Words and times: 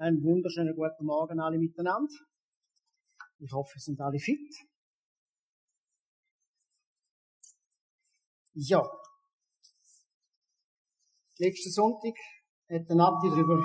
Einen 0.00 0.24
wunderschönen 0.24 0.74
guten 0.74 1.04
Morgen 1.04 1.40
alle 1.40 1.58
miteinander. 1.58 2.14
Ich 3.38 3.52
hoffe, 3.52 3.78
Sie 3.78 3.90
sind 3.90 4.00
alle 4.00 4.18
fit. 4.18 4.50
Ja. 8.54 8.80
Letzten 11.36 11.70
Sonntag 11.70 12.14
hat 12.70 12.88
der 12.88 12.96
Nati 12.96 13.28
darüber, 13.28 13.62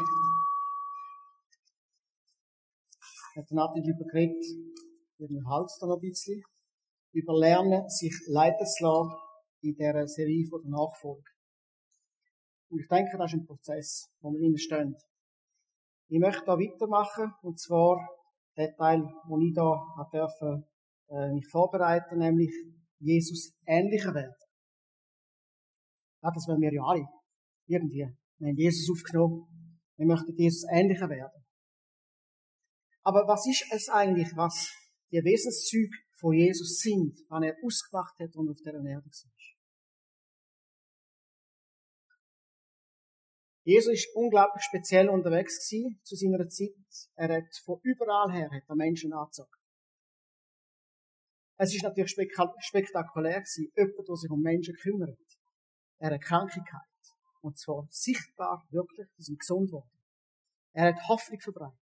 hat 3.37 3.49
der 3.49 3.55
Nati 3.55 3.79
darüber 3.79 4.03
geredet, 4.11 4.43
ihren 5.19 5.47
Hals 5.47 5.77
da 5.79 5.87
noch 5.87 5.95
ein 5.95 6.01
bisschen, 6.01 6.43
über 7.13 7.39
Lernen, 7.39 7.87
sich 7.87 8.13
leiten 8.27 8.65
zu 8.65 8.83
lassen 8.83 9.13
in 9.61 9.73
dieser 9.73 10.05
Serie 10.05 10.45
von 10.49 10.61
der 10.63 10.71
Nachfolge. 10.71 11.31
Und 12.67 12.81
ich 12.81 12.87
denke, 12.89 13.17
das 13.17 13.31
ist 13.31 13.39
ein 13.39 13.45
Prozess, 13.45 14.11
wo 14.19 14.33
wir 14.33 14.41
innen 14.41 14.57
stehen. 14.57 14.97
Ich 16.07 16.19
möchte 16.19 16.45
da 16.45 16.53
weitermachen, 16.53 17.33
und 17.41 17.59
zwar 17.59 17.97
der 18.57 18.75
Teil, 18.75 19.01
wo 19.27 19.39
ich 19.39 19.53
da 19.53 19.75
dürfen, 20.13 20.65
äh, 21.09 21.31
mich 21.33 21.47
vorbereiten, 21.49 22.19
nämlich 22.19 22.51
Jesus 22.99 23.53
ähnlicher 23.65 24.13
werden. 24.13 24.35
Ja, 26.21 26.31
das 26.31 26.47
wollen 26.47 26.61
wir 26.61 26.73
ja 26.73 26.83
alle. 26.83 27.07
Irgendwie. 27.67 28.07
Wir 28.37 28.47
haben 28.47 28.57
Jesus 28.57 28.89
aufgenommen. 28.91 29.47
Wir 29.97 30.07
möchten 30.07 30.35
Jesus 30.35 30.63
ähnlicher 30.71 31.09
werden. 31.09 31.43
Aber 33.03 33.27
was 33.27 33.45
ist 33.47 33.65
es 33.71 33.89
eigentlich, 33.89 34.29
was 34.35 34.69
die 35.11 35.23
Wesenszüge 35.23 35.95
von 36.19 36.33
Jesus 36.33 36.79
sind, 36.79 37.19
wann 37.29 37.43
er 37.43 37.55
ausgemacht 37.63 38.17
hat 38.19 38.35
und 38.35 38.49
auf 38.49 38.57
der 38.65 38.73
Erde 38.73 38.83
war? 38.83 39.01
Jesus 43.65 43.93
ist 43.93 44.15
unglaublich 44.15 44.63
speziell 44.63 45.09
unterwegs 45.09 45.67
gewesen 45.67 45.99
zu 46.03 46.15
seiner 46.15 46.47
Zeit. 46.47 47.09
Er 47.15 47.37
hat 47.37 47.55
von 47.63 47.79
überall 47.81 48.31
her 48.31 48.49
hat 48.51 48.63
er 48.67 48.75
Menschen 48.75 49.11
angezogen. 49.11 49.49
Es 51.57 51.73
ist 51.73 51.81
natürlich 51.81 52.11
spektakulär 52.11 53.39
gewesen, 53.41 53.71
jemand, 53.75 54.07
der 54.07 54.15
sich 54.17 54.29
um 54.29 54.41
Menschen 54.41 54.75
kümmert. 54.75 55.17
Er 55.97 56.13
hat 56.13 56.21
Krankheit. 56.21 56.61
Und 57.41 57.57
zwar 57.57 57.87
sichtbar, 57.89 58.67
wirklich, 58.69 59.07
die 59.17 59.23
sind 59.23 59.39
gesund 59.39 59.71
worden. 59.71 59.89
Er 60.73 60.93
hat 60.93 61.07
Hoffnung 61.07 61.39
verbreitet. 61.39 61.79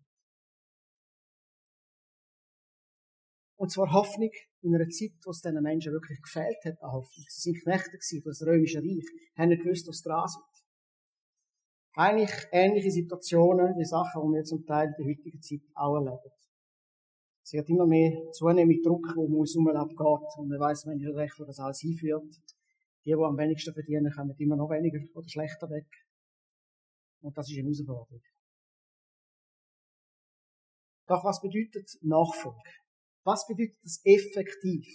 Und 3.56 3.72
zwar 3.72 3.92
Hoffnung 3.92 4.32
in 4.62 4.74
einer 4.74 4.88
Zeit, 4.88 5.12
wo 5.26 5.30
es 5.30 5.42
diesen 5.42 5.62
Menschen 5.62 5.92
wirklich 5.92 6.22
gefehlt 6.24 6.58
hat 6.66 6.82
an 6.82 6.92
Hoffnung. 6.92 7.26
Sie 7.28 7.52
sind 7.52 7.62
Knechte 7.62 7.92
gewesen 7.92 8.24
das 8.26 8.42
Römische 8.42 8.80
Reich, 8.80 9.06
haben 9.38 9.50
nicht 9.50 9.64
gewusst, 9.64 9.88
was 9.88 10.02
dran 10.02 10.28
sind 10.28 10.57
eigentlich 11.98 12.32
ähnliche 12.52 12.92
Situationen, 12.92 13.76
die 13.76 13.86
Sachen, 13.86 14.22
die 14.22 14.36
wir 14.36 14.44
zum 14.44 14.66
Teil 14.66 14.88
in 14.88 14.94
der 14.98 15.06
heutigen 15.06 15.42
Zeit 15.42 15.62
auch 15.74 15.96
erleben. 15.96 16.32
Es 17.44 17.54
wird 17.54 17.70
immer 17.70 17.88
mehr 17.88 18.32
zunehmend 18.34 18.86
Druck, 18.86 19.16
wo 19.16 19.28
man 19.28 19.40
uns 19.40 19.58
abgeht. 19.58 20.38
Und 20.38 20.50
man 20.50 20.60
weiss 20.60 20.86
man 20.86 20.98
nicht 20.98 21.16
recht, 21.16 21.40
wo 21.40 21.46
das 21.46 21.60
alles 21.60 21.80
hinführt. 21.80 22.24
Die, 23.06 23.12
die 23.12 23.14
am 23.14 23.38
wenigsten 23.38 23.74
verdienen, 23.74 24.12
kommen 24.12 24.36
immer 24.38 24.58
noch 24.58 24.70
weniger 24.70 25.00
oder 25.16 25.28
schlechter 25.28 25.70
weg. 25.70 25.88
Und 27.22 27.36
das 27.38 27.50
ist 27.50 27.58
eine 27.58 27.64
Herausforderung. 27.64 28.22
Doch 31.08 31.24
was 31.24 31.42
bedeutet 31.42 31.90
Nachfolge? 32.02 32.70
Was 33.24 33.48
bedeutet 33.48 33.78
das 33.82 34.02
effektiv? 34.04 34.86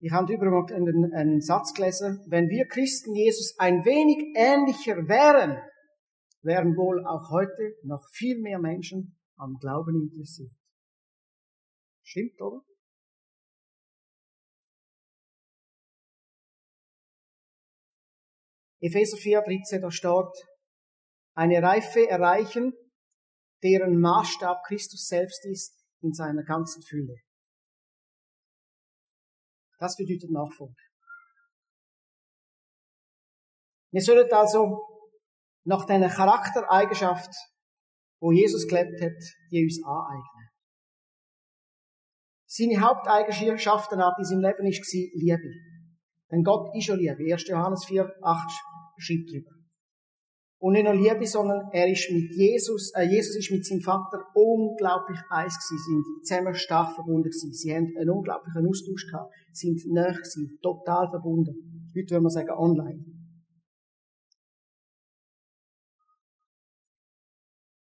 Ich 0.00 0.12
habe 0.12 0.32
übrigens 0.32 0.72
einen, 0.72 1.12
einen 1.12 1.40
Satz 1.40 1.74
gelesen, 1.74 2.24
wenn 2.28 2.48
wir 2.48 2.66
Christen 2.66 3.14
Jesus 3.14 3.58
ein 3.58 3.84
wenig 3.84 4.36
ähnlicher 4.36 4.96
wären, 5.08 5.58
wären 6.42 6.76
wohl 6.76 7.04
auch 7.04 7.30
heute 7.30 7.74
noch 7.82 8.06
viel 8.12 8.40
mehr 8.40 8.60
Menschen 8.60 9.18
am 9.36 9.56
Glauben 9.60 10.08
interessiert. 10.08 10.52
Stimmt, 12.04 12.40
oder? 12.40 12.62
Epheser 18.80 19.16
4, 19.16 19.42
13, 19.42 19.82
da 19.82 19.90
steht, 19.90 20.46
eine 21.34 21.60
Reife 21.60 22.08
erreichen, 22.08 22.72
deren 23.64 24.00
Maßstab 24.00 24.62
Christus 24.66 25.08
selbst 25.08 25.44
ist 25.44 25.84
in 26.00 26.12
seiner 26.12 26.44
ganzen 26.44 26.82
Fülle. 26.82 27.16
Das 29.78 29.96
bedeutet 29.96 30.30
Nachfolge. 30.30 30.74
Wir 33.90 34.02
sollen 34.02 34.30
also 34.32 34.82
nach 35.64 35.86
dieser 35.86 36.08
Charaktereigenschaft, 36.08 37.30
wo 38.20 38.32
Jesus 38.32 38.66
gelebt 38.66 39.00
hat, 39.00 39.22
die 39.50 39.64
uns 39.64 39.80
aneignen. 39.84 40.48
Seine 42.46 42.80
Haupteigenschaften 42.80 44.00
in 44.00 44.24
seinem 44.24 44.40
Leben 44.40 44.64
war 44.64 45.10
Liebe. 45.14 45.54
Denn 46.30 46.42
Gott 46.42 46.74
ist 46.74 46.88
ja 46.88 46.94
Liebe. 46.94 47.32
1. 47.32 47.46
Johannes 47.48 47.84
4, 47.86 48.10
8 48.22 48.50
schreibt 48.98 49.30
drüber. 49.30 49.58
Und 50.60 50.72
nicht 50.72 50.84
nur 50.84 50.94
Liebe, 50.94 51.24
sondern 51.24 51.70
er 51.72 51.88
ist 51.88 52.10
mit 52.10 52.34
Jesus, 52.34 52.92
äh, 52.96 53.04
Jesus 53.04 53.36
ist 53.36 53.50
mit 53.52 53.64
seinem 53.64 53.80
Vater 53.80 54.24
unglaublich 54.34 55.20
eins 55.30 55.54
gewesen, 55.54 56.02
sind 56.02 56.26
zusammen 56.26 56.54
stark 56.54 56.94
verbunden 56.94 57.30
gewesen. 57.30 57.52
Sie 57.52 57.72
haben 57.72 57.94
einen 57.96 58.10
unglaublichen 58.10 58.66
Austausch 58.66 59.06
gehabt, 59.06 59.32
sind 59.58 59.80
nah 59.86 60.10
gewesen, 60.10 60.58
total 60.62 61.08
verbunden. 61.08 61.90
Heute 61.94 62.10
würde 62.10 62.20
man 62.22 62.30
sagen 62.30 62.50
online. 62.50 63.04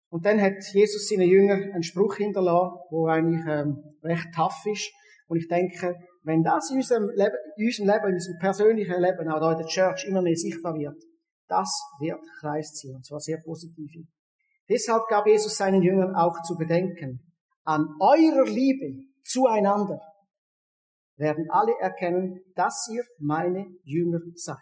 Und 0.09 0.25
dann 0.25 0.41
hat 0.41 0.63
Jesus 0.73 1.09
seinen 1.09 1.29
Jüngern 1.29 1.73
einen 1.73 1.83
Spruch 1.83 2.17
hinterlassen, 2.17 2.79
der 2.91 3.13
eigentlich 3.13 3.47
ähm, 3.47 3.83
recht 4.03 4.29
tough 4.35 4.65
ist. 4.65 4.91
Und 5.29 5.39
ich 5.39 5.49
denke, 5.49 5.95
wenn 6.23 6.43
das 6.43 6.71
in 6.71 6.79
unserem 6.79 7.11
Leben, 7.11 7.37
in 7.57 7.67
unserem 7.67 7.89
Leben, 7.89 8.09
in 8.09 8.15
unserem 8.15 8.39
persönlichen 8.39 9.01
Leben, 9.01 9.29
auch 9.29 9.41
da 9.41 9.53
in 9.53 9.59
der 9.59 9.67
Church 9.67 10.07
immer 10.07 10.23
mehr 10.23 10.37
sichtbar 10.37 10.75
wird, 10.75 10.97
das 11.49 11.71
wird 12.01 12.21
Kreis 12.41 12.73
ziehen, 12.73 12.97
und 12.97 13.05
zwar 13.05 13.21
sehr 13.21 13.39
positiv. 13.45 14.07
Deshalb 14.69 15.03
gab 15.09 15.27
Jesus 15.27 15.57
seinen 15.57 15.83
Jüngern 15.83 16.15
auch 16.15 16.41
zu 16.43 16.57
bedenken, 16.57 17.21
an 17.65 17.87
eurer 18.01 18.47
Liebe 18.47 19.05
zueinander 19.25 20.01
werden 21.17 21.47
alle 21.51 21.73
erkennen, 21.81 22.41
dass 22.55 22.89
ihr 22.93 23.03
meine 23.19 23.67
Jünger 23.83 24.21
seid. 24.35 24.57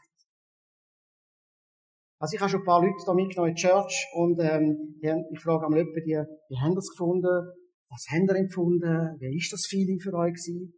Also 2.19 2.35
ich 2.35 2.41
habe 2.41 2.51
schon 2.51 2.61
ein 2.61 2.67
paar 2.67 2.81
Leute 2.81 3.05
da 3.05 3.13
mitgenommen 3.13 3.51
in 3.51 3.55
die 3.57 3.63
Church 3.63 4.07
und 4.15 4.39
ähm, 4.41 4.97
die 5.03 5.11
haben, 5.11 5.25
ich 5.33 5.41
frage 5.41 5.67
einmal 5.67 5.81
jemanden, 5.81 6.05
die, 6.05 6.25
wie 6.49 6.61
haben 6.61 6.75
das 6.75 6.89
gefunden? 6.91 7.53
Was 7.91 8.07
haben 8.11 8.29
ihr 8.29 8.37
empfunden? 8.37 9.17
Wie 9.21 9.37
ist 9.37 9.53
das 9.53 9.67
Feeling 9.69 10.01
für 10.01 10.15
euch 10.15 10.33
gewesen? 10.33 10.75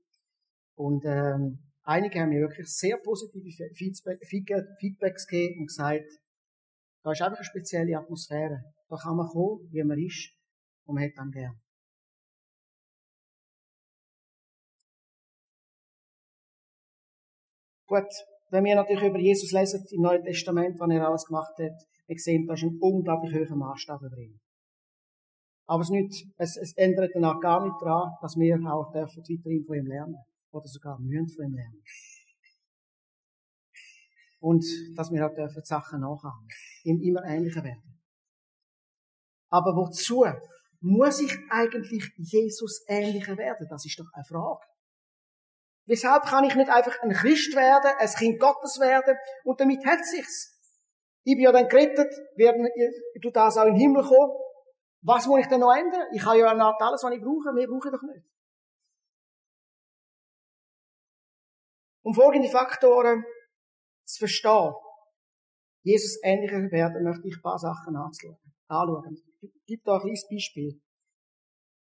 Und 0.74 1.04
ähm, 1.06 1.66
Einige 1.88 2.18
haben 2.18 2.30
mir 2.30 2.40
wirklich 2.40 2.66
sehr 2.66 2.96
positive 2.96 3.70
Feedbacks 3.76 5.26
gegeben 5.28 5.60
und 5.60 5.66
gesagt, 5.68 6.10
da 7.04 7.12
ist 7.12 7.22
einfach 7.22 7.38
eine 7.38 7.44
spezielle 7.44 7.96
Atmosphäre. 7.96 8.60
Da 8.88 8.96
kann 8.96 9.16
man 9.16 9.28
kommen, 9.28 9.68
wie 9.70 9.84
man 9.84 9.96
ist, 9.96 10.34
und 10.84 10.96
man 10.96 11.04
hat 11.04 11.12
dann 11.14 11.30
gern. 11.30 11.60
Gut, 17.96 18.12
wenn 18.50 18.64
wir 18.64 18.74
natürlich 18.74 19.04
über 19.04 19.18
Jesus 19.18 19.52
lesen 19.52 19.82
im 19.90 20.02
Neuen 20.02 20.22
Testament, 20.22 20.78
was 20.78 20.90
er 20.90 21.08
alles 21.08 21.24
gemacht 21.24 21.54
hat, 21.58 21.80
wir 22.06 22.18
sehen, 22.18 22.46
da 22.46 22.52
ist 22.52 22.62
ein 22.62 22.76
unglaublich 22.78 23.34
hoher 23.34 23.56
Maßstab 23.56 24.02
über 24.02 24.18
ihn. 24.18 24.38
Aber 25.66 25.82
es, 25.82 25.88
nicht, 25.88 26.26
es, 26.36 26.58
es 26.58 26.76
ändert 26.76 27.14
dann 27.14 27.24
auch 27.24 27.40
gar 27.40 27.64
nicht 27.64 27.74
daran, 27.80 28.12
dass 28.20 28.36
wir 28.36 28.56
auch 28.70 28.92
dürfen 28.92 29.22
weiterhin 29.22 29.64
von 29.64 29.76
ihm 29.76 29.86
lernen 29.86 30.16
oder 30.52 30.66
sogar 30.66 31.00
mühen 31.00 31.26
von 31.26 31.46
ihm 31.46 31.54
lernen. 31.54 31.82
Und 34.40 34.64
dass 34.94 35.10
wir 35.10 35.22
halt 35.22 35.38
dürfen 35.38 35.64
Sachen 35.64 36.00
nachahmen, 36.00 36.48
ihm 36.84 37.00
immer 37.00 37.24
ähnlicher 37.24 37.64
werden. 37.64 37.98
Aber 39.48 39.74
wozu 39.74 40.26
muss 40.80 41.20
ich 41.20 41.34
eigentlich 41.48 42.12
Jesus 42.18 42.84
ähnlicher 42.88 43.38
werden? 43.38 43.66
Das 43.70 43.86
ist 43.86 43.98
doch 43.98 44.12
eine 44.12 44.24
Frage. 44.24 44.66
Weshalb 45.86 46.24
kann 46.24 46.44
ich 46.44 46.54
nicht 46.56 46.68
einfach 46.68 47.00
ein 47.02 47.12
Christ 47.12 47.54
werden, 47.54 47.92
ein 47.98 48.08
Kind 48.08 48.40
Gottes 48.40 48.80
werden 48.80 49.16
und 49.44 49.60
damit 49.60 49.84
hat 49.86 50.04
sich's? 50.04 50.52
Ich 51.24 51.34
bin 51.34 51.44
ja 51.44 51.52
dann 51.52 51.68
gerettet, 51.68 52.12
werden 52.36 52.68
du 53.20 53.30
das 53.30 53.56
auch 53.56 53.66
in 53.66 53.74
den 53.74 53.80
Himmel 53.80 54.04
kommen. 54.04 54.32
Was 55.02 55.26
muss 55.26 55.40
ich 55.40 55.46
denn 55.46 55.60
noch 55.60 55.74
ändern? 55.74 56.06
Ich 56.12 56.24
habe 56.24 56.38
ja 56.38 56.48
alles, 56.48 57.02
was 57.02 57.12
ich 57.12 57.20
brauche, 57.20 57.52
mehr 57.52 57.68
brauche 57.68 57.88
ich 57.88 57.92
doch 57.92 58.02
nicht. 58.02 58.26
Um 62.02 62.14
folgende 62.14 62.48
Faktoren 62.48 63.24
zu 64.04 64.18
verstehen, 64.20 64.74
Jesus 65.82 66.18
ähnlicher 66.22 66.70
werden, 66.70 67.04
möchte 67.04 67.28
ich 67.28 67.36
ein 67.36 67.42
paar 67.42 67.58
Sachen 67.58 67.96
anschauen. 67.96 68.38
Ich 69.40 69.52
gebe 69.66 69.82
da 69.84 69.94
ein 69.94 70.00
kleines 70.00 70.28
Beispiel. 70.28 70.80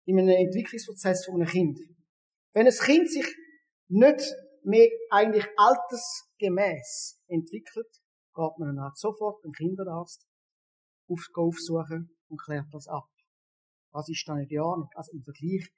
In 0.05 0.19
einem 0.19 0.29
Entwicklungsprozess 0.31 1.25
von 1.25 1.37
einem 1.37 1.47
Kind. 1.47 1.79
Wenn 2.53 2.67
ein 2.67 2.73
Kind 2.73 3.09
sich 3.09 3.27
nicht 3.93 4.35
mehr 4.65 4.89
eigentlich 5.11 5.47
altersgemäß 5.57 7.21
entwickelt, 7.29 7.93
geht 8.35 8.59
man 8.59 8.77
dann 8.77 8.93
sofort 8.95 9.45
einen 9.45 9.53
Kinderarzt 9.53 10.27
aufsuchen 11.09 12.17
und 12.29 12.41
klärt 12.41 12.73
das 12.73 12.89
ab. 12.89 13.05
Was 13.93 14.09
ist 14.09 14.27
da 14.27 14.35
nicht 14.35 14.51
in 14.51 14.61
Ordnung? 14.61 14.89
Also 14.95 15.13
im 15.13 15.23
Vergleich, 15.23 15.69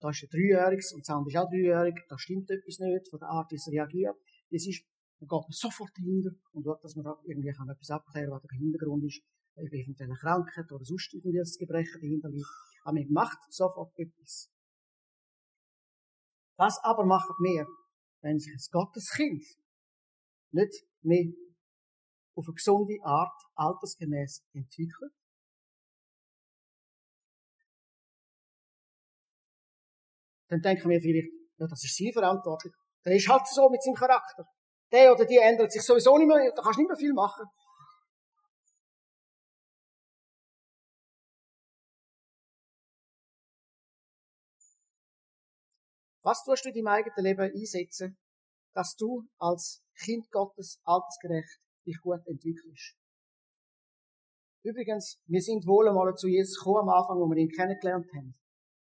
da 0.00 0.10
ist 0.10 0.22
ein 0.22 0.28
Dreijähriges 0.30 0.92
und 0.92 1.00
das 1.00 1.10
andere 1.10 1.30
ist 1.30 1.36
auch 1.36 1.50
dreijährig, 1.50 1.96
da 2.08 2.16
stimmt 2.18 2.48
etwas 2.50 2.78
nicht 2.78 3.10
von 3.10 3.18
der 3.18 3.28
Art, 3.28 3.50
wie 3.50 3.56
es 3.56 3.68
reagiert. 3.68 4.14
Das 4.50 4.64
ist, 4.64 4.84
dann 5.18 5.26
geht 5.26 5.42
man 5.42 5.50
sofort 5.50 5.90
dahinter 5.96 6.30
und 6.52 6.62
schaut, 6.62 6.84
dass 6.84 6.94
man 6.94 7.04
da 7.04 7.18
irgendwie 7.24 7.50
kann 7.50 7.68
etwas 7.68 7.90
abklären 7.90 8.30
was 8.30 8.42
der 8.42 8.58
Hintergrund 8.58 9.02
ist, 9.04 9.22
eventuell 9.56 10.10
eine 10.10 10.18
Krankheit 10.18 10.70
oder 10.70 10.84
sonst 10.84 11.12
irgendwie 11.14 11.40
ein 11.40 11.58
Gebrechen 11.58 12.00
dahinter 12.00 12.28
liegt. 12.28 12.46
Aber 12.84 12.94
man 12.94 13.10
macht 13.10 13.38
sofort 13.50 13.90
etwas. 13.98 14.52
Was 16.56 16.78
aber 16.82 17.04
macht 17.04 17.38
mehr, 17.38 17.66
wenn 18.22 18.38
sich 18.38 18.52
ein 18.52 18.72
Gotteskind 18.72 19.44
nicht 20.52 20.74
mehr 21.02 21.32
auf 22.34 22.46
eine 22.46 22.54
gesunde 22.54 22.96
Art 23.02 23.42
altersgemäß 23.54 24.42
entwickelt? 24.54 25.12
Dann 30.48 30.60
denken 30.60 30.88
wir 30.88 31.00
vielleicht, 31.00 31.32
ja, 31.58 31.66
das 31.66 31.84
ist 31.84 31.96
seine 31.96 32.12
Verantwortung. 32.12 32.72
Der 33.04 33.16
ist 33.16 33.28
halt 33.28 33.46
so 33.48 33.68
mit 33.68 33.82
seinem 33.82 33.94
Charakter. 33.94 34.44
Der 34.92 35.12
oder 35.12 35.24
die 35.24 35.38
ändert 35.38 35.72
sich 35.72 35.82
sowieso 35.82 36.16
nicht 36.18 36.28
mehr, 36.28 36.52
da 36.54 36.62
kannst 36.62 36.78
du 36.78 36.82
nicht 36.82 36.88
mehr 36.88 36.96
viel 36.96 37.12
machen. 37.12 37.46
Was 46.26 46.42
tust 46.42 46.64
du 46.64 46.70
in 46.70 46.74
deinem 46.74 46.88
eigenen 46.88 47.24
Leben 47.24 47.52
einsetzen, 47.54 48.18
dass 48.74 48.96
du 48.96 49.28
als 49.38 49.84
Kind 49.94 50.28
Gottes 50.32 50.80
altersgerecht 50.82 51.60
dich 51.86 52.00
gut 52.00 52.26
entwickelst? 52.26 52.96
Übrigens, 54.64 55.22
wir 55.26 55.40
sind 55.40 55.64
wohl 55.68 55.88
einmal 55.88 56.12
zu 56.16 56.26
Jesus 56.26 56.58
gekommen 56.58 56.88
am 56.88 56.98
Anfang, 56.98 57.20
wo 57.20 57.26
wir 57.30 57.36
ihn 57.36 57.50
kennengelernt 57.50 58.08
haben. 58.12 58.34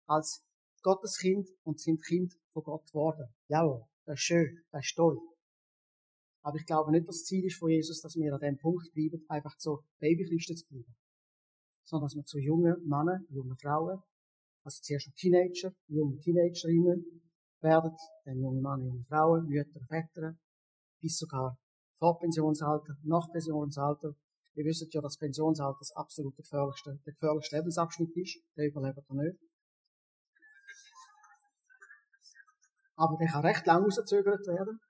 Als 0.07 0.43
Gottes 0.81 1.19
Kind 1.19 1.47
und 1.65 1.79
sind 1.79 2.03
Kind 2.03 2.33
von 2.55 2.63
Gott 2.63 2.87
geworden. 2.87 3.29
Ja, 3.49 3.63
das 4.07 4.15
ist 4.15 4.23
schön, 4.23 4.65
das 4.71 4.87
ist 4.87 4.97
toll. 4.97 5.19
Aber 6.43 6.57
ich 6.57 6.65
glaube 6.65 6.93
nicht, 6.93 7.07
dass 7.09 7.17
das 7.17 7.25
Ziel 7.25 7.45
ist 7.45 7.59
von 7.59 7.69
Jesus, 7.69 8.01
dass 8.01 8.17
wir 8.17 8.33
an 8.33 8.41
dem 8.41 8.57
Punkt 8.57 8.91
bleiben, 8.95 9.23
einfach 9.29 9.55
so 9.59 9.85
Babychristen 9.99 10.57
zu 10.57 10.67
bleiben. 10.69 10.97
Sondern 11.85 12.07
dass 12.07 12.17
wir 12.17 12.25
zu 12.25 12.39
jungen 12.39 12.89
Männern, 12.89 13.27
jungen 13.29 13.59
Frauen, 13.59 14.03
also 14.69 14.83
zuerst 14.83 15.17
Teenager, 15.17 15.73
junge 15.89 16.21
Teenagerinnen 16.21 17.23
werden, 17.63 17.97
dann 18.25 18.39
junge 18.39 18.61
Männer, 18.61 18.85
junge 18.85 19.05
Frauen, 19.05 19.47
Mütter, 19.47 19.81
Väter, 19.89 20.37
bis 21.01 21.17
sogar 21.17 21.57
vor 21.99 22.19
Pensionsalter, 22.19 22.95
nach 23.03 23.27
Pensionsalter. 23.33 24.15
Wir 24.53 24.65
wissen 24.65 24.89
ja, 24.91 25.01
dass 25.01 25.17
Pensionsalter 25.17 25.79
das 25.81 25.93
absolut 25.93 26.37
gefährlichste, 26.37 27.01
der 27.07 27.13
gefährlichste 27.15 27.57
Lebensabschnitt 27.57 28.15
ist. 28.15 28.39
Der 28.57 28.67
überlebt 28.69 28.99
er 28.99 29.15
nicht. 29.15 29.39
Aber 32.97 33.17
der 33.17 33.29
kann 33.29 33.47
recht 33.47 33.65
lang 33.67 33.85
rausgezögert 33.85 34.47
werden. 34.47 34.81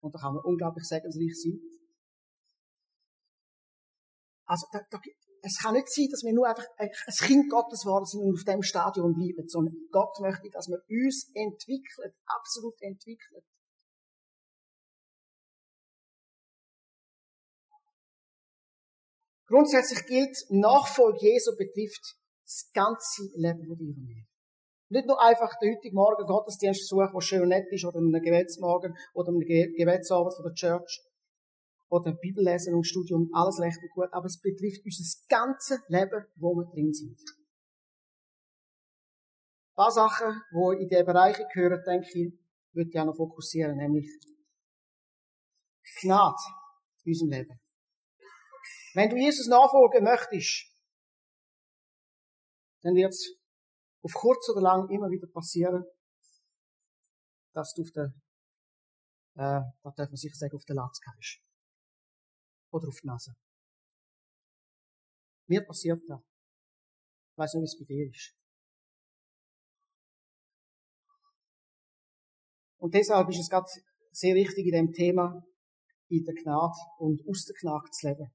Und 0.00 0.14
da 0.14 0.18
kann 0.18 0.34
man 0.34 0.44
unglaublich 0.44 0.84
segensreich 0.84 1.38
sein. 1.40 1.60
Also, 4.46 4.66
da, 4.72 4.80
da, 4.90 4.98
es 5.42 5.58
kann 5.58 5.74
nicht 5.74 5.88
sein, 5.88 6.08
dass 6.10 6.22
wir 6.22 6.32
nur 6.32 6.48
einfach 6.48 6.66
ein 6.76 6.90
Kind 7.26 7.50
Gottes 7.50 7.82
geworden 7.82 8.04
sind 8.04 8.20
und 8.22 8.34
auf 8.34 8.44
dem 8.44 8.62
Stadion 8.62 9.14
bleiben, 9.14 9.48
sondern 9.48 9.74
Gott 9.90 10.18
möchte, 10.20 10.50
dass 10.50 10.68
wir 10.68 10.80
uns 10.88 11.30
entwickeln, 11.34 12.12
absolut 12.26 12.74
entwickeln. 12.80 13.42
Grundsätzlich 19.46 20.06
gilt, 20.06 20.36
Nachfolge 20.50 21.18
Jesu 21.22 21.56
betrifft 21.56 22.16
das 22.44 22.70
ganze 22.72 23.30
Leben 23.34 23.66
von 23.66 23.76
dir 23.76 23.88
und 23.88 24.06
mir. 24.06 24.24
Nicht 24.90 25.06
nur 25.06 25.20
einfach 25.20 25.58
den 25.60 25.74
heutigen 25.74 25.96
Morgen 25.96 26.26
Gottesdienst 26.26 26.82
besuchen, 26.82 27.12
der 27.12 27.20
schön 27.20 27.48
nett 27.48 27.66
ist, 27.70 27.84
oder 27.84 27.98
einen 27.98 28.12
Gebetsmorgen, 28.12 28.96
oder 29.14 29.28
einen 29.28 29.40
Gebetsabend 29.40 30.34
von 30.34 30.44
der 30.44 30.54
Church, 30.54 31.00
oder 31.90 32.12
Bibel 32.12 32.44
lesen 32.44 32.74
und 32.74 32.84
Studium, 32.84 33.30
alles 33.32 33.58
recht 33.60 33.78
und 33.82 33.90
gut, 33.90 34.12
aber 34.12 34.26
es 34.26 34.40
betrifft 34.40 34.84
unser 34.84 35.04
ganzes 35.28 35.80
Leben, 35.88 36.24
wo 36.36 36.54
wir 36.54 36.64
drin 36.72 36.92
sind. 36.92 37.18
Ein 39.70 39.74
paar 39.74 39.90
Sachen, 39.90 40.40
die 40.52 40.82
in 40.82 40.88
diese 40.88 41.04
Bereiche 41.04 41.44
gehören, 41.52 41.82
denke 41.84 42.06
ich, 42.06 42.32
würde 42.72 42.90
ich 42.90 42.98
auch 42.98 43.06
noch 43.06 43.16
fokussieren, 43.16 43.76
nämlich 43.76 44.06
Gnade 46.00 46.36
in 47.02 47.10
unserem 47.10 47.30
Leben. 47.30 47.60
Wenn 48.94 49.10
du 49.10 49.16
Jesus 49.16 49.48
nachfolgen 49.48 50.04
möchtest, 50.04 50.70
dann 52.82 52.94
wird 52.94 53.10
es 53.10 53.36
auf 54.02 54.12
kurz 54.12 54.48
oder 54.50 54.60
lang 54.60 54.88
immer 54.90 55.10
wieder 55.10 55.26
passieren, 55.26 55.84
dass 57.52 57.72
du 57.74 57.82
auf 57.82 57.90
der, 57.90 58.04
äh, 59.34 59.60
da 59.82 59.90
darf 59.96 60.08
man 60.08 60.16
sicher 60.16 60.36
sagen, 60.36 60.54
auf 60.54 60.64
der 60.64 60.76
Latz 60.76 61.00
gehst 61.00 61.49
oder 62.70 62.88
auf 62.88 63.00
die 63.00 63.06
Nase. 63.06 63.34
Mir 65.46 65.62
passiert 65.62 66.02
das. 66.08 66.20
Ich 67.32 67.38
weiß 67.38 67.54
nicht, 67.54 67.62
wie 67.62 67.64
es 67.64 67.78
bei 67.78 67.84
dir 67.84 68.10
ist. 68.10 68.34
Und 72.78 72.94
deshalb 72.94 73.28
ist 73.28 73.40
es 73.40 73.50
gerade 73.50 73.66
sehr 74.12 74.34
wichtig 74.34 74.66
in 74.66 74.72
dem 74.72 74.92
Thema, 74.92 75.44
in 76.08 76.24
der 76.24 76.34
Gnade 76.34 76.74
und 76.98 77.20
aus 77.28 77.44
der 77.44 77.56
Gnade 77.60 77.90
zu 77.90 78.08
leben. 78.08 78.30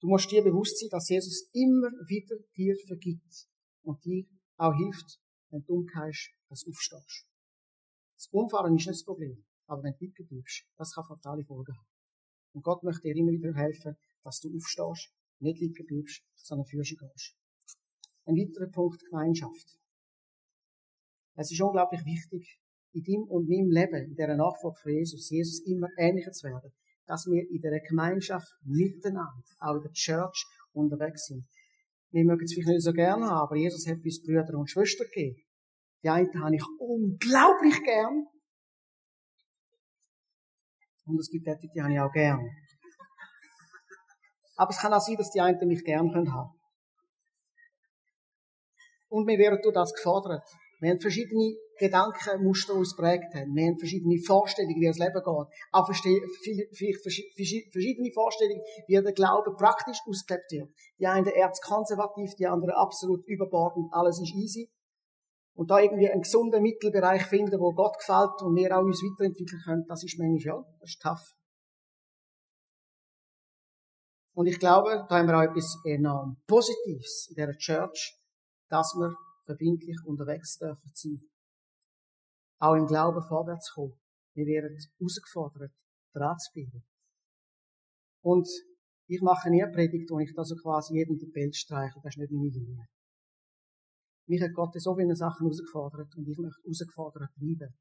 Du 0.00 0.08
musst 0.08 0.30
dir 0.30 0.42
bewusst 0.42 0.78
sein, 0.78 0.90
dass 0.90 1.08
Jesus 1.08 1.48
immer 1.52 1.88
wieder 2.08 2.36
dir 2.56 2.76
vergibt 2.86 3.48
und 3.82 4.04
dir 4.04 4.26
auch 4.56 4.74
hilft, 4.74 5.18
wenn 5.50 5.62
du 5.64 5.74
umkehrst, 5.74 6.30
dass 6.48 6.62
du 6.62 6.70
aufstehst. 6.70 7.26
Das 8.16 8.28
Umfahren 8.32 8.72
ist 8.72 8.86
nicht 8.86 8.88
das 8.88 9.04
Problem, 9.04 9.44
aber 9.66 9.82
wenn 9.82 9.92
du 9.92 10.04
liegen 10.04 10.26
bleibst, 10.26 10.64
das 10.76 10.92
kann 10.92 11.04
fatale 11.04 11.44
Folgen 11.44 11.74
haben. 11.76 11.93
Und 12.54 12.62
Gott 12.62 12.82
möchte 12.82 13.02
dir 13.02 13.16
immer 13.16 13.32
wieder 13.32 13.52
helfen, 13.54 13.96
dass 14.22 14.40
du 14.40 14.48
aufstehst, 14.54 15.12
nicht 15.40 15.60
liegen 15.60 15.86
bleibst, 15.86 16.22
sondern 16.36 16.66
für 16.66 16.82
sie 16.84 16.96
gehst. 16.96 17.36
Ein 18.24 18.36
weiterer 18.36 18.70
Punkt, 18.70 19.04
Gemeinschaft. 19.04 19.78
Es 21.36 21.50
ist 21.50 21.60
unglaublich 21.60 22.04
wichtig, 22.04 22.60
in 22.92 23.02
deinem 23.02 23.24
und 23.24 23.48
meinem 23.48 23.70
Leben, 23.70 24.06
in 24.06 24.14
dieser 24.14 24.36
Nachfolge 24.36 24.78
von 24.80 24.92
Jesus, 24.92 25.28
Jesus 25.28 25.60
immer 25.66 25.88
ähnlicher 25.98 26.30
zu 26.30 26.46
werden, 26.46 26.72
dass 27.06 27.26
wir 27.26 27.42
in 27.42 27.60
dieser 27.60 27.80
Gemeinschaft 27.80 28.48
miteinander, 28.62 29.42
auch 29.58 29.74
in 29.74 29.82
der 29.82 29.92
Church, 29.92 30.46
unterwegs 30.72 31.26
sind. 31.26 31.44
Wir 32.10 32.24
mögen 32.24 32.44
es 32.44 32.54
vielleicht 32.54 32.68
nicht 32.68 32.82
so 32.82 32.92
gerne 32.92 33.26
haben, 33.26 33.46
aber 33.48 33.56
Jesus 33.56 33.86
hat 33.88 33.98
uns 34.04 34.22
Brüder 34.22 34.56
und 34.56 34.70
Schwestern 34.70 35.08
gegeben. 35.12 35.42
Die 36.04 36.08
einen 36.08 36.40
habe 36.40 36.54
ich 36.54 36.64
unglaublich 36.78 37.82
gern, 37.82 38.26
und 41.06 41.18
es 41.18 41.30
gibt 41.30 41.46
etliche, 41.46 41.72
die 41.74 41.82
habe 41.82 41.92
ich 41.92 42.00
auch 42.00 42.12
gern. 42.12 42.40
Aber 44.56 44.70
es 44.70 44.78
kann 44.78 44.92
auch 44.92 45.00
sein, 45.00 45.16
dass 45.16 45.30
die 45.30 45.40
einen 45.40 45.68
mich 45.68 45.84
gern 45.84 46.14
haben 46.14 46.26
können 46.26 46.50
Und 49.08 49.26
wir 49.26 49.38
werden 49.38 49.58
durch 49.62 49.74
das 49.74 49.92
gefordert. 49.92 50.44
Wir 50.80 50.90
haben 50.90 51.00
verschiedene 51.00 51.56
Gedankenmuster, 51.78 52.74
die 52.74 52.78
uns 52.78 52.94
prägt 52.94 53.34
haben. 53.34 53.54
Wir 53.54 53.66
haben 53.66 53.78
verschiedene 53.78 54.18
Vorstellungen, 54.24 54.80
wie 54.80 54.86
das 54.86 54.98
Leben 54.98 55.14
geht. 55.14 55.48
Auch 55.72 55.86
vielleicht 55.86 57.02
verschiedene 57.72 58.12
Vorstellungen, 58.12 58.62
wie 58.86 59.02
der 59.02 59.12
Glaube 59.12 59.54
praktisch 59.56 59.98
ausgelebt 60.06 60.50
wird. 60.50 60.70
Die 61.00 61.06
einen 61.06 61.26
erzkonservativ, 61.26 62.34
die 62.38 62.46
anderen 62.46 62.74
absolut 62.74 63.26
überbordend, 63.26 63.92
alles 63.92 64.20
ist 64.20 64.34
easy 64.34 64.70
und 65.54 65.70
da 65.70 65.78
irgendwie 65.78 66.10
einen 66.10 66.22
gesunden 66.22 66.62
Mittelbereich 66.62 67.26
finden, 67.26 67.60
wo 67.60 67.72
Gott 67.72 67.98
gefällt 67.98 68.42
und 68.42 68.56
wir 68.56 68.76
auch 68.76 68.82
uns 68.82 69.02
weiterentwickeln 69.02 69.62
können, 69.64 69.86
das 69.86 70.02
ist 70.02 70.18
manchmal, 70.18 70.56
ja, 70.56 70.64
das 70.80 70.90
ist 70.90 71.00
tough. 71.00 71.36
Und 74.36 74.46
ich 74.46 74.58
glaube, 74.58 75.06
da 75.08 75.18
haben 75.18 75.28
wir 75.28 75.38
auch 75.38 75.42
etwas 75.42 75.78
enorm 75.84 76.42
Positives 76.48 77.28
in 77.30 77.36
dieser 77.36 77.56
Church, 77.56 78.18
dass 78.68 78.92
wir 78.96 79.14
verbindlich 79.46 79.96
unterwegs 80.04 80.58
dürfen 80.58 80.90
sein. 80.92 81.20
Auch 82.58 82.74
im 82.74 82.86
Glauben 82.86 83.22
vorwärts 83.22 83.72
kommen. 83.74 83.94
Wir 84.34 84.46
werden 84.46 84.76
herausgefordert, 84.98 85.72
dran 86.12 86.36
zu 86.38 86.52
bleiben. 86.52 86.84
Und 88.22 88.48
ich 89.06 89.20
mache 89.20 89.50
nie 89.50 89.62
eine 89.62 89.72
Predigt, 89.72 90.10
wo 90.10 90.18
ich 90.18 90.32
da 90.34 90.42
so 90.42 90.56
quasi 90.56 90.94
jedem 90.94 91.16
die 91.16 91.30
Bild 91.30 91.54
streiche. 91.54 92.00
Das 92.02 92.14
ist 92.14 92.18
nicht 92.18 92.32
meine 92.32 92.50
Linie. 92.50 92.86
Mich 94.26 94.42
hat 94.42 94.54
Gott 94.54 94.80
so 94.80 94.96
viele 94.96 95.14
Sachen 95.14 95.44
herausgefordert 95.46 96.14
und 96.16 96.28
ich 96.28 96.38
möchte 96.38 96.60
herausgefordert 96.62 97.30
bleiben. 97.36 97.74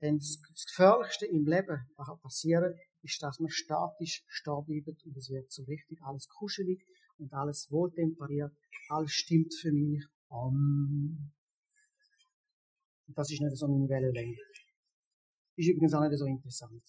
Denn 0.00 0.18
das 0.18 0.38
Gefährlichste 0.66 1.26
im 1.26 1.44
Leben, 1.44 1.90
was 1.96 2.20
passieren 2.20 2.74
ist, 3.02 3.20
dass 3.22 3.40
man 3.40 3.50
statisch 3.50 4.24
stehen 4.28 4.64
bleibt 4.64 5.04
und 5.04 5.16
es 5.16 5.28
wird 5.28 5.50
so 5.50 5.64
richtig 5.64 5.98
alles 6.02 6.28
kuschelig 6.28 6.84
und 7.18 7.32
alles 7.32 7.68
wohltemperiert. 7.70 8.52
Alles 8.90 9.12
stimmt 9.12 9.52
für 9.60 9.72
mich. 9.72 10.04
Um. 10.30 11.32
Und 13.06 13.16
das 13.16 13.30
ist 13.32 13.40
nicht 13.40 13.56
so 13.56 13.66
meine 13.66 13.88
Wellenlänge. 13.88 14.36
Ist 15.56 15.68
übrigens 15.68 15.94
auch 15.94 16.06
nicht 16.06 16.18
so 16.18 16.26
interessant. 16.26 16.82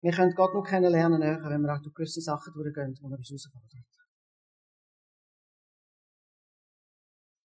Wir 0.00 0.12
können 0.12 0.34
Gott 0.34 0.54
nur 0.54 0.64
kennenlernen, 0.64 1.20
wenn 1.20 1.62
wir 1.62 1.74
auch 1.74 1.82
durch 1.82 1.94
gewisse 1.94 2.20
Sachen 2.20 2.52
durchgehen, 2.54 2.94
die 2.94 3.02
er 3.02 3.18
uns 3.18 3.28
herausfordert. 3.28 4.01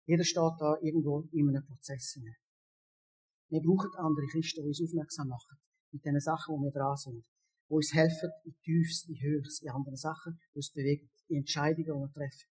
Jeder 0.06 0.24
steht 0.24 0.54
da 0.58 0.76
irgendwo 0.80 1.26
in 1.32 1.48
einem 1.48 1.66
Prozess. 1.66 2.18
Wir 3.48 3.60
brauchen 3.60 3.90
andere 3.98 4.26
Christen, 4.26 4.62
die 4.62 4.68
uns 4.68 4.82
aufmerksam 4.82 5.28
machen. 5.28 5.58
Mit 5.92 6.04
den 6.04 6.18
Sachen, 6.20 6.54
wo 6.54 6.62
wir 6.62 6.70
dran 6.70 6.96
sind. 6.96 7.24
Die 7.68 7.74
uns 7.74 7.92
helfen, 7.92 8.30
in 8.44 8.54
Tiefs, 8.62 9.08
in 9.08 9.16
Höchst, 9.20 9.62
in 9.62 9.70
anderen 9.70 9.96
Sachen, 9.96 10.38
die 10.52 10.58
uns 10.58 10.72
bewegen, 10.72 11.10
in 11.28 11.38
Entscheidungen, 11.38 11.84
die 11.84 11.90
wir 11.90 12.12
treffen. 12.12 12.50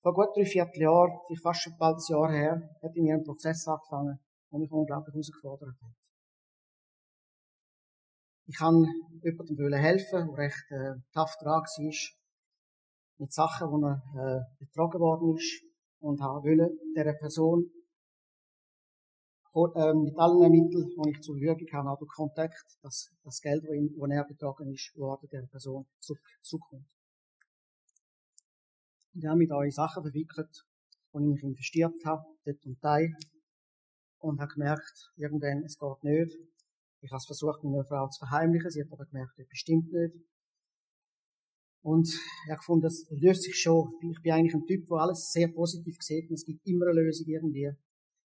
Vor 0.00 0.14
gut 0.14 0.34
drei 0.34 0.46
Vierteljahren, 0.46 1.18
vielleicht 1.26 1.42
fast 1.42 1.62
schon 1.62 1.76
bald 1.76 1.96
ein 1.96 2.08
Jahr 2.08 2.32
her, 2.32 2.76
hat 2.82 2.96
in 2.96 3.04
mir 3.04 3.14
ein 3.16 3.24
Prozess 3.24 3.66
angefangen, 3.66 4.18
der 4.50 4.58
mich 4.58 4.70
unglaublich 4.70 5.12
herausgefordert 5.12 5.76
hat. 5.82 5.94
Ich 8.46 8.56
kann 8.56 8.86
jemandem 9.22 9.74
helfen, 9.74 10.28
der 10.28 10.38
recht 10.38 10.70
äh, 10.70 10.94
tough 11.12 11.36
dran 11.42 11.60
war, 11.60 12.18
mit 13.18 13.32
Sachen, 13.32 13.68
wo 13.70 13.84
er 13.84 14.02
äh, 14.14 14.40
betrogen 14.58 15.00
worden 15.00 15.36
ist 15.36 15.62
und 16.00 16.20
habe 16.20 16.42
wollen, 16.44 16.78
dieser 16.96 17.14
Person 17.14 17.70
äh, 19.54 19.94
mit 19.94 20.16
allen 20.16 20.52
Mitteln, 20.52 20.88
die 20.88 21.10
ich 21.10 21.20
zur 21.20 21.36
Verfügung 21.36 21.68
habe, 21.72 21.98
durch 21.98 22.14
Kontakt, 22.14 22.78
dass 22.82 23.10
das 23.24 23.40
Geld, 23.40 23.64
das, 23.64 23.74
ihm, 23.74 24.10
er 24.10 24.24
betrogen 24.24 24.72
ist, 24.72 24.96
worden 24.96 25.28
der 25.32 25.42
Person 25.50 25.86
zukommt. 26.40 26.86
Und 29.14 29.22
ich 29.22 29.26
habe 29.26 29.38
mich 29.38 29.48
da 29.48 29.62
in 29.62 29.70
Sachen 29.70 30.02
verwickelt, 30.02 30.64
wo 31.12 31.18
ich 31.18 31.26
mich 31.26 31.42
investiert 31.42 31.94
habe, 32.04 32.22
dort 32.44 32.64
und 32.64 32.78
da, 32.82 32.98
und 34.20 34.40
habe 34.40 34.52
gemerkt, 34.52 35.12
irgendwann, 35.16 35.64
es 35.64 35.78
geht 35.78 36.04
nicht. 36.04 36.36
Ich 37.00 37.10
habe 37.10 37.18
es 37.18 37.26
versucht, 37.26 37.64
mit 37.64 37.74
einer 37.74 37.84
Frau 37.84 38.08
zu 38.08 38.18
verheimlichen, 38.26 38.70
sie 38.70 38.82
hat 38.82 38.92
aber 38.92 39.06
gemerkt, 39.06 39.32
das 39.38 39.48
bestimmt 39.48 39.92
nicht. 39.92 40.14
Und 41.88 42.06
ich 42.06 42.50
habe 42.50 42.58
gefunden, 42.58 42.82
das 42.82 43.06
löst 43.08 43.44
sich 43.44 43.56
schon. 43.56 43.94
Ich 44.02 44.20
bin 44.20 44.32
eigentlich 44.32 44.54
ein 44.54 44.66
Typ, 44.66 44.86
der 44.88 44.98
alles 44.98 45.32
sehr 45.32 45.48
positiv 45.48 45.96
sieht 46.00 46.28
und 46.28 46.34
es 46.34 46.44
gibt 46.44 46.66
immer 46.66 46.86
eine 46.86 47.00
Lösung 47.00 47.26
irgendwie. 47.26 47.72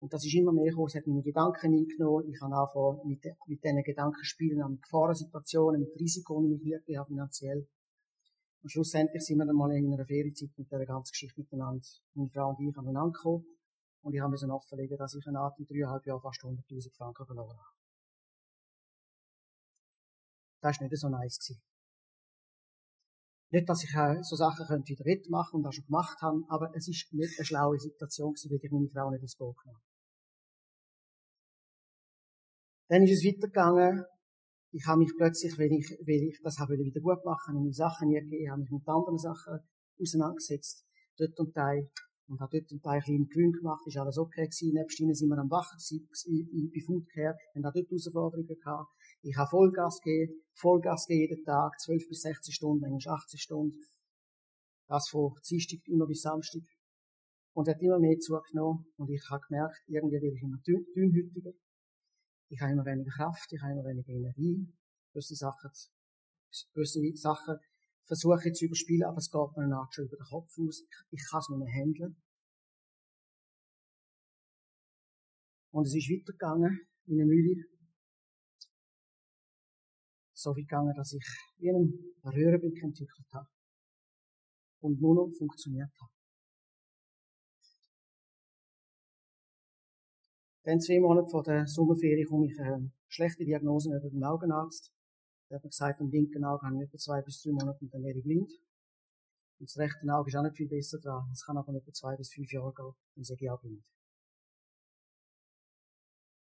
Und 0.00 0.12
das 0.12 0.22
ist 0.26 0.34
immer 0.34 0.52
mehr 0.52 0.68
gekommen, 0.68 0.88
es 0.88 0.94
hat 0.94 1.06
meine 1.06 1.22
Gedanken 1.22 1.72
eingenommen. 1.72 2.28
Ich 2.28 2.38
habe 2.42 2.54
angefangen 2.54 3.08
mit, 3.08 3.24
mit 3.46 3.64
diesen 3.64 3.82
Gedanken 3.82 4.22
spielen, 4.22 4.70
mit 4.70 4.82
Gefahrensituationen, 4.82 5.80
mit 5.80 5.98
Risiken, 5.98 6.44
die 6.44 6.56
ich 6.56 6.64
wirklich 6.64 6.98
habe, 6.98 7.08
finanziell. 7.08 7.66
Und 8.62 8.70
schlussendlich 8.70 9.24
sind 9.24 9.38
wir 9.38 9.46
dann 9.46 9.56
mal 9.56 9.72
in 9.72 9.94
einer 9.94 10.04
Ferienzeit 10.04 10.50
mit 10.58 10.70
dieser 10.70 10.84
ganzen 10.84 11.12
Geschichte 11.12 11.40
miteinander, 11.40 11.86
meine 12.12 12.28
Frau 12.28 12.50
und 12.50 12.60
ich, 12.60 12.76
aneinander 12.76 13.12
gekommen. 13.12 13.46
Und 14.02 14.14
ich 14.14 14.20
habe 14.20 14.30
mir 14.30 14.54
offenlegen, 14.54 14.98
dass 14.98 15.14
ich 15.14 15.26
eine 15.26 15.40
Art 15.40 15.58
in 15.58 15.64
dreieinhalb 15.64 16.04
Jahren 16.04 16.20
fast 16.20 16.42
100.000 16.42 16.94
Franken 16.94 17.24
verloren 17.24 17.56
habe. 17.56 17.76
Das 20.60 20.78
war 20.78 20.86
nicht 20.86 21.00
so 21.00 21.08
nice. 21.08 21.38
Gewesen. 21.38 21.67
Nicht, 23.50 23.68
dass 23.68 23.82
ich 23.82 23.96
auch 23.96 24.22
so 24.22 24.36
Sachen 24.36 24.66
könnte 24.66 24.90
wieder 24.90 25.04
wettmachen 25.06 25.56
und 25.56 25.62
das 25.62 25.74
schon 25.74 25.86
gemacht 25.86 26.20
habe, 26.20 26.42
aber 26.48 26.70
es 26.74 26.86
ist 26.86 27.12
nicht 27.12 27.38
eine 27.38 27.46
schlaue 27.46 27.78
Situation 27.78 28.34
gewesen, 28.34 28.50
weil 28.50 28.60
ich 28.62 28.70
meine 28.70 28.88
Frau 28.88 29.10
nicht 29.10 29.22
ins 29.22 29.36
Boot 29.36 29.56
genommen 29.62 29.80
Dann 32.88 33.02
ist 33.04 33.12
es 33.12 33.24
weitergegangen. 33.24 34.04
Ich 34.72 34.86
habe 34.86 34.98
mich 34.98 35.12
plötzlich, 35.16 35.58
weil 35.58 35.72
ich, 35.72 35.88
weil 36.04 36.28
ich 36.28 36.40
das 36.42 36.58
habe 36.58 36.76
wieder 36.76 37.00
gut 37.00 37.24
machen, 37.24 37.54
meine 37.54 37.72
Sachen 37.72 38.08
nie 38.08 38.20
gegeben, 38.20 38.50
habe 38.50 38.60
mich 38.60 38.70
mit 38.70 38.86
anderen 38.86 39.18
Sachen 39.18 39.60
auseinandergesetzt. 39.98 40.84
Dort 41.16 41.38
und 41.40 41.56
da 41.56 41.72
und 42.28 42.40
hat 42.40 42.52
dort 42.52 42.70
ein 42.70 42.80
paar 42.80 43.00
kleine 43.00 43.24
Gewinn 43.24 43.52
gemacht, 43.52 43.86
ist 43.86 43.96
alles 43.96 44.18
okay 44.18 44.44
gewesen. 44.44 44.74
Nebst 44.74 45.00
ihnen 45.00 45.14
sind 45.14 45.28
wir 45.28 45.38
am 45.38 45.50
Wachen 45.50 45.78
bei 45.80 46.80
Foodcare, 46.84 47.36
haben 47.54 47.64
auch 47.64 47.72
dort 47.72 47.88
Herausforderungen 47.88 48.46
gehabt. 48.46 48.88
Ich 49.22 49.36
habe 49.36 49.50
Vollgas 49.50 50.00
gegeben, 50.00 50.42
Vollgas 50.54 51.06
gegeben 51.06 51.34
jeden 51.34 51.44
Tag, 51.44 51.78
12 51.80 52.08
bis 52.08 52.20
16 52.22 52.52
Stunden, 52.52 52.80
manchmal 52.80 53.16
80 53.16 53.42
Stunden. 53.42 53.80
Das 54.86 55.08
von 55.08 55.34
Dienstag 55.48 55.80
immer 55.86 56.06
bis 56.06 56.22
Samstag. 56.22 56.62
Und 57.52 57.68
hat 57.68 57.80
immer 57.82 57.98
mehr 57.98 58.18
zugenommen. 58.18 58.86
Und 58.96 59.10
ich 59.10 59.22
habe 59.30 59.42
gemerkt, 59.48 59.82
irgendwie 59.86 60.14
werde 60.14 60.34
ich 60.34 60.42
immer 60.42 60.58
dünn, 60.58 60.86
dünnhütiger. 60.94 61.52
Ich 62.50 62.60
habe 62.60 62.72
immer 62.72 62.84
weniger 62.84 63.10
Kraft, 63.10 63.52
ich 63.52 63.60
habe 63.60 63.72
immer 63.72 63.84
weniger 63.84 64.12
Energie. 64.12 64.72
Gewisse 65.12 65.34
Sachen, 65.34 65.70
gewisse 66.72 67.00
Sachen 67.16 67.56
versuche 68.06 68.48
ich 68.48 68.54
zu 68.54 68.66
überspielen, 68.66 69.04
aber 69.04 69.18
es 69.18 69.30
geht 69.30 69.56
mir 69.56 69.64
Art 69.76 69.92
schon 69.92 70.06
über 70.06 70.16
den 70.16 70.24
Kopf 70.24 70.58
aus. 70.58 70.80
Ich, 70.80 71.20
ich 71.20 71.28
kann 71.28 71.40
es 71.40 71.48
nicht 71.50 71.58
mehr 71.58 71.74
handeln. 71.74 72.16
Und 75.70 75.86
es 75.86 75.94
ist 75.94 76.08
weitergegangen 76.08 76.88
in 77.06 77.16
der 77.18 77.26
Mühle. 77.26 77.64
So 80.38 80.50
weit 80.50 80.68
gegangen, 80.68 80.94
dass 80.94 81.12
ich 81.12 81.26
wie 81.58 81.68
einen 81.68 82.14
Röhrenblick 82.22 82.80
entwickelt 82.80 83.26
habe. 83.34 83.48
Und 84.80 85.00
nur 85.00 85.16
noch 85.16 85.32
funktioniert 85.36 85.90
habe. 86.00 86.12
Dann 90.62 90.80
zwei 90.80 91.00
Monate 91.00 91.28
vor 91.28 91.42
der 91.42 91.66
Sommerferie 91.66 92.24
komme 92.24 92.46
ich 92.46 92.60
eine 92.60 92.92
schlechte 93.08 93.44
Diagnose 93.44 93.90
über 93.90 94.10
den 94.10 94.22
Augenarzt. 94.22 94.92
Der 95.50 95.56
hat 95.56 95.64
mir 95.64 95.70
gesagt, 95.70 96.00
am 96.00 96.10
linken 96.10 96.44
Auge 96.44 96.66
habe 96.66 96.76
ich 96.76 96.82
etwa 96.82 96.98
zwei 96.98 97.22
bis 97.22 97.42
drei 97.42 97.50
Monate 97.50 97.80
und 97.80 97.92
dann 97.92 98.04
wäre 98.04 98.18
ich 98.18 98.22
blind. 98.22 98.52
Und 99.58 99.68
das 99.68 99.76
rechte 99.76 100.06
Auge 100.08 100.28
ist 100.28 100.36
auch 100.36 100.44
nicht 100.44 100.56
viel 100.56 100.68
besser 100.68 101.00
dran. 101.00 101.28
Es 101.32 101.44
kann 101.44 101.56
aber 101.56 101.74
etwa 101.74 101.92
zwei 101.92 102.14
bis 102.16 102.32
fünf 102.32 102.52
Jahre 102.52 102.72
gehen, 102.72 102.94
dann 103.16 103.24
sage 103.24 103.44
ich 103.44 103.50
auch 103.50 103.60
blind. 103.60 103.84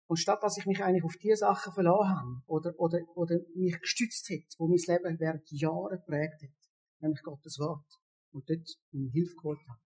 Und 0.07 0.17
statt 0.17 0.43
dass 0.43 0.57
ich 0.57 0.65
mich 0.65 0.83
eigentlich 0.83 1.03
auf 1.03 1.15
die 1.15 1.35
Sachen 1.35 1.73
verloren 1.73 2.09
habe, 2.09 2.41
oder, 2.47 2.73
oder, 2.77 2.99
oder 3.15 3.39
mich 3.55 3.79
gestützt 3.79 4.29
hätte, 4.29 4.55
wo 4.57 4.67
mein 4.67 4.77
Leben 4.85 5.19
während 5.19 5.49
Jahren 5.51 5.97
geprägt 5.97 6.43
hat, 6.43 6.49
nämlich 6.99 7.21
Gottes 7.23 7.57
Wort, 7.59 7.87
und 8.31 8.49
dort 8.49 8.67
meine 8.91 9.09
Hilfe 9.09 9.35
geholt 9.35 9.59
habe, 9.67 9.79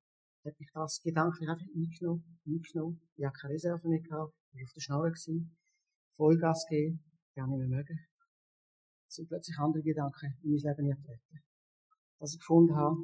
hat 0.46 0.60
mich 0.60 0.70
das 0.74 1.02
gedanklich 1.02 1.50
einfach 1.50 1.66
eingenommen, 1.76 2.40
eingenommen. 2.46 3.02
Ich 3.16 3.26
habe 3.26 3.36
keine 3.40 3.54
Reserve 3.54 3.88
mehr 3.88 4.02
gehabt, 4.02 4.34
ich 4.54 4.60
war 4.60 4.66
auf 4.66 4.74
der 4.74 4.82
Schnarre 4.82 5.12
gewesen, 5.12 5.58
Vollgas 6.16 6.66
ich 6.70 6.98
habe 7.38 7.52
nicht 7.52 7.70
mehr 7.70 7.78
mögen 7.78 8.08
sind 9.08 9.30
plötzlich 9.30 9.58
andere 9.58 9.84
Gedanken 9.84 10.38
in 10.44 10.52
mein 10.52 10.60
Leben 10.60 10.92
eingetreten. 10.92 11.44
Was 12.20 12.34
ich 12.34 12.40
gefunden 12.40 12.76
habe, 12.76 12.96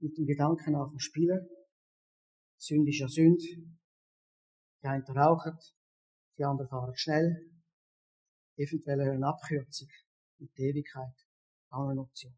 mit 0.00 0.16
dem 0.16 0.26
Gedanken 0.26 0.74
auf 0.74 0.90
dem 0.90 0.98
Spielen. 0.98 1.46
Sünde 2.58 2.90
ist 2.90 3.00
ja 3.00 3.08
Sünde. 3.08 3.44
Die 4.82 4.86
einen 4.86 5.04
rauchen, 5.04 5.58
die 6.40 6.44
anderen 6.44 6.68
fahren 6.68 6.96
schnell. 6.96 7.50
Eventuell 8.56 9.00
eine 9.00 9.26
Abkürzung 9.26 9.88
mit 10.38 10.56
der 10.58 10.70
Ewigkeit. 10.70 11.14
Auch 11.70 11.88
eine 11.88 12.00
Option. 12.00 12.34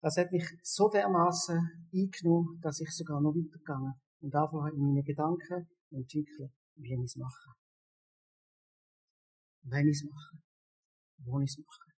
Das 0.00 0.16
hat 0.16 0.32
mich 0.32 0.48
so 0.62 0.88
dermaßen 0.88 1.88
eingenommen, 1.92 2.60
dass 2.60 2.80
ich 2.80 2.90
sogar 2.90 3.20
noch 3.20 3.34
weitergegangen 3.34 3.94
und 4.20 4.34
einfach 4.34 4.66
in 4.72 4.78
meine 4.78 5.02
Gedanken 5.02 5.68
entwickeln, 5.90 6.52
wie 6.76 6.94
ich 6.94 7.04
es 7.04 7.16
mache 7.16 7.54
wenn 9.64 9.88
ich 9.88 9.96
es 9.96 10.04
mache, 10.04 10.38
wo 11.18 11.40
ich 11.40 11.50
es 11.50 11.58
mache. 11.58 11.90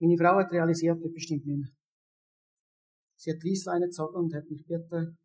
Meine 0.00 0.16
Frau 0.16 0.36
hat 0.38 0.52
realisiert, 0.52 1.02
das 1.02 1.12
bestimmt 1.12 1.46
nicht 1.46 1.58
mehr. 1.58 1.77
Sie 3.18 3.32
hat 3.32 3.44
Reissleine 3.44 3.86
gezogen 3.86 4.14
und 4.14 4.34
hat 4.34 4.48
mich 4.48 4.64
gebeten, 4.64 5.18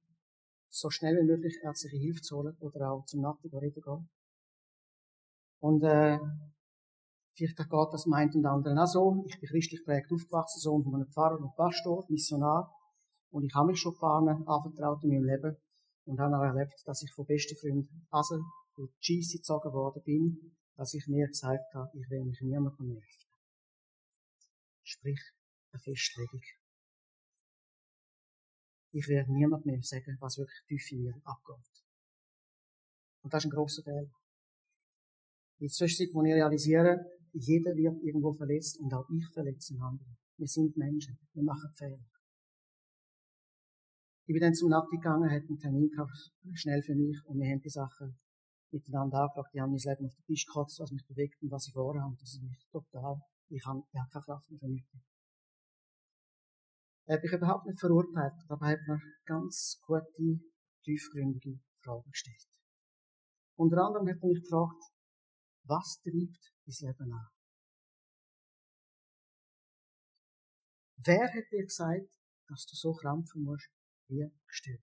so 0.68 0.90
schnell 0.90 1.16
wie 1.18 1.28
möglich 1.28 1.60
ärztliche 1.62 1.98
Hilfe 1.98 2.22
zu 2.22 2.38
holen 2.38 2.58
oder 2.60 2.92
auch 2.92 3.06
zum 3.06 3.22
Nachtiger 3.22 3.60
gehen. 3.60 4.10
Und 5.60 5.84
äh, 5.84 6.18
vielleicht 7.36 7.58
geht 7.58 7.94
das 7.94 8.08
meint 8.08 8.34
und 8.34 8.48
anderen 8.48 8.80
auch 8.80 8.88
so. 8.88 9.24
Ich 9.28 9.40
bin 9.40 9.48
christlich 9.48 9.84
prägt 9.86 10.12
aufgewachsen, 10.12 10.60
Sohn 10.60 10.84
von 10.84 10.96
einem 10.96 11.12
Pfarrer 11.12 11.40
und 11.40 11.56
Pastor, 11.56 12.04
Missionar. 12.10 12.74
Und 13.30 13.46
ich 13.46 13.54
habe 13.54 13.68
mich 13.68 13.80
schon 13.80 13.96
Paaren 13.96 14.28
anvertraut 14.28 15.04
in 15.04 15.10
meinem 15.10 15.26
Leben 15.26 15.56
und 16.06 16.20
habe 16.20 16.36
auch 16.36 16.42
erlebt, 16.42 16.74
dass 16.86 17.04
ich 17.04 17.14
von 17.14 17.28
besten 17.28 17.56
Freunden 17.58 18.08
Asel 18.10 18.42
durch 18.76 18.92
die 18.98 19.22
Scheisse 19.22 19.38
gezogen 19.38 19.72
worden 19.72 20.02
bin, 20.04 20.56
dass 20.76 20.96
ich 20.96 21.06
mir 21.08 21.28
gesagt 21.28 21.76
habe, 21.76 21.92
ich 21.94 22.10
will 22.10 22.26
mich 22.26 22.42
niemandem 22.42 22.98
öffnen. 22.98 23.04
Sprich, 24.82 25.22
eine 25.72 25.80
Festlegung. 25.80 26.42
Ich 28.94 29.08
werde 29.08 29.34
niemand 29.34 29.66
mehr 29.66 29.82
sagen, 29.82 30.18
was 30.20 30.38
wirklich 30.38 30.62
tief 30.68 30.92
in 30.92 31.04
mir 31.04 31.16
abgeht. 31.24 31.84
Und 33.24 33.34
das 33.34 33.44
ist 33.44 33.48
ein 33.50 33.56
grosser 33.56 33.82
Fehler. 33.82 34.12
In 35.58 35.68
der 35.68 35.70
Zwischenzeit 35.70 36.14
muss 36.14 36.28
ich 36.28 36.34
realisieren, 36.34 37.00
jeder 37.34 37.76
wird 37.76 38.04
irgendwo 38.04 38.34
verletzt 38.34 38.80
und 38.80 38.94
auch 38.94 39.10
ich 39.10 39.28
verletze 39.34 39.74
anderen. 39.74 40.16
Wir 40.38 40.48
sind 40.48 40.78
Menschen. 40.78 41.18
Wir 41.34 41.44
machen 41.44 41.72
Fehler. 41.74 42.00
Ich 44.26 44.34
bin 44.34 44.42
dann 44.42 44.54
zum 44.54 44.70
Nati 44.70 44.96
gegangen, 44.96 45.30
hatte 45.30 45.48
einen 45.48 45.60
Termin 45.60 45.90
gehabt, 45.90 46.32
schnell 46.54 46.82
für 46.84 46.96
mich, 46.96 47.20
und 47.26 47.40
wir 47.40 47.50
haben 47.50 47.62
die 47.62 47.70
Sachen 47.70 48.18
miteinander 48.72 49.22
angeschaut, 49.22 49.48
die 49.54 49.62
haben 49.62 49.72
mein 49.72 49.80
Leben 49.80 50.06
auf 50.06 50.16
den 50.16 50.26
Tisch 50.26 50.46
gekotzt, 50.46 50.80
was 50.80 50.92
mich 50.92 51.06
bewegt 51.08 51.42
und 51.42 51.52
was 51.52 51.68
ich 51.68 51.74
vorhabe. 51.74 52.16
Das 52.20 52.34
ist 52.34 52.42
mich 52.44 52.68
total, 52.72 53.22
ich 53.50 53.66
habe, 53.66 53.84
ich 53.92 54.00
habe 54.00 54.10
keine 54.12 54.24
Kraft 54.24 54.50
mehr 54.52 54.60
für 54.60 54.68
mich. 54.68 54.86
Er 57.06 57.16
hat 57.16 57.24
mich 57.24 57.34
überhaupt 57.34 57.66
nicht 57.66 57.80
verurteilt, 57.80 58.34
aber 58.48 58.68
hat 58.68 58.80
mir 58.88 59.00
ganz 59.26 59.82
gute, 59.86 60.40
tiefgründige 60.84 61.60
Fragen 61.84 62.10
gestellt. 62.10 62.48
Unter 63.56 63.86
anderem 63.86 64.08
hat 64.08 64.22
er 64.22 64.28
mich 64.28 64.42
gefragt, 64.42 64.82
was 65.66 66.02
treibt 66.02 66.54
dein 66.66 66.90
Leben 66.90 67.14
an? 67.14 67.28
Wer 71.06 71.34
hat 71.34 71.52
dir 71.52 71.64
gesagt, 71.64 72.10
dass 72.48 72.66
du 72.66 72.76
so 72.76 72.94
krampfen 72.94 73.44
musst, 73.44 73.70
wie 74.08 74.26
gestört? 74.48 74.82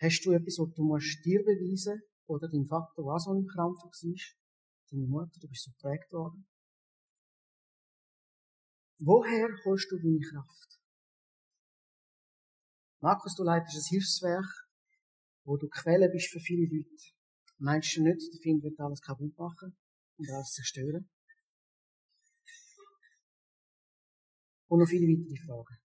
Hast 0.00 0.24
du 0.24 0.32
etwas, 0.32 0.56
was 0.58 0.74
du 0.74 0.82
musst 0.84 1.24
dir 1.24 1.42
beweisen 1.44 2.00
oder 2.26 2.48
dein 2.48 2.66
Vater, 2.66 3.02
auch 3.02 3.18
so 3.18 3.34
im 3.34 3.46
Krampf 3.46 3.82
war? 3.82 3.90
Deine 4.90 5.06
Mutter, 5.06 5.38
du 5.40 5.48
bist 5.48 5.64
so 5.64 5.72
geprägt 5.72 6.10
worden. 6.12 6.46
Woher 9.02 9.48
holst 9.64 9.90
du 9.90 9.96
deine 9.96 10.20
Kraft? 10.20 10.78
Markus, 13.00 13.34
du 13.34 13.44
leitest 13.44 13.76
ein 13.76 13.88
Hilfswerk, 13.88 14.68
wo 15.44 15.56
du 15.56 15.68
Quelle 15.68 16.10
bist 16.10 16.28
für 16.28 16.40
viele 16.40 16.68
Leute. 16.68 17.04
Meinst 17.56 17.96
du 17.96 18.02
nicht, 18.02 18.20
der 18.30 18.40
Find 18.42 18.62
wird 18.62 18.78
alles 18.78 19.00
kaputt 19.00 19.36
machen 19.38 19.74
und 20.18 20.30
alles 20.30 20.52
zerstören? 20.52 21.08
Und 24.68 24.80
noch 24.80 24.86
viele 24.86 25.06
weitere 25.06 25.46
Fragen. 25.46 25.78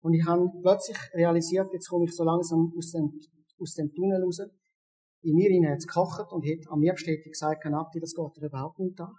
Und 0.00 0.14
ich 0.14 0.24
habe 0.24 0.48
plötzlich 0.62 0.96
realisiert, 1.12 1.68
jetzt 1.74 1.88
komme 1.88 2.06
ich 2.06 2.16
so 2.16 2.24
langsam 2.24 2.72
aus 2.74 2.92
dem, 2.92 3.20
aus 3.58 3.74
dem 3.74 3.92
Tunnel 3.92 4.22
raus. 4.24 4.40
In 5.20 5.34
mir 5.34 5.50
hinein 5.50 5.72
hat 5.72 5.78
es 5.78 5.86
gekocht 5.86 6.32
und 6.32 6.46
hat 6.46 6.72
am 6.72 6.80
liebsten 6.80 7.10
hätte 7.10 7.24
ich 7.26 7.32
gesagt, 7.32 7.62
Kanapti, 7.62 8.00
das 8.00 8.14
geht 8.14 8.36
dir 8.36 8.46
überhaupt 8.46 8.78
nicht 8.78 8.98
an. 8.98 9.14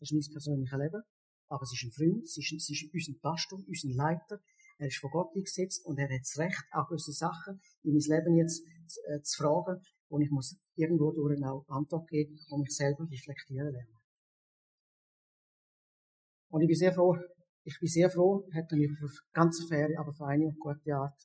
Das 0.00 0.10
ist 0.10 0.12
mein 0.12 0.32
persönliches 0.32 0.78
Leben. 0.78 1.02
Aber 1.48 1.62
es 1.62 1.72
ist 1.72 1.84
ein 1.84 1.92
Freund, 1.92 2.24
es 2.24 2.36
ist, 2.36 2.52
es 2.52 2.70
ist 2.70 2.90
unser 2.92 3.18
Pastor, 3.20 3.58
unser 3.66 3.88
Leiter. 3.94 4.40
Er 4.78 4.88
ist 4.88 4.98
von 4.98 5.10
Gott 5.10 5.34
eingesetzt 5.34 5.86
und 5.86 5.98
er 5.98 6.08
hat 6.12 6.20
das 6.20 6.36
Recht, 6.38 6.64
auch 6.72 6.88
gewisse 6.88 7.12
Sachen 7.12 7.60
in 7.82 7.92
mein 7.92 8.02
Leben 8.02 8.36
jetzt 8.36 8.62
zu, 8.88 9.00
äh, 9.08 9.22
zu 9.22 9.42
fragen. 9.42 9.80
Und 10.08 10.22
ich 10.22 10.30
muss 10.30 10.58
irgendwo 10.74 11.12
durch 11.12 11.42
auch 11.44 11.64
Antwort 11.68 12.08
geben 12.08 12.38
und 12.50 12.60
mich 12.60 12.76
selber 12.76 13.08
reflektieren 13.10 13.72
lernen. 13.72 13.96
Und 16.50 16.62
ich 16.62 16.68
bin 16.68 16.76
sehr 16.76 16.92
froh, 16.92 17.16
ich 17.64 17.78
bin 17.80 17.88
sehr 17.88 18.10
froh, 18.10 18.46
er 18.52 18.76
mich 18.76 18.90
auf 18.90 19.00
eine 19.02 19.10
ganze 19.32 19.66
faire, 19.66 19.98
aber 19.98 20.12
feine 20.14 20.46
und 20.46 20.58
gute 20.60 20.94
Art, 20.94 21.18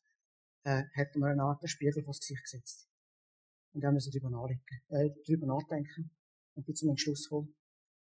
äh, 0.63 0.83
hat 0.95 1.15
mir 1.15 1.27
eine 1.27 1.43
Art 1.43 1.61
Spiegel 1.69 2.03
vor 2.03 2.11
das 2.13 2.19
Gesicht 2.19 2.43
gesetzt. 2.43 2.87
Und 3.73 3.81
dann 3.81 3.93
müssen 3.93 4.11
wir 4.11 4.19
drüber 4.19 4.31
nachdenken, 4.31 4.81
äh, 4.89 5.09
drüber 5.25 5.47
nachdenken 5.47 6.11
und 6.55 6.65
bin 6.65 6.75
zum 6.75 6.89
Entschluss 6.89 7.29
gekommen, 7.29 7.53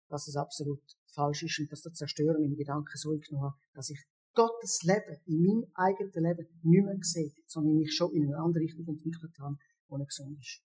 dass 0.10 0.28
es 0.28 0.36
absolut 0.36 0.82
falsch 1.08 1.44
ist 1.44 1.60
und 1.60 1.72
dass 1.72 1.82
der 1.82 1.94
Zerstörer 1.94 2.40
meine 2.40 2.56
Gedanken 2.56 2.98
so 2.98 3.18
genommen 3.18 3.52
hat, 3.52 3.60
dass 3.74 3.90
ich 3.90 4.04
Gottes 4.34 4.84
Leben 4.84 5.18
in 5.26 5.44
meinem 5.44 5.72
eigenen 5.76 6.24
Leben 6.24 6.60
nicht 6.62 6.86
mehr 6.86 6.98
sehe, 7.02 7.32
sondern 7.48 7.78
mich 7.78 7.96
schon 7.96 8.14
in 8.14 8.28
eine 8.28 8.38
andere 8.38 8.64
Richtung 8.64 8.86
entwickelt 8.88 9.38
habe, 9.40 9.58
die 9.90 9.96
nicht 9.96 10.10
gesund 10.10 10.38
ist. 10.40 10.62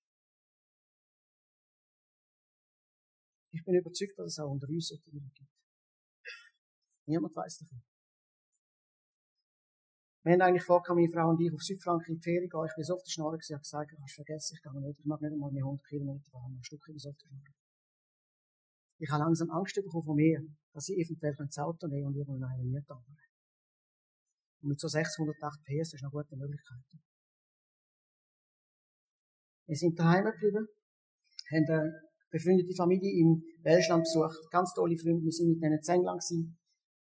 Ich 3.52 3.64
bin 3.64 3.75
überzeugt, 3.75 4.18
dass 4.18 4.26
es 4.26 4.38
auch 4.38 4.50
unter 4.50 4.68
uns 4.68 4.88
solche 4.88 5.11
gibt. 5.11 5.50
Niemand 7.06 7.35
weiß 7.35 7.59
davon. 7.59 7.82
Wir 10.23 10.32
haben 10.35 10.42
eigentlich 10.42 10.64
vor, 10.64 10.82
meine 10.88 11.09
Frau 11.09 11.30
und 11.30 11.40
ich 11.40 11.52
auf 11.52 11.62
Südfrankreich 11.62 12.09
in 12.11 12.16
die 12.16 12.23
Ferien 12.23 12.50
gehen. 12.50 12.66
Ich 12.66 12.75
bin 12.75 12.85
so 12.85 12.94
auf 12.94 13.02
der 13.02 13.11
Schnarre 13.11 13.38
gewesen, 13.38 13.56
ich 13.56 13.62
gesagt, 13.62 13.90
hast 13.90 14.14
vergessen, 14.14 14.54
ich 14.56 14.62
gehe 14.62 14.80
nicht, 14.80 14.99
ich 14.99 15.06
mag 15.06 15.20
nicht 15.23 15.32
einmal 15.32 15.50
mehr 15.50 15.64
100 15.64 15.87
Kilometer 15.87 16.30
fahren, 16.30 16.59
ein 16.59 16.64
Stück 16.64 16.85
bis 16.87 17.06
auf 17.06 17.16
der 17.16 17.26
Schnarre. 17.26 17.54
Ich 19.00 19.11
habe 19.11 19.25
langsam 19.25 19.50
Angst 19.50 19.75
bekommen 19.75 20.04
von 20.04 20.14
mir, 20.14 20.40
dass 20.75 20.90
ich 20.90 20.99
eventuell 20.99 21.35
das 21.35 21.57
Auto 21.59 21.87
nehmen 21.88 22.09
und 22.09 22.16
irgendwann 22.16 22.50
einen 22.50 22.71
Miet 22.71 22.85
Und 22.90 24.69
mit 24.69 24.78
so 24.78 24.89
608 24.89 25.65
PS 25.65 25.95
ist 25.95 26.02
noch 26.02 26.10
gute 26.13 26.36
Möglichkeiten. 26.36 27.00
Wir 29.67 29.76
sind 29.76 29.99
daheim 29.99 30.25
geblieben, 30.25 30.69
haben 31.50 31.67
eine 31.71 32.02
befreundete 32.30 32.75
Familie 32.76 33.23
im 33.23 33.43
Welschland 33.63 34.02
besucht, 34.02 34.36
ganz 34.50 34.75
tolle 34.75 34.99
Freunde, 34.99 35.25
wir 35.25 35.32
sind 35.32 35.49
mit 35.49 35.63
denen 35.63 35.80
zehn 35.80 36.02
lang 36.02 36.19
gewesen. 36.19 36.58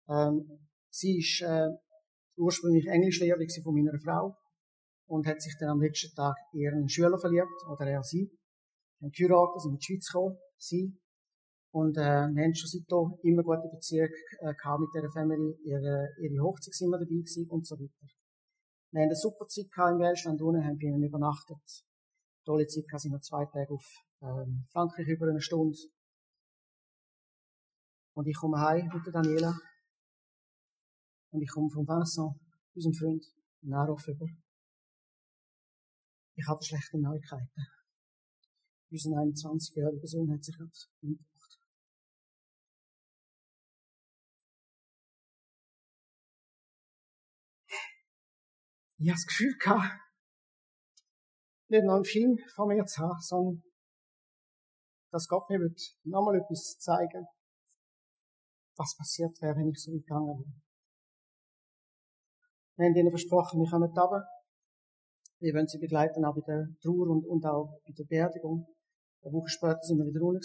Ähm, 0.09 0.67
sie 0.89 1.19
ist 1.19 1.41
äh, 1.41 1.69
ursprünglich 2.35 2.87
Englischlehrerin 2.87 3.47
von 3.61 3.75
meiner 3.75 3.99
Frau 3.99 4.35
und 5.07 5.27
hat 5.27 5.39
sich 5.39 5.55
dann 5.59 5.69
am 5.69 5.81
letzten 5.81 6.15
Tag 6.15 6.35
ihren 6.53 6.89
Schüler 6.89 7.19
verliebt, 7.19 7.61
oder 7.69 7.85
er 7.85 8.01
sie. 8.01 8.31
Haben 9.01 9.11
geheiratet, 9.11 9.61
sind 9.61 9.73
in 9.73 9.77
die 9.77 9.85
Schweiz 9.85 10.07
gekommen, 10.07 10.37
sie. 10.57 10.97
Und 11.75 11.97
äh, 11.97 12.31
wir 12.31 12.43
haben 12.45 12.55
schon 12.55 12.71
seitdem 12.71 13.19
immer 13.21 13.43
gute 13.43 13.67
Beziehungen 13.67 14.15
äh, 14.39 14.53
gehabt 14.55 14.79
mit 14.79 14.89
dieser 14.95 15.11
Familie. 15.11 15.59
Ihre, 15.65 16.07
ihre 16.23 16.41
Hochzeit 16.41 16.73
sind 16.73 16.87
wir 16.87 16.97
dabei 16.97 17.19
gewesen 17.19 17.49
und 17.49 17.67
so 17.67 17.75
weiter. 17.75 18.07
Wir 18.91 19.01
haben 19.01 19.09
eine 19.09 19.15
super 19.15 19.45
Zeit 19.47 19.69
gehabt 19.69 19.91
im 19.91 19.99
Welschland 19.99 20.41
unten, 20.41 20.63
haben 20.63 20.77
bei 20.79 20.87
ihnen 20.87 21.03
übernachtet. 21.03 21.83
Tolle 22.45 22.65
Zeit 22.65 22.87
gehabt, 22.87 23.01
sind 23.01 23.11
wir 23.11 23.19
zwei 23.19 23.43
Tage 23.43 23.73
auf 23.73 23.83
ähm, 24.21 24.63
Frankreich 24.71 25.05
über 25.05 25.27
eine 25.27 25.41
Stunde. 25.41 25.77
Und 28.13 28.25
ich 28.25 28.37
komme 28.37 28.57
heim 28.57 28.89
mit 28.93 29.05
der 29.05 29.11
Daniela 29.11 29.59
und 31.31 31.41
ich 31.41 31.51
komme 31.51 31.69
von 31.69 31.85
Vincent, 31.85 32.39
unserem 32.73 32.93
Freund, 32.93 33.25
einen 33.63 33.73
über. 33.73 34.27
Ich 36.35 36.47
habe 36.47 36.63
schlechte 36.63 37.01
Neuigkeiten. 37.01 37.67
Unser 38.89 39.09
21-jähriger 39.09 40.07
Sohn 40.07 40.31
hat 40.31 40.41
sich 40.41 40.55
Ich 48.97 49.09
habe 49.09 49.15
das 49.15 49.25
Gefühl 49.27 49.57
gehabt, 49.57 49.99
nicht 51.67 51.83
nur 51.83 51.95
einen 51.95 52.05
Film 52.05 52.37
von 52.55 52.67
mir 52.67 52.85
zu 52.85 53.01
haben, 53.01 53.19
sondern 53.19 53.63
dass 55.11 55.27
Gott 55.27 55.49
mir 55.49 55.59
nochmal 56.03 56.35
etwas 56.35 56.77
zeigen 56.79 57.25
was 58.77 58.95
passiert 58.97 59.41
wäre, 59.41 59.55
wenn 59.55 59.69
ich 59.69 59.81
so 59.81 59.91
gegangen 59.91 60.27
wäre. 60.27 60.61
Wir 62.77 62.85
haben 62.87 62.95
ihnen 62.95 63.09
versprochen, 63.09 63.61
wir 63.61 63.69
kommen 63.69 63.89
runter. 63.89 64.27
Wir 65.39 65.53
wollen 65.53 65.67
sie 65.67 65.79
begleiten, 65.79 66.25
auch 66.25 66.35
bei 66.35 66.41
der 66.45 66.67
Trauer 66.81 67.07
und, 67.07 67.25
und 67.25 67.45
auch 67.45 67.79
bei 67.85 67.93
der 67.93 68.03
Beerdigung. 68.03 68.67
Eine 69.21 69.33
Woche 69.33 69.49
später 69.49 69.79
sind 69.81 69.97
wir 69.97 70.05
wieder 70.05 70.19
runter. 70.19 70.41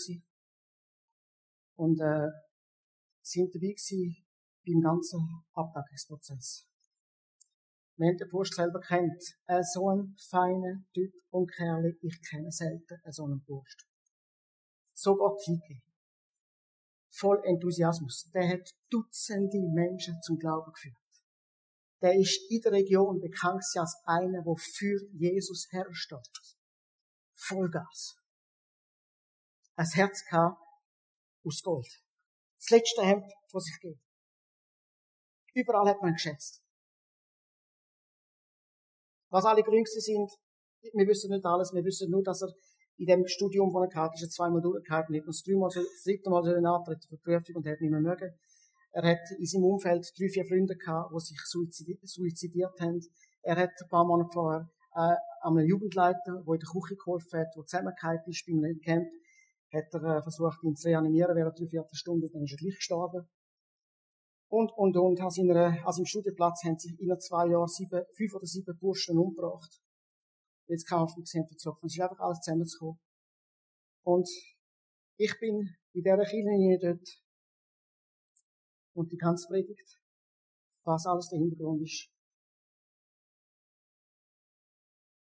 Und, 1.77 2.01
äh, 2.01 2.31
sind 3.23 3.55
dabei 3.55 3.75
gewesen 3.75 4.17
beim 4.65 4.81
ganzen 4.81 5.45
Abdackungsprozess. 5.55 6.70
Wir 8.01 8.09
haben 8.09 8.17
den 8.17 8.29
Bursch 8.31 8.51
selber 8.51 8.81
kennt. 8.81 9.23
Äh, 9.47 9.63
so 9.63 9.91
ein 9.91 10.17
feiner 10.31 10.83
Typ 10.95 11.13
und 11.31 11.53
Kerl, 11.53 11.97
ich 12.01 12.21
kenne 12.29 12.51
selten 12.51 12.99
so 13.11 13.25
einen 13.25 13.45
Bursch. 13.45 13.77
So 14.95 15.17
Gott 15.17 15.41
hingegeben. 15.45 15.83
Voll 17.11 17.43
Enthusiasmus. 17.45 18.31
Der 18.33 18.49
hat 18.49 18.71
Dutzende 18.89 19.59
Menschen 19.73 20.21
zum 20.23 20.39
Glauben 20.39 20.73
geführt 20.73 20.97
der 22.03 22.19
ist 22.19 22.51
in 22.51 22.61
der 22.63 22.73
Region 22.73 23.21
bekannt 23.21 23.65
als 23.77 23.97
einer, 24.05 24.43
der 24.43 24.57
für 24.57 24.99
Jesus 25.13 25.69
hersteht. 25.71 26.57
Vollgas. 27.35 28.17
Ein 29.77 29.87
Herz 29.87 30.25
gehabt 30.25 30.61
aus 31.45 31.63
Gold. 31.63 31.89
Das 32.59 32.71
letzte 32.71 33.03
Hemd, 33.03 33.31
das 33.53 33.65
sich 33.65 33.79
geht. 33.81 34.01
Überall 35.55 35.89
hat 35.89 36.03
man 36.03 36.13
geschätzt. 36.13 36.63
Was 39.31 39.45
alle 39.45 39.63
Gründe 39.63 39.89
sind, 39.89 40.31
wir 40.93 41.07
wissen 41.07 41.31
nicht 41.31 41.45
alles, 41.45 41.73
wir 41.73 41.85
wissen 41.85 42.11
nur, 42.11 42.23
dass 42.23 42.43
er 42.43 42.53
in 42.99 43.07
dem 43.07 43.27
Studium 43.27 43.71
von 43.71 43.83
der 43.83 43.91
Karte 43.91 44.15
ist 44.17 44.23
er 44.25 44.29
zweimal 44.29 44.61
durchgehalten, 44.61 45.17
hat 45.17 45.27
uns 45.27 45.43
dreimal, 45.43 45.71
das 45.73 46.03
dritte 46.05 46.29
Mal 46.29 46.43
so 46.43 46.51
eine 46.51 46.69
Art 46.69 46.87
für 46.87 47.17
Prüfung 47.19 47.57
und 47.57 47.67
hat 47.67 47.81
nicht 47.81 47.91
mehr 47.91 48.01
mögen. 48.01 48.31
Er 48.93 49.03
hat 49.05 49.25
in 49.39 49.47
seinem 49.47 49.65
Umfeld 49.65 50.05
drei, 50.19 50.29
vier 50.29 50.45
Freunde 50.45 50.77
gehabt, 50.77 51.13
die 51.15 51.21
sich 51.21 51.39
suizidiert 52.03 52.81
haben. 52.81 53.01
Er 53.43 53.57
hat 53.57 53.71
ein 53.71 53.89
paar 53.89 54.05
Monate 54.05 54.31
vorher 54.33 54.69
äh, 54.95 55.15
einem 55.43 55.67
Jugendleiter, 55.67 56.43
der 56.45 56.55
in 56.55 56.61
der 56.61 56.69
Küche 56.69 56.97
geholfen 56.97 57.41
hat, 57.41 57.55
der 57.57 57.65
zusammengehalten 57.65 58.31
ist 58.31 58.45
bei 58.45 58.53
einem 58.53 58.81
Camp, 58.81 59.07
hat 59.73 59.95
er 59.95 60.19
äh, 60.19 60.23
versucht, 60.23 60.63
ihn 60.65 60.75
zu 60.75 60.89
reanimieren 60.89 61.37
während 61.37 61.59
drei, 61.59 61.67
vier 61.67 61.87
Stunden, 61.93 62.29
dann 62.33 62.43
ist 62.43 62.53
er 62.53 62.59
gleich 62.59 62.77
gestorben. 62.77 63.29
Und, 64.51 64.73
und, 64.73 64.97
und, 64.97 65.21
an, 65.21 65.31
seiner, 65.31 65.87
an 65.87 65.93
seinem 65.93 66.07
Studienplatz 66.07 66.65
haben 66.65 66.77
sich 66.77 66.99
in 66.99 67.21
zwei 67.21 67.47
Jahren 67.47 67.69
sieben, 67.69 68.05
fünf 68.17 68.35
oder 68.35 68.47
sieben 68.47 68.77
Burschen 68.79 69.17
umgebracht. 69.17 69.81
Jetzt 70.67 70.91
man 70.91 71.23
gesehen 71.23 71.47
verzogen. 71.47 71.87
Es 71.87 71.95
ist 71.95 72.01
einfach 72.01 72.19
alles 72.19 72.41
zusammengekommen. 72.41 72.99
Und 74.03 74.29
ich 75.19 75.39
bin 75.39 75.77
in 75.93 76.03
dieser 76.03 76.25
Kirche 76.25 76.79
dort 76.81 77.09
und 78.95 79.13
die 79.13 79.17
ganze 79.17 79.47
Predigt, 79.47 80.01
was 80.85 81.07
alles 81.07 81.29
der 81.29 81.39
Hintergrund 81.39 81.83
ist, 81.83 82.11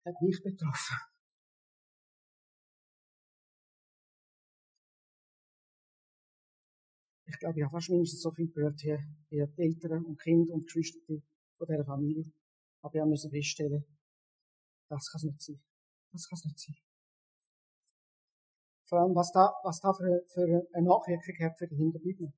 hat 0.05 0.21
mich 0.21 0.41
betroffen. 0.41 0.97
Ich 7.29 7.39
glaube, 7.39 7.59
ich 7.59 7.63
habe 7.63 7.71
fast 7.71 7.89
mindestens 7.89 8.21
so 8.21 8.31
viel 8.31 8.49
gehört 8.49 8.79
hier, 8.79 8.99
wie 9.29 9.45
die 9.45 9.61
Eltern 9.61 10.05
und 10.05 10.19
Kinder 10.19 10.53
und 10.53 10.65
Geschwister 10.65 11.15
von 11.57 11.67
dieser 11.67 11.83
Familie. 11.83 12.31
Aber 12.81 12.93
wir 12.93 13.05
müssen 13.05 13.29
feststellen, 13.29 13.83
das 14.87 15.11
kann 15.11 15.19
es 15.19 15.23
nicht 15.23 15.41
sein. 15.41 15.61
Das 16.13 16.29
kann 16.29 16.37
es 16.37 16.45
nicht 16.45 16.59
sein. 16.59 16.75
Vor 18.85 19.01
allem, 19.01 19.15
was 19.15 19.31
da, 19.33 19.53
was 19.63 19.81
da 19.81 19.93
für, 19.93 20.23
für 20.29 20.67
eine 20.71 20.87
Nachwirkung 20.87 21.35
hat 21.45 21.57
für 21.57 21.67
die 21.67 21.75
Hinterbliebenen. 21.75 22.33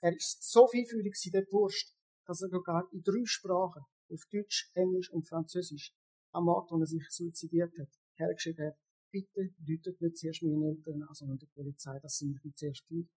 Er 0.00 0.16
ist 0.16 0.50
so 0.50 0.66
vielfühlig 0.66 1.14
in 1.26 1.32
der 1.32 1.46
Wurst, 1.52 1.94
dass 2.24 2.40
er 2.40 2.48
sogar 2.48 2.88
in 2.92 3.02
drei 3.02 3.24
Sprachen, 3.24 3.82
auf 4.10 4.24
Deutsch, 4.32 4.70
Englisch 4.74 5.10
und 5.10 5.28
Französisch, 5.28 5.94
am 6.32 6.48
Ort, 6.48 6.70
wo 6.70 6.80
er 6.80 6.86
sich 6.86 7.06
suizidiert 7.10 7.78
hat, 7.78 7.90
hergeschrieben 8.14 8.68
hat, 8.68 8.78
bitte 9.10 9.52
deutet 9.58 10.00
nicht 10.00 10.16
zuerst 10.16 10.42
meine 10.42 10.68
Eltern 10.68 11.02
an, 11.02 11.14
sondern 11.14 11.38
die 11.38 11.46
Polizei, 11.46 11.98
dass 12.00 12.16
sie 12.16 12.26
mich 12.26 12.42
nicht 12.42 12.58
zuerst 12.58 12.86
findet. 12.86 13.10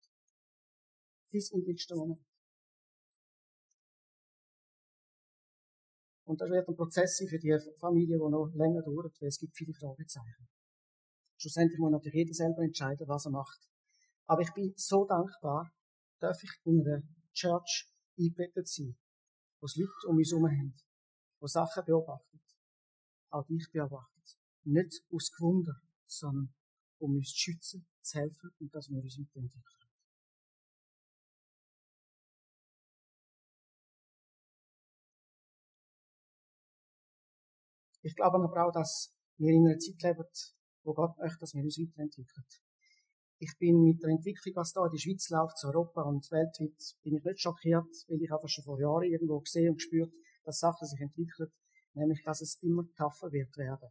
Letzten 1.33 1.97
Moment. 1.97 2.23
Und 6.25 6.39
das 6.39 6.49
wird 6.49 6.67
ein 6.67 6.75
Prozess 6.75 7.17
sein 7.17 7.27
für 7.27 7.39
die 7.39 7.57
Familie, 7.79 8.17
die 8.17 8.29
noch 8.31 8.49
länger 8.53 8.81
dauert, 8.81 9.19
weil 9.19 9.27
es 9.27 9.39
gibt 9.39 9.55
viele 9.55 9.73
Fragezeichen. 9.73 10.47
Schlussendlich 11.37 11.79
muss 11.79 11.91
natürlich 11.91 12.13
jeder 12.13 12.33
selber 12.33 12.63
entscheiden, 12.63 13.07
was 13.07 13.25
er 13.25 13.31
macht. 13.31 13.59
Aber 14.25 14.41
ich 14.41 14.53
bin 14.53 14.73
so 14.77 15.05
dankbar, 15.05 15.69
darf 16.19 16.41
ich 16.41 16.51
in 16.63 16.81
einer 16.81 17.01
Church 17.33 17.89
eingebettet 18.17 18.67
sein, 18.67 18.95
wo 19.59 19.65
es 19.65 19.75
Leute 19.75 20.07
um 20.07 20.17
uns 20.17 20.31
herum 20.31 20.45
haben, 20.45 20.73
die 21.41 21.47
Sachen 21.47 21.83
beobachten, 21.85 22.39
auch 23.29 23.45
dich 23.47 23.67
beobachten. 23.71 24.21
Nicht 24.63 25.03
aus 25.11 25.31
Gewunder, 25.31 25.75
sondern 26.05 26.53
um 26.99 27.15
uns 27.15 27.31
zu 27.31 27.37
schützen, 27.37 27.85
zu 28.01 28.19
helfen 28.19 28.51
und 28.59 28.73
dass 28.73 28.89
wir 28.89 29.03
uns 29.03 29.19
weiterentwickeln. 29.19 29.82
Ich 38.03 38.15
glaube 38.15 38.37
aber 38.37 38.67
auch, 38.67 38.71
dass 38.71 39.15
wir 39.37 39.53
in 39.53 39.65
einer 39.65 39.79
Zeit 39.79 40.01
leben, 40.03 40.27
wo 40.83 40.93
Gott 40.93 41.17
möchte, 41.17 41.39
dass 41.39 41.53
wir 41.53 41.63
uns 41.63 41.79
weiterentwickeln. 41.79 42.45
Ich 43.39 43.55
bin 43.57 43.81
mit 43.81 44.03
der 44.03 44.09
Entwicklung, 44.09 44.55
was 44.55 44.73
da 44.73 44.85
in 44.85 44.91
der 44.91 44.99
Schweiz 44.99 45.29
läuft, 45.29 45.57
zu 45.57 45.67
Europa 45.67 46.03
und 46.03 46.29
weltweit, 46.31 46.77
bin 47.03 47.15
ich 47.15 47.23
nicht 47.23 47.41
schockiert, 47.41 47.87
weil 48.07 48.21
ich 48.21 48.31
einfach 48.31 48.49
schon 48.49 48.63
vor 48.63 48.79
Jahren 48.79 49.03
irgendwo 49.03 49.39
gesehen 49.39 49.69
und 49.69 49.77
gespürt, 49.77 50.13
dass 50.43 50.59
Sachen 50.59 50.85
sich 50.85 50.99
entwickeln, 50.99 51.51
nämlich, 51.93 52.21
dass 52.23 52.41
es 52.41 52.61
immer 52.61 52.83
tougher 52.95 53.31
wird 53.31 53.55
werden. 53.57 53.89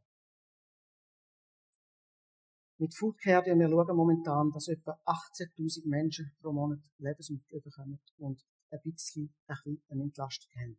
Mit 2.79 2.94
Foodcare, 2.94 3.46
wir 3.46 3.68
schauen 3.68 3.96
momentan, 3.96 4.51
dass 4.51 4.68
etwa 4.68 4.98
18.000 5.07 5.88
Menschen 5.88 6.33
pro 6.40 6.53
Monat 6.53 6.81
Lebensmittel 6.98 7.61
bekommen 7.61 8.01
und 8.18 8.42
ein 8.70 8.81
bisschen, 8.83 9.35
ein 9.46 9.57
bisschen 9.57 9.83
eine 9.88 10.03
Entlastung 10.03 10.51
haben. 10.61 10.79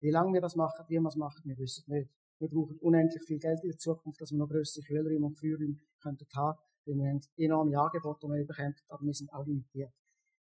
Wie 0.00 0.10
lange 0.10 0.32
wir 0.32 0.40
das 0.40 0.56
machen, 0.56 0.84
wie 0.88 0.98
wir 0.98 1.08
es 1.08 1.16
machen, 1.16 1.42
wir 1.44 1.58
wissen 1.58 1.84
nicht. 1.88 2.10
Wir 2.38 2.48
brauchen 2.48 2.78
unendlich 2.78 3.22
viel 3.24 3.38
Geld 3.38 3.58
in 3.62 3.70
der 3.70 3.78
Zukunft, 3.78 4.20
dass 4.20 4.30
wir 4.30 4.38
noch 4.38 4.48
größere 4.48 4.84
Kühlräume 4.84 5.26
und 5.26 5.38
Feuerräume 5.38 5.76
könnten 6.00 6.26
haben. 6.34 6.58
Weil 6.86 6.94
wir 6.94 7.08
haben 7.08 7.20
enorme 7.36 7.78
Angebote, 7.78 8.26
die 8.26 8.32
wir 8.32 8.46
bekommen, 8.46 8.74
aber 8.88 9.04
wir 9.04 9.14
sind 9.14 9.32
auch 9.32 9.44
limitiert. 9.44 9.92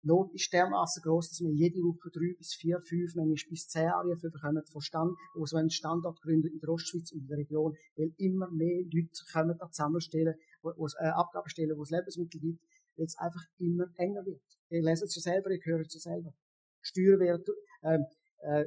Not 0.02 0.32
ist 0.32 0.50
dermaßen 0.52 1.02
groß, 1.02 1.28
dass 1.28 1.40
wir 1.40 1.52
jede 1.52 1.80
Woche 1.80 2.08
drei 2.10 2.32
bis 2.38 2.54
vier, 2.54 2.80
fünf, 2.80 3.14
manchmal 3.16 3.50
bis 3.50 3.68
zehn 3.68 3.90
Anrufe 3.90 4.30
bekommen 4.30 4.64
von 4.64 4.80
Stand, 4.80 5.14
einen 5.36 5.68
Standort 5.68 6.22
gründen 6.22 6.48
in 6.48 6.58
der 6.58 6.70
Ostschweiz 6.70 7.12
und 7.12 7.20
in 7.20 7.26
der 7.26 7.36
Region, 7.36 7.76
weil 7.96 8.14
immer 8.16 8.50
mehr 8.50 8.82
Leute 8.84 9.24
kommen 9.30 9.58
da 9.58 9.68
zusammenstellen, 9.70 10.34
wo, 10.62 10.86
es, 10.86 10.94
äh, 10.98 11.08
Abgaben 11.08 11.50
stellen, 11.50 11.76
wo 11.76 11.82
es 11.82 11.90
Lebensmittel 11.90 12.40
gibt, 12.40 12.64
weil 12.96 13.06
es 13.06 13.18
einfach 13.18 13.44
immer 13.58 13.88
enger 13.96 14.24
wird. 14.24 14.40
Ihr 14.70 14.82
leset 14.82 15.08
es 15.08 15.16
ja 15.16 15.32
selber, 15.32 15.50
ihr 15.50 15.60
hört 15.64 15.86
es 15.88 15.94
ja 15.94 16.12
selber. 16.12 16.32
Steuern 16.80 17.20
werden, 17.20 17.44
ähm, 17.82 18.06
äh, 18.38 18.64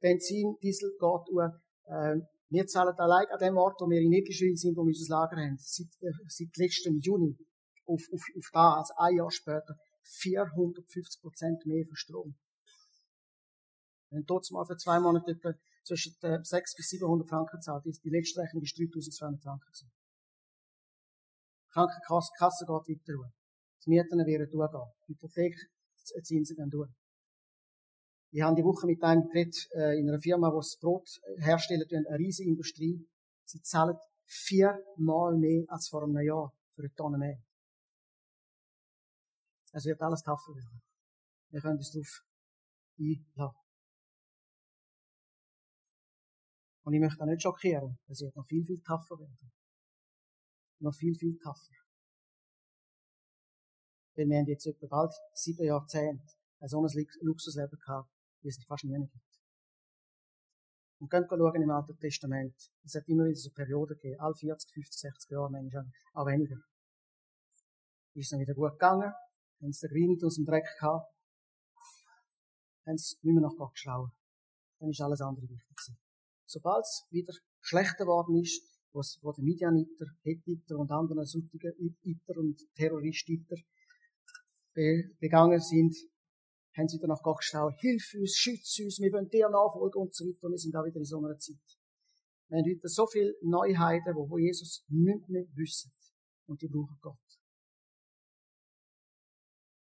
Benzin, 0.00 0.56
Diesel 0.62 0.90
geht 0.90 1.32
uhr, 1.32 1.60
äh, 1.86 2.16
wir 2.50 2.66
zahlen 2.66 2.94
allein 2.98 3.26
an 3.30 3.38
dem 3.38 3.56
Ort, 3.56 3.80
wo 3.80 3.88
wir 3.88 4.00
in 4.00 4.10
Nidlischwil 4.10 4.56
sind, 4.56 4.76
wo 4.76 4.82
wir 4.82 4.94
unser 4.94 5.14
Lager 5.14 5.36
haben, 5.36 5.56
seit, 5.58 5.88
äh, 6.00 6.12
seit 6.28 6.56
letztem 6.56 7.00
Juni, 7.00 7.36
auf, 7.86 8.02
auf, 8.12 8.22
auf 8.36 8.50
da, 8.52 8.74
also 8.78 8.94
ein 8.96 9.16
Jahr 9.16 9.30
später, 9.30 9.76
450 10.02 11.20
Prozent 11.20 11.66
mehr 11.66 11.84
für 11.86 11.96
Strom. 11.96 12.34
Wenn 14.10 14.24
dort 14.24 14.48
mal 14.50 14.64
für 14.64 14.76
zwei 14.76 15.00
Monate 15.00 15.32
etwa 15.32 15.54
zwischen 15.84 16.14
600 16.20 16.76
bis 16.76 16.88
700 16.88 17.28
Franken 17.28 17.60
zahlt, 17.60 17.84
ist 17.86 18.04
die 18.04 18.10
letzte 18.10 18.40
Rechnung 18.40 18.62
ist 18.62 18.78
3200 18.78 19.42
Franken 19.42 19.66
gewesen. 19.66 19.90
Krankenkasse 21.72 22.30
geht 22.38 22.70
weiter 22.70 23.12
durch. 23.12 23.32
Die 23.84 23.90
Mieten 23.90 24.26
werden 24.26 24.50
durchgehen. 24.50 24.92
Die 25.08 25.12
Hypothekzinsen 25.12 26.56
gehen 26.56 26.70
durch. 26.70 26.90
Ich 28.34 28.42
habe 28.42 28.56
die 28.56 28.64
Woche 28.64 28.88
mit 28.88 29.00
einem 29.00 29.28
geredet, 29.28 29.70
äh, 29.76 29.96
in 29.96 30.08
einer 30.08 30.18
Firma, 30.18 30.50
die 30.50 30.56
das 30.56 30.76
Brot 30.80 31.20
herstellt, 31.36 31.92
eine 31.92 32.18
riesige 32.18 32.50
Industrie. 32.50 33.08
Sie 33.44 33.60
zahlen 33.60 33.96
viermal 34.26 35.38
mehr 35.38 35.64
als 35.68 35.88
vor 35.88 36.02
einem 36.02 36.18
Jahr 36.18 36.52
für 36.72 36.82
eine 36.82 36.92
Tonne 36.94 37.16
mehr. 37.16 37.38
Es 39.70 39.84
wird 39.84 40.00
alles 40.02 40.22
tougher 40.22 40.52
werden. 40.52 40.82
Wir 41.50 41.60
können 41.60 41.76
uns 41.76 41.92
darauf 41.92 42.24
einladen. 42.98 43.58
Und 46.82 46.92
ich 46.92 47.00
möchte 47.00 47.22
auch 47.22 47.28
nicht 47.28 47.42
schockieren. 47.42 48.00
Es 48.08 48.20
wird 48.20 48.34
noch 48.34 48.46
viel, 48.46 48.64
viel 48.64 48.82
tougher 48.82 49.20
werden. 49.20 49.52
Noch 50.80 50.94
viel, 50.96 51.14
viel 51.14 51.38
tougher. 51.38 51.78
Weil 54.16 54.26
wir 54.26 54.38
haben 54.38 54.48
jetzt 54.48 54.66
etwa 54.66 54.88
bald 54.88 55.14
sieben 55.34 55.64
Jahrzehnte 55.64 56.34
ein 56.58 56.68
so 56.68 56.82
ein 56.82 57.06
Luxusleben 57.20 57.78
gehabt, 57.78 58.13
es 58.48 58.64
fast 58.66 58.84
nie 58.84 58.96
gibt. 58.98 59.40
Und 61.00 61.10
könnt 61.10 61.28
schauen 61.28 61.62
im 61.62 61.70
Alten 61.70 61.98
Testament. 61.98 62.54
Es 62.84 62.94
hat 62.94 63.08
immer 63.08 63.24
wieder 63.24 63.36
so 63.36 63.50
Perioden 63.50 63.96
gegeben, 63.96 64.20
alle 64.20 64.34
40, 64.34 64.70
50, 64.72 65.00
60 65.00 65.30
Jahre, 65.30 65.50
manchmal 65.50 65.86
auch 66.14 66.26
weniger. 66.26 66.56
Ist 68.14 68.26
es 68.26 68.30
dann 68.30 68.40
wieder 68.40 68.54
gut 68.54 68.72
gegangen, 68.72 69.12
haben 69.60 69.72
sie 69.72 69.88
den 69.88 69.94
Grind 69.94 70.24
aus 70.24 70.36
dem 70.36 70.44
Dreck 70.44 70.66
gehabt, 70.78 71.12
haben 72.86 72.96
sie 72.96 73.16
nicht 73.22 73.34
mehr 73.34 73.42
nach 73.42 73.56
Gott 73.56 73.72
geschaut. 73.74 74.10
Dann 74.78 74.90
ist 74.90 75.00
alles 75.00 75.20
andere 75.20 75.48
wichtig 75.48 75.76
gewesen. 75.76 75.98
Sobald 76.46 76.84
es 76.84 77.06
wieder 77.10 77.32
schlechter 77.60 78.04
geworden 78.04 78.40
ist, 78.40 78.62
wo 78.92 79.32
die 79.32 79.42
Midianiter, 79.42 80.06
Hethiter 80.22 80.76
und 80.78 80.90
anderen 80.92 81.24
Suttigen, 81.24 81.72
Iter 82.02 82.38
und 82.38 82.56
Terroristiter 82.74 83.56
begangen 84.72 85.60
sind, 85.60 85.96
haben 86.76 86.88
sie 86.88 86.98
dann 86.98 87.08
nach 87.08 87.22
Gott 87.22 87.38
geschaut, 87.38 87.74
hilf 87.78 88.14
uns, 88.14 88.36
schütze 88.36 88.84
uns, 88.84 88.98
wir 88.98 89.12
wollen 89.12 89.28
dir 89.28 89.48
nachfolgen 89.48 90.02
und 90.02 90.14
so 90.14 90.24
weiter. 90.24 90.44
Und 90.44 90.52
wir 90.52 90.58
sind 90.58 90.74
auch 90.76 90.84
wieder 90.84 90.96
in 90.96 91.04
so 91.04 91.18
einer 91.18 91.38
Zeit. 91.38 91.56
Wir 92.48 92.58
haben 92.58 92.70
heute 92.70 92.88
so 92.88 93.06
viele 93.06 93.34
Neuheiten, 93.42 94.14
wo 94.14 94.38
Jesus 94.38 94.84
nicht 94.88 95.28
mehr 95.28 95.44
wissen. 95.54 95.92
Und 96.46 96.60
die 96.60 96.68
brauchen 96.68 96.98
Gott. 97.00 97.18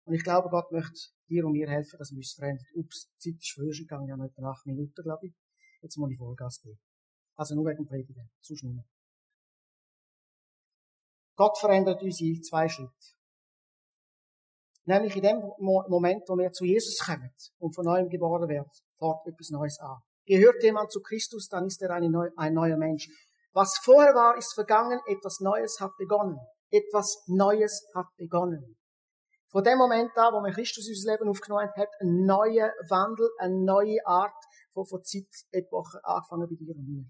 Und 0.05 0.13
ich 0.13 0.23
glaube, 0.23 0.49
Gott 0.49 0.71
möchte 0.71 0.99
dir 1.29 1.45
und 1.45 1.53
mir 1.53 1.69
helfen, 1.69 1.97
dass 1.97 2.11
wir 2.11 2.17
uns 2.17 2.33
verändern. 2.33 2.65
Ups, 2.75 3.09
die 3.23 3.31
Zeit 3.31 3.41
ist 3.41 3.51
früher 3.53 3.71
gegangen, 3.71 4.07
ja, 4.07 4.25
etwa 4.25 4.51
acht 4.51 4.65
Minuten, 4.65 5.01
glaube 5.01 5.27
ich. 5.27 5.33
Jetzt 5.81 5.97
muss 5.97 6.11
ich 6.11 6.17
Vollgas 6.17 6.61
geben. 6.61 6.79
Also 7.35 7.55
nur 7.55 7.65
wegen 7.65 7.85
Predigen, 7.85 8.29
sonst 8.41 8.63
nicht 8.63 8.75
mehr. 8.75 8.85
Gott 11.35 11.57
verändert 11.57 12.03
uns 12.03 12.19
in 12.21 12.43
zwei 12.43 12.67
Schritte. 12.67 12.91
Nämlich 14.85 15.15
in 15.15 15.21
dem 15.21 15.41
Moment, 15.59 16.23
wo 16.27 16.37
wir 16.37 16.51
zu 16.51 16.65
Jesus 16.65 16.99
kommen 17.05 17.31
und 17.59 17.75
von 17.75 17.85
neuem 17.85 18.09
geboren 18.09 18.49
werden, 18.49 18.69
fährt 18.97 19.27
etwas 19.27 19.49
Neues 19.49 19.79
an. 19.79 19.97
Gehört 20.25 20.63
jemand 20.63 20.91
zu 20.91 21.01
Christus, 21.01 21.47
dann 21.49 21.65
ist 21.67 21.81
er 21.81 21.99
Neu 21.99 22.29
ein 22.35 22.53
neuer 22.53 22.77
Mensch. 22.77 23.07
Was 23.53 23.77
vorher 23.83 24.15
war, 24.15 24.37
ist 24.37 24.53
vergangen, 24.53 24.99
etwas 25.07 25.39
Neues 25.39 25.79
hat 25.79 25.91
begonnen. 25.97 26.39
Etwas 26.69 27.23
Neues 27.27 27.85
hat 27.93 28.07
begonnen. 28.17 28.77
Von 29.49 29.63
dem 29.63 29.77
Moment 29.77 30.17
an, 30.17 30.33
wo 30.33 30.41
wir 30.41 30.53
Christus 30.53 30.87
in 30.87 30.93
unser 30.93 31.11
Leben 31.11 31.29
aufgenommen 31.29 31.67
haben, 31.67 31.81
hat 31.81 31.89
ein 31.99 32.25
neuer 32.25 32.71
Wandel, 32.87 33.29
eine 33.39 33.61
neue 33.65 33.97
Art 34.05 34.41
von, 34.71 34.85
von 34.85 35.03
Zeitepochen 35.03 35.99
angefangen 36.03 36.47
bei 36.47 36.55
dir 36.55 36.73
und 36.73 36.87
mir. 36.87 37.05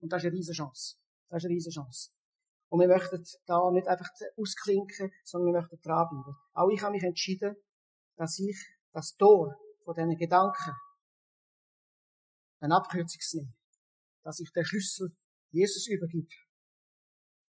Und 0.00 0.10
das 0.10 0.22
ist 0.22 0.28
eine 0.28 0.36
riesige 0.36 0.56
Chance. 0.56 0.96
Das 1.28 1.42
ist 1.42 1.44
eine 1.44 1.54
riesige 1.54 1.74
Chance. 1.74 2.10
Und 2.72 2.80
wir 2.80 2.88
möchten 2.88 3.22
da 3.44 3.70
nicht 3.70 3.86
einfach 3.86 4.08
ausklinken, 4.38 5.12
sondern 5.24 5.52
wir 5.52 5.60
möchten 5.60 5.78
dranbleiben. 5.82 6.34
Auch 6.54 6.70
ich 6.70 6.80
habe 6.80 6.92
mich 6.92 7.02
entschieden, 7.02 7.54
dass 8.16 8.38
ich 8.38 8.56
das 8.92 9.14
Tor 9.16 9.60
von 9.84 9.94
diesen 9.94 10.16
Gedanken 10.16 10.72
eine 12.60 12.74
Abkürzung 12.74 13.20
nehme. 13.34 13.54
Dass 14.22 14.40
ich 14.40 14.50
den 14.52 14.64
Schlüssel 14.64 15.14
Jesus 15.50 15.86
übergebe. 15.86 16.34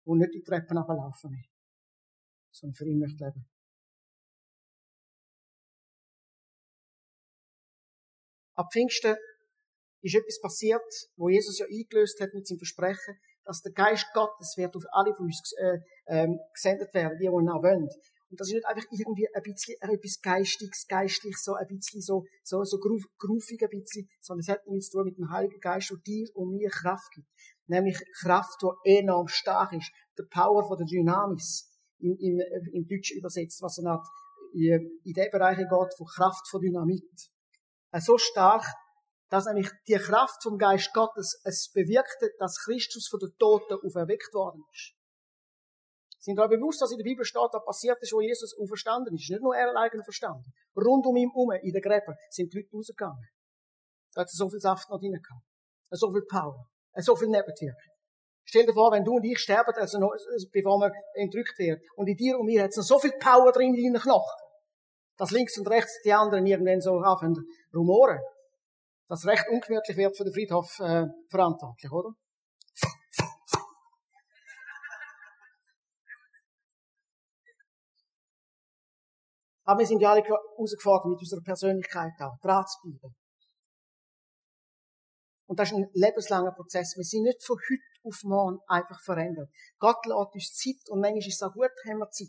Und 0.05 0.19
nicht 0.19 0.35
die 0.35 0.43
Treppen 0.45 0.79
ablaufen 0.79 1.33
will. 1.33 1.45
Sondern 2.53 2.77
für 2.77 2.87
ihn 2.87 3.01
möchte 3.01 3.25
leben. 3.25 3.45
Ab 8.55 8.69
Pfingsten 8.73 9.17
ist 10.01 10.15
etwas 10.15 10.41
passiert, 10.41 11.11
wo 11.17 11.29
Jesus 11.29 11.59
ja 11.59 11.67
eingelöst 11.67 12.21
hat 12.21 12.35
mit 12.35 12.47
seinem 12.47 12.59
Versprechen, 12.59 13.19
dass 13.49 13.63
der 13.63 13.73
Geist 13.73 14.07
Gottes 14.13 14.59
wird 14.59 14.77
auf 14.77 14.85
alle 14.93 15.15
von 15.15 15.25
uns 15.25 15.55
äh, 15.57 15.79
ähm, 16.07 16.39
gesendet 16.53 16.93
werden, 16.93 17.19
die, 17.19 17.25
ihn 17.25 17.49
auch 17.49 17.63
wollen. 17.63 17.89
Und 18.31 18.39
das 18.39 18.49
ist 18.49 18.55
nicht 18.55 18.67
einfach 18.67 18.85
irgendwie 18.91 19.27
ein 19.35 19.43
bisschen 19.43 19.75
etwas 19.81 20.21
Geistiges, 20.21 20.87
geistlich, 20.87 21.35
so 21.39 21.55
ein 21.55 21.67
bisschen 21.67 22.03
so, 22.03 22.27
so, 22.45 22.63
so 22.65 22.79
groovig 22.79 23.63
ein 23.63 23.71
bisschen, 23.71 24.07
sondern 24.21 24.41
es 24.41 24.49
hat 24.49 24.61
damit 24.67 24.85
zu 24.85 24.99
tun 24.99 25.07
mit 25.07 25.17
dem 25.17 25.31
Heiligen 25.31 25.61
Geist, 25.61 25.89
der 25.89 25.97
dir 25.97 26.29
und 26.35 26.51
mir 26.51 26.69
Kraft 26.69 27.11
gibt. 27.15 27.27
Nämlich 27.69 27.99
Kraft, 28.21 28.61
die 28.63 28.99
enorm 28.99 29.29
stark 29.29 29.73
ist. 29.73 29.91
Der 30.19 30.25
Power 30.25 30.69
von 30.69 30.77
der 30.77 30.87
Dynamis. 30.87 31.73
Im, 32.01 32.17
im, 32.21 32.41
im 32.75 32.87
Deutsch 32.87 33.13
übersetzt, 33.13 33.63
was 33.63 33.79
er 33.79 33.93
hat, 33.93 34.07
in, 34.53 35.01
in 35.05 35.13
den 35.15 35.31
Bereichen 35.33 35.67
geht, 35.67 35.95
von 35.97 36.07
Kraft 36.07 36.47
von 36.51 36.61
Dynamit. 36.61 37.31
So 37.99 38.19
stark, 38.19 38.67
dass 39.29 39.47
nämlich 39.47 39.71
die 39.87 39.95
Kraft 39.95 40.43
vom 40.43 40.57
Geist 40.57 40.93
Gottes 40.95 41.41
es 41.45 41.71
bewirkte, 41.73 42.31
dass 42.39 42.59
Christus 42.65 43.09
von 43.09 43.21
den 43.21 43.31
Toten 43.39 43.75
auferweckt 43.75 44.33
worden 44.33 44.63
ist. 44.73 44.95
Sind 46.21 46.39
euch 46.41 46.49
bewusst, 46.49 46.81
was 46.83 46.91
in 46.91 46.99
der 46.99 47.05
Bibel 47.05 47.25
steht, 47.25 47.53
was 47.53 47.65
passiert 47.65 47.99
ist, 48.01 48.13
wo 48.13 48.21
Jesus 48.21 48.57
auferstanden 48.59 49.15
ist? 49.15 49.31
Nicht 49.31 49.43
nur 49.43 49.55
er 49.55 49.69
alleine 49.69 50.03
verstanden. 50.03 50.51
Rund 50.77 51.07
um 51.07 51.17
ihn 51.17 51.31
herum, 51.31 51.53
in 51.63 51.73
den 51.73 51.83
Gräbern, 51.83 52.17
sind 52.31 52.53
die 52.53 52.59
Leute 52.59 52.71
rausgegangen. 52.75 53.29
Da 54.15 54.23
hat 54.23 54.31
so 54.31 54.49
viel 54.49 54.59
Saft 54.59 54.91
noch 54.91 54.99
drin 54.99 55.13
gehabt. 55.13 55.45
So 55.91 56.11
viel 56.11 56.25
Power. 56.29 56.67
So 56.97 57.15
viel 57.15 57.29
Nebenwirkung. 57.29 57.77
Stell 58.45 58.67
dir 58.67 58.73
vor, 58.73 58.91
wenn 58.93 59.05
du 59.05 59.13
und 59.13 59.25
ich 59.25 59.39
sterben, 59.39 59.75
also 59.75 59.99
noch, 59.99 60.13
bevor 60.53 60.81
wir 60.81 60.91
entrückt 61.15 61.59
werden, 61.59 61.81
und 61.97 62.09
in 62.09 62.17
dir 62.17 62.39
und 62.39 62.47
mir 62.47 62.63
hat 62.63 62.71
es 62.71 62.79
noch 62.79 62.85
so 62.85 62.99
viel 62.99 63.13
Power 63.21 63.53
drin 63.53 63.75
in 63.75 63.93
deinen 63.93 64.03
Knochen, 64.03 64.41
dass 65.19 65.31
links 65.31 65.59
und 65.59 65.69
rechts 65.69 66.01
die 66.03 66.13
anderen 66.13 66.47
irgendwann 66.47 66.81
so 66.81 66.99
anfangen 66.99 67.47
rumoren 67.75 68.19
das 69.09 69.27
recht 69.27 69.49
ungemütlich 69.49 69.97
wird 69.97 70.17
für 70.17 70.25
den 70.25 70.33
Friedhof 70.33 70.79
äh, 70.81 71.07
verantwortlich, 71.31 71.91
oder? 71.91 72.11
Aber 79.65 79.81
wir 79.81 79.87
sind 79.87 80.01
ja 80.01 80.13
alle 80.13 80.23
herausgefordert, 80.23 81.07
mit 81.07 81.19
unserer 81.21 81.43
Persönlichkeit 81.43 82.13
auch 82.21 82.39
dran 82.41 82.67
zu 82.67 82.79
bleiben. 82.83 83.17
Und 85.47 85.59
das 85.59 85.71
ist 85.71 85.77
ein 85.77 85.89
lebenslanger 85.95 86.53
Prozess. 86.53 86.95
Wir 86.97 87.05
sind 87.05 87.23
nicht 87.23 87.43
von 87.43 87.57
heute 87.57 87.83
auf 88.03 88.23
morgen 88.25 88.59
einfach 88.67 89.01
verändert. 89.01 89.51
Gott 89.79 90.05
lässt 90.05 90.35
uns 90.35 90.55
Zeit 90.55 90.89
und 90.91 91.01
manchmal 91.01 91.19
ist 91.19 91.35
es 91.35 91.43
auch 91.43 91.55
gut, 91.55 91.71
haben 91.87 91.99
wir 91.99 92.11
Zeit. 92.11 92.29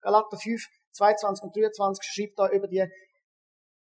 Galater 0.00 0.36
5, 0.36 0.66
22 0.90 1.44
und 1.44 1.56
23 1.56 2.04
schreibt 2.04 2.38
da 2.38 2.48
über 2.50 2.66
die 2.66 2.84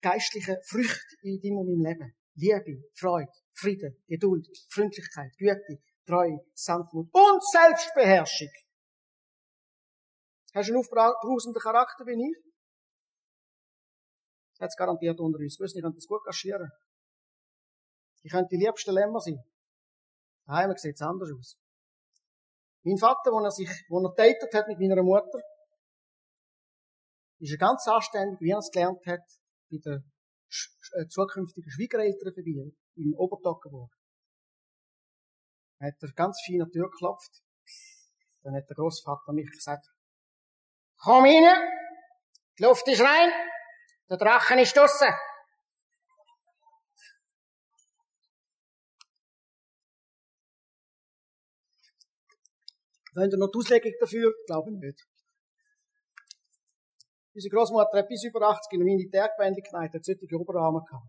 geistliche 0.00 0.60
Früchte 0.64 1.16
in 1.22 1.40
deinem 1.40 1.58
und 1.58 1.66
meinem 1.66 1.84
Leben. 1.84 2.14
Liebe, 2.34 2.88
Freude, 2.94 3.32
Frieden, 3.52 3.96
Geduld, 4.06 4.46
Freundlichkeit, 4.68 5.32
Güte, 5.36 5.82
Treue, 6.06 6.38
Sanftmut 6.54 7.08
und 7.12 7.44
Selbstbeherrschung. 7.50 8.48
Hast 10.54 10.68
du 10.68 10.72
einen 10.72 10.80
aufbrausenden 10.80 11.60
Charakter 11.60 12.06
wie 12.06 12.30
ich? 12.30 12.38
Das 14.52 14.64
hat 14.64 14.68
es 14.70 14.76
garantiert 14.76 15.20
unter 15.20 15.38
uns. 15.38 15.58
Wissen, 15.58 15.78
ich 15.78 15.82
kann 15.82 15.94
das 15.94 16.06
gut 16.06 16.24
kaschieren. 16.24 16.70
Ich 18.22 18.32
könnte 18.32 18.56
die 18.56 18.64
liebsten 18.64 18.92
Lämmer 18.92 19.20
sein. 19.20 19.38
Daheim 20.46 20.76
sieht 20.76 20.94
es 20.94 21.02
anders 21.02 21.30
aus. 21.38 21.58
Mein 22.82 22.96
Vater, 22.96 23.30
wo 23.32 23.40
er 23.40 23.50
sich, 23.50 23.68
wo 23.88 24.00
er 24.00 24.14
datet 24.14 24.52
hat 24.54 24.66
mit 24.68 24.78
meiner 24.78 25.02
Mutter, 25.02 25.40
ist 27.38 27.52
er 27.52 27.58
ganz 27.58 27.86
anständig, 27.86 28.40
wie 28.40 28.50
er 28.50 28.58
es 28.58 28.70
gelernt 28.70 29.04
hat, 29.06 29.20
bei 29.70 29.78
den 29.78 30.12
äh, 30.92 31.06
zukünftigen 31.08 31.70
Schwiegereltern 31.70 32.32
vorbei, 32.32 32.72
in 32.96 33.14
Obertockenburg. 33.14 33.92
Hat 35.80 35.94
er 36.00 36.12
ganz 36.14 36.40
fein 36.46 36.62
an 36.62 36.68
die 36.68 36.78
Tür 36.78 36.90
geklopft. 36.90 37.42
Dann 38.42 38.54
hat 38.54 38.68
der 38.68 38.76
Großvater 38.76 39.32
mich 39.32 39.50
gesagt, 39.50 39.86
komm 40.96 41.24
rein, 41.24 41.44
die 42.58 42.62
Luft 42.62 42.88
ist 42.88 43.00
rein, 43.00 43.30
der 44.08 44.16
Drachen 44.16 44.58
ist 44.58 44.76
draussen. 44.76 45.14
Wollen 53.14 53.30
ihr 53.32 53.38
noch 53.38 53.50
die 53.50 53.58
Auslegung 53.58 53.92
dafür? 54.00 54.32
Glaube 54.46 54.70
ich 54.70 54.78
nicht. 54.78 55.07
Unsere 57.38 57.54
Großmutter 57.54 57.98
hat 57.98 58.08
bis 58.08 58.24
über 58.24 58.42
80 58.42 58.72
in 58.72 58.80
der 58.80 58.96
Militärgemeinde 58.96 59.62
gemeint, 59.62 59.94
hat 59.94 60.04
solche 60.04 60.26
Oberarme 60.34 60.82
gehabt. 60.82 61.06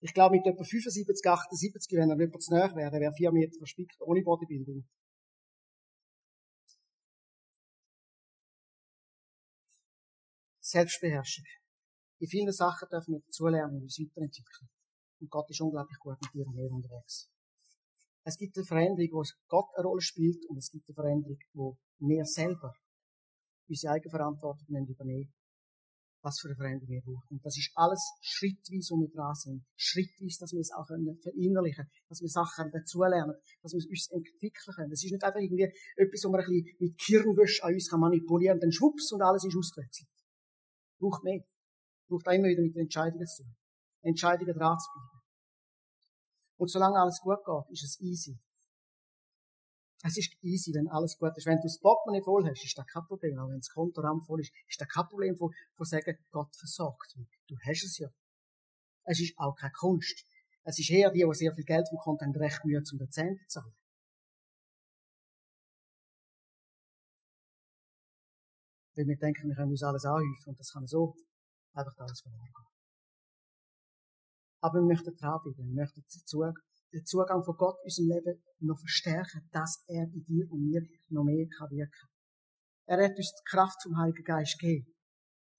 Ich 0.00 0.14
glaube, 0.14 0.36
mit 0.36 0.46
etwa 0.46 0.64
75, 0.64 1.26
78, 1.28 1.98
wenn 1.98 2.08
er 2.08 2.16
nicht 2.16 2.42
zu 2.42 2.54
näher 2.54 2.74
wäre, 2.74 2.98
wäre 2.98 3.12
vier 3.12 3.30
Meter 3.30 3.52
verspickt, 3.58 4.00
ohne 4.00 4.22
Bodybuilding. 4.22 4.88
Selbstbeherrschung. 10.62 11.44
In 12.20 12.28
vielen 12.28 12.52
Sachen 12.52 12.88
dürfen 12.90 13.12
wir 13.12 13.20
dazulernen 13.20 13.76
und 13.76 13.82
uns 13.82 13.98
weiterentwickeln. 14.00 14.70
Und 15.20 15.30
Gott 15.30 15.50
ist 15.50 15.60
unglaublich 15.60 15.98
gut 15.98 16.16
mit 16.22 16.32
dir 16.32 16.46
und 16.46 16.54
mir 16.54 16.72
unterwegs. 16.72 17.28
Es 18.24 18.38
gibt 18.38 18.56
eine 18.56 18.64
Veränderung, 18.64 19.10
wo 19.12 19.24
Gott 19.48 19.68
eine 19.76 19.86
Rolle 19.86 20.00
spielt, 20.00 20.42
und 20.48 20.56
es 20.56 20.70
gibt 20.70 20.88
eine 20.88 20.94
Veränderung, 20.94 21.38
wo 21.52 21.76
wir 21.98 22.24
selber 22.24 22.72
unsere 23.68 23.92
Eigenverantwortung 23.92 24.64
übernehmen 24.68 25.34
was 26.26 26.40
für 26.42 26.48
eine 26.48 26.56
Veränderung 26.56 26.90
wir 26.90 27.02
brauchen. 27.06 27.38
Und 27.38 27.44
das 27.46 27.56
ist 27.56 27.70
alles 27.78 28.02
schrittweise, 28.20 28.90
wo 28.90 29.06
wir 29.06 29.10
dran 29.14 29.34
sind. 29.38 29.62
Schrittweise, 29.78 30.42
dass 30.42 30.50
wir 30.50 30.58
es 30.58 30.74
auch 30.74 30.86
verinnerlichen 30.90 31.86
können, 31.86 32.06
dass 32.10 32.20
wir 32.20 32.28
Sachen 32.28 32.66
dazulernen, 32.74 33.38
dass 33.62 33.70
wir 33.70 33.78
uns 33.78 34.10
entwickeln 34.10 34.74
können. 34.74 34.90
Das 34.90 35.06
ist 35.06 35.14
nicht 35.14 35.22
einfach 35.22 35.38
irgendwie 35.38 35.70
etwas, 35.94 36.20
wo 36.26 36.34
man 36.34 36.42
ein 36.42 36.50
bisschen 36.50 36.76
mit 36.82 36.98
Kirnwäsche 36.98 37.62
an 37.62 37.74
uns 37.74 37.86
manipulieren 37.94 38.58
kann, 38.58 38.66
dann 38.66 38.72
schwupps 38.74 39.12
und 39.14 39.22
alles 39.22 39.46
ist 39.46 39.54
ausgewechselt. 39.54 40.10
Braucht 40.98 41.22
mehr. 41.22 41.46
Braucht 42.10 42.26
auch 42.26 42.34
immer 42.34 42.50
wieder 42.50 42.62
mit 42.62 42.74
den 42.74 42.90
Entscheidungen 42.90 43.26
zu 43.26 43.44
tun. 43.44 43.54
Entscheidungen 44.02 44.54
dran 44.54 44.78
zu 44.78 44.90
bleiben. 44.90 45.22
Und 46.58 46.70
solange 46.70 46.98
alles 46.98 47.20
gut 47.22 47.38
geht, 47.46 47.70
ist 47.70 47.84
es 47.84 48.00
easy. 48.00 48.34
Es 50.06 50.16
ist 50.16 50.36
easy, 50.40 50.72
wenn 50.72 50.86
alles 50.86 51.18
gut 51.18 51.36
ist. 51.36 51.46
Wenn 51.46 51.56
du 51.56 51.64
das 51.64 51.80
Portemonnaie 51.80 52.22
voll 52.22 52.48
hast, 52.48 52.64
ist 52.64 52.78
das 52.78 52.86
kein 52.86 53.02
Problem. 53.06 53.36
Aber 53.38 53.50
wenn 53.50 53.58
das 53.58 53.70
Kontoraum 53.70 54.22
voll 54.22 54.40
ist, 54.40 54.52
ist 54.68 54.80
das 54.80 54.88
kein 54.88 55.04
Problem 55.08 55.36
von, 55.36 55.52
von 55.74 55.84
sagen, 55.84 56.16
Gott 56.30 56.54
versorgt 56.54 57.16
mich. 57.16 57.28
Du 57.48 57.56
hast 57.58 57.82
es 57.82 57.98
ja. 57.98 58.08
Es 59.02 59.20
ist 59.20 59.36
auch 59.36 59.56
keine 59.56 59.72
Kunst. 59.72 60.24
Es 60.62 60.78
ist 60.78 60.90
eher 60.90 61.10
die, 61.10 61.24
die 61.28 61.34
sehr 61.34 61.52
viel 61.52 61.64
Geld 61.64 61.88
vom 61.88 61.98
Konto 61.98 62.24
haben, 62.24 62.36
recht 62.36 62.64
Mühe, 62.64 62.80
um 62.92 62.98
den 62.98 63.10
Zehn 63.10 63.36
zu 63.48 63.60
zahlen. 63.60 63.74
Weil 68.94 69.06
wir 69.08 69.16
denken, 69.16 69.48
wir 69.48 69.56
können 69.56 69.72
uns 69.72 69.82
alles 69.82 70.04
anhäufen 70.04 70.50
und 70.50 70.60
das 70.60 70.72
kann 70.72 70.86
so 70.86 71.16
einfach 71.72 71.98
alles 71.98 72.20
verloren 72.20 72.46
gehen. 72.46 72.66
Aber 74.60 74.78
wir 74.78 74.86
möchten 74.86 75.14
dranbleiben. 75.16 75.66
Wir 75.66 75.82
möchten 75.82 76.04
den 76.92 77.04
Zugang 77.04 77.42
von 77.42 77.56
Gott 77.56 77.76
in 77.82 77.86
unserem 77.86 78.08
Leben 78.08 78.42
noch 78.60 78.78
verstärken, 78.78 79.48
dass 79.52 79.84
er 79.86 80.04
in 80.04 80.24
dir 80.24 80.50
und 80.50 80.64
mir 80.64 80.82
noch 81.08 81.24
mehr 81.24 81.46
kann 81.58 81.70
wirken 81.70 82.08
Er 82.86 83.04
hat 83.04 83.16
uns 83.16 83.32
die 83.32 83.50
Kraft 83.50 83.82
vom 83.82 83.96
Heiligen 83.98 84.24
Geist 84.24 84.58
gegeben. 84.58 84.86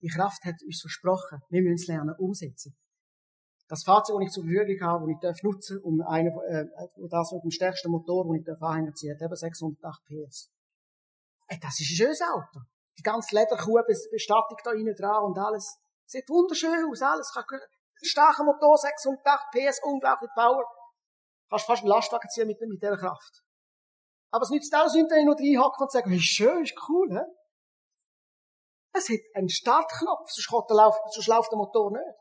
Die 0.00 0.08
Kraft 0.08 0.44
hat 0.44 0.62
uns 0.64 0.80
versprochen, 0.80 1.40
wir 1.48 1.62
müssen 1.62 1.82
es 1.82 1.86
lernen 1.86 2.14
umsetzen. 2.18 2.76
Das 3.68 3.84
Fahrzeug, 3.84 4.16
das 4.20 4.28
ich 4.28 4.32
zur 4.32 4.44
Verfügung 4.44 4.80
habe, 4.80 5.04
das 5.04 5.12
ich 5.12 5.20
darf 5.20 5.42
nutzen, 5.42 5.78
um 5.82 6.00
einen, 6.00 6.32
äh, 6.48 6.64
das 7.10 7.32
mit 7.32 7.44
dem 7.44 7.50
stärksten 7.50 7.90
Motor, 7.90 8.24
den 8.24 8.40
ich 8.40 8.44
darf 8.46 8.62
anhängen 8.62 8.94
ziehen, 8.94 9.14
hat 9.14 9.20
eben 9.20 9.36
608 9.36 10.04
PS. 10.06 10.50
Ey, 11.48 11.58
das 11.60 11.78
ist 11.80 11.90
ein 11.90 11.96
schönes 11.96 12.22
Auto. 12.22 12.64
Die 12.96 13.02
ganze 13.02 13.34
Lederkuh, 13.34 13.80
Bestattung 14.10 14.56
da 14.64 14.72
innen 14.72 14.94
dran 14.94 15.24
und 15.24 15.38
alles. 15.38 15.78
Sieht 16.06 16.28
wunderschön 16.28 16.84
aus, 16.90 17.02
alles. 17.02 17.30
Starker 18.02 18.44
Motor, 18.44 18.78
608 18.78 19.50
PS, 19.52 19.80
unglaublich 19.84 20.30
Power. 20.34 20.64
Kannst 21.50 21.66
fast 21.66 21.82
einen 21.82 21.90
Lastwagen 21.90 22.28
ziehen 22.28 22.46
mit, 22.46 22.60
mit 22.60 22.82
dieser 22.82 22.96
Kraft. 22.96 23.42
Aber 24.30 24.42
es 24.42 24.50
nützt 24.50 24.74
alles 24.74 24.94
wenn 24.94 25.06
ich 25.06 25.26
noch 25.26 25.38
reinhacken 25.38 25.82
und 25.82 25.92
sagen, 25.92 26.10
hey, 26.10 26.20
schön, 26.20 26.62
ist 26.62 26.74
cool, 26.88 27.08
hä? 27.10 27.24
Es 28.92 29.08
hat 29.08 29.20
einen 29.34 29.48
Startknopf, 29.48 30.30
sonst, 30.30 30.70
der 30.70 30.76
Lauf, 30.76 30.96
sonst 31.10 31.28
läuft 31.28 31.50
der 31.50 31.58
Motor 31.58 31.92
nicht. 31.92 32.16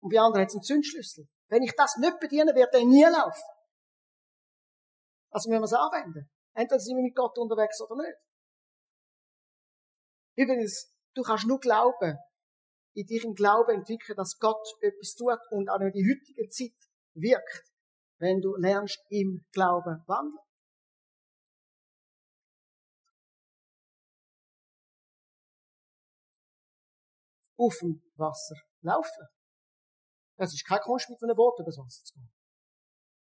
Und 0.00 0.12
bei 0.12 0.20
anderen 0.20 0.42
hat 0.42 0.48
es 0.48 0.54
einen 0.54 0.62
Zündschlüssel. 0.62 1.28
Wenn 1.48 1.62
ich 1.62 1.72
das 1.76 1.96
nicht 1.96 2.20
bediene, 2.20 2.54
wird 2.54 2.74
er 2.74 2.84
nie 2.84 3.04
laufen. 3.04 3.42
Also 5.30 5.48
müssen 5.48 5.62
wir 5.62 5.64
es 5.64 5.72
anwenden. 5.72 6.30
Entweder 6.54 6.80
sind 6.80 6.96
wir 6.96 7.02
mit 7.02 7.14
Gott 7.14 7.38
unterwegs 7.38 7.80
oder 7.80 7.96
nicht. 7.96 8.18
Übrigens, 10.36 10.92
du 11.14 11.22
kannst 11.22 11.46
nur 11.46 11.58
glauben, 11.58 12.18
in 12.94 13.06
dich 13.06 13.24
im 13.24 13.34
Glauben 13.34 13.76
entwickeln, 13.76 14.16
dass 14.16 14.38
Gott 14.38 14.66
etwas 14.80 15.14
tut 15.14 15.38
und 15.50 15.68
auch 15.68 15.80
in 15.80 15.92
die 15.92 16.04
heutige 16.04 16.48
Zeit 16.48 16.76
wirkt 17.14 17.68
wenn 18.18 18.40
du 18.40 18.56
lernst 18.56 18.98
im 19.10 19.44
Glauben 19.52 20.02
wandeln. 20.06 20.38
Auf 27.56 27.76
dem 27.80 28.02
Wasser 28.16 28.54
laufen. 28.82 29.26
Das 30.36 30.52
ist 30.54 30.64
kein 30.64 30.78
Kunst, 30.80 31.10
mit 31.10 31.20
einem 31.22 31.34
Boot 31.34 31.58
über 31.58 31.66
das 31.66 31.78
Wasser 31.78 32.04
zu 32.04 32.14
gehen. 32.14 32.30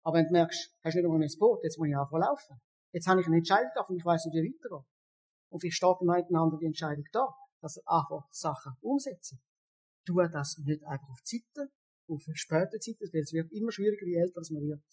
Aber 0.03 0.17
wenn 0.17 0.25
du 0.25 0.31
merkst, 0.31 0.73
hast 0.83 0.95
nicht 0.95 1.03
nur 1.03 1.15
ein 1.15 1.27
Boot, 1.37 1.63
jetzt 1.63 1.77
muss 1.77 1.89
ich 1.89 1.95
anfangen 1.95 2.23
laufen. 2.23 2.61
Jetzt 2.93 3.07
habe 3.07 3.21
ich 3.21 3.27
eine 3.27 3.37
Entscheidung 3.37 3.69
getroffen, 3.73 3.97
ich 3.97 4.05
weiß 4.05 4.25
nicht, 4.25 4.35
wie 4.35 4.55
weitergeht. 4.55 4.87
Und 5.49 5.59
vielleicht 5.59 5.77
steht 5.77 6.01
dem 6.01 6.09
einen 6.09 6.57
die 6.59 6.65
Entscheidung 6.65 7.05
da, 7.11 7.27
dass 7.61 7.77
er 7.77 7.83
einfach 7.91 8.27
Sachen 8.31 8.73
umsetzen. 8.81 9.41
Tu 10.05 10.15
das 10.15 10.57
nicht 10.57 10.83
einfach 10.85 11.09
auf 11.09 11.21
Zeiten, 11.23 11.71
auf 12.07 12.23
späte 12.33 12.79
Zeiten, 12.79 13.09
weil 13.13 13.21
es 13.21 13.33
wird 13.33 13.51
immer 13.51 13.71
schwieriger, 13.71 14.05
je 14.05 14.15
älter 14.15 14.41
man 14.51 14.63
wird. 14.63 14.83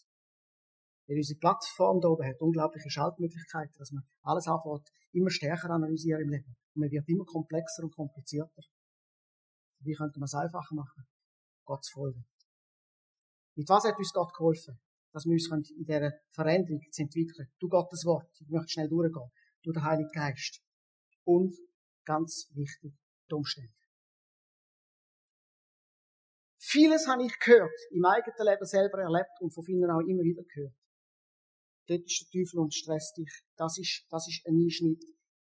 Weil 1.07 1.17
unsere 1.17 1.39
Plattform 1.39 2.01
da 2.01 2.09
oben 2.09 2.27
hat 2.27 2.41
unglaubliche 2.41 2.91
Schaltmöglichkeiten, 2.91 3.75
dass 3.79 3.93
man 3.93 4.05
alles 4.23 4.47
anfängt, 4.47 4.91
immer 5.13 5.31
stärker 5.31 5.71
analysieren 5.71 6.23
im 6.23 6.31
Leben. 6.31 6.57
Und 6.75 6.81
man 6.83 6.91
wird 6.91 7.09
immer 7.09 7.25
komplexer 7.25 7.83
und 7.83 7.95
komplizierter. 7.95 8.63
Wie 9.81 9.95
könnte 9.95 10.19
man 10.19 10.27
es 10.27 10.35
einfacher 10.35 10.75
machen? 10.75 11.07
Gott 11.65 11.85
zu 11.85 11.93
folgen. 11.93 12.27
Mit 13.55 13.69
was 13.69 13.85
hat 13.85 13.99
uns 13.99 14.13
Gott 14.13 14.33
geholfen? 14.35 14.79
Dass 15.13 15.25
wir 15.25 15.33
uns 15.33 15.71
in 15.71 15.85
dieser 15.85 16.13
Veränderung 16.31 16.83
entwickeln. 16.97 17.49
Du 17.59 17.69
Gottes 17.69 18.05
Wort. 18.05 18.31
Ich 18.41 18.49
möchte 18.49 18.69
schnell 18.69 18.89
durchgehen. 18.89 19.31
Du 19.63 19.73
der 19.73 19.85
Heilige 19.85 20.11
Geist. 20.13 20.61
Und 21.25 21.55
ganz 22.05 22.51
wichtig, 22.55 22.95
die 23.31 23.35
Umstände. 23.35 23.78
Vieles 26.71 27.09
habe 27.09 27.25
ich 27.25 27.39
gehört, 27.39 27.73
im 27.91 28.05
eigenen 28.05 28.45
Leben 28.45 28.67
selber 28.67 29.01
erlebt 29.01 29.41
und 29.41 29.55
von 29.55 29.65
vielen 29.65 29.91
auch 29.91 30.05
immer 30.05 30.23
wieder 30.23 30.43
gehört. 30.43 30.77
Dort 31.89 32.05
ist 32.05 32.21
der 32.21 32.29
Teufel 32.29 32.61
und 32.61 32.75
stresst 32.75 33.17
dich. 33.17 33.33
Das 33.57 33.79
ist, 33.79 34.05
das 34.11 34.29
ist 34.29 34.45
ein 34.47 34.61
Einschnitt. 34.61 35.03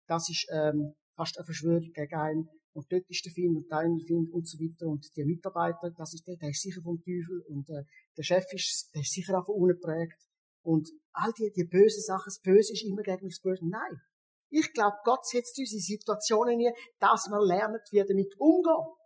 Das 0.08 0.28
ist 0.30 0.48
ähm, 0.52 0.96
fast 1.16 1.38
eine 1.38 1.46
Verschwörung 1.46 1.92
gegen 1.94 2.16
einen. 2.16 2.50
Und 2.74 2.92
dort 2.92 3.08
ist 3.08 3.24
der 3.24 3.34
Find 3.34 3.56
und 3.56 3.70
der 3.70 3.86
Find 4.08 4.34
und 4.34 4.48
so 4.48 4.58
weiter. 4.58 4.88
Und 4.88 5.06
die 5.16 5.24
Mitarbeiter, 5.24 5.92
das 5.92 6.16
ist 6.16 6.26
der, 6.26 6.38
der 6.38 6.50
ist 6.50 6.64
sicher 6.64 6.82
vom 6.82 6.98
Teufel. 6.98 7.46
Und 7.50 7.70
äh, 7.70 7.84
der 8.18 8.24
Chef 8.24 8.46
ist, 8.54 8.90
der 8.96 9.02
ist 9.02 9.14
sicher 9.14 9.38
auch 9.38 9.46
von 9.46 9.62
unten 9.62 9.78
geprägt. 9.78 10.18
Und 10.64 10.90
all 11.14 11.32
die, 11.38 11.52
die 11.56 11.66
bösen 11.66 12.02
Sachen, 12.02 12.34
das 12.34 12.42
Böse 12.42 12.74
ist 12.74 12.84
immer 12.84 13.04
gegen 13.04 13.30
das 13.30 13.42
Böse. 13.42 13.62
Nein. 13.62 14.02
Ich 14.50 14.74
glaube, 14.74 14.98
Gott 15.04 15.24
setzt 15.28 15.60
uns 15.60 15.72
in 15.72 15.80
Situationen 15.80 16.58
hier, 16.58 16.74
dass 16.98 17.30
wir 17.30 17.46
lernen, 17.46 17.80
wie 17.92 18.04
damit 18.04 18.34
umgehen. 18.40 19.01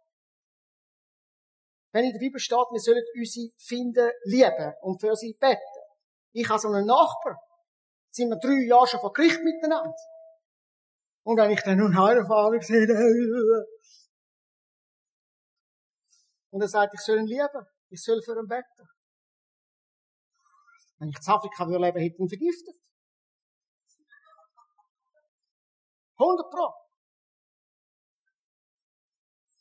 Wenn 1.95 2.03
in 2.03 2.11
der 2.11 2.19
Bibel 2.19 2.41
steht, 2.41 2.57
wir 2.57 2.79
sollen 2.81 3.01
unsere 3.15 3.51
Finden 3.55 4.11
lieben 4.25 4.73
und 4.81 4.99
für 4.99 5.15
sie 5.15 5.33
beten. 5.39 5.61
Ich 6.33 6.49
habe 6.49 6.59
so 6.59 6.67
einen 6.67 6.85
Nachbar. 6.85 7.39
Sind 8.09 8.27
wir 8.27 8.35
drei 8.37 8.67
Jahre 8.67 8.85
schon 8.85 8.99
vor 8.99 9.13
Gericht 9.13 9.39
miteinander. 9.41 9.95
Und 11.23 11.37
wenn 11.37 11.51
ich 11.51 11.61
dann 11.61 11.77
nun 11.77 11.97
heimfahre, 11.97 12.61
sehe, 12.61 12.85
und 16.49 16.61
er 16.61 16.67
sagt, 16.67 16.93
ich 16.95 16.99
soll 16.99 17.19
ihn 17.19 17.27
lieben. 17.27 17.65
Ich 17.87 18.03
soll 18.03 18.21
für 18.21 18.37
ihn 18.37 18.45
beten. 18.45 18.89
Wenn 20.97 21.07
ich 21.07 21.15
in 21.15 21.33
Afrika 21.33 21.65
würde 21.65 21.81
leben, 21.81 22.01
hätte 22.01 22.21
ihn 22.21 22.27
vergiftet. 22.27 22.75
100 26.17 26.51
Pro. 26.51 26.73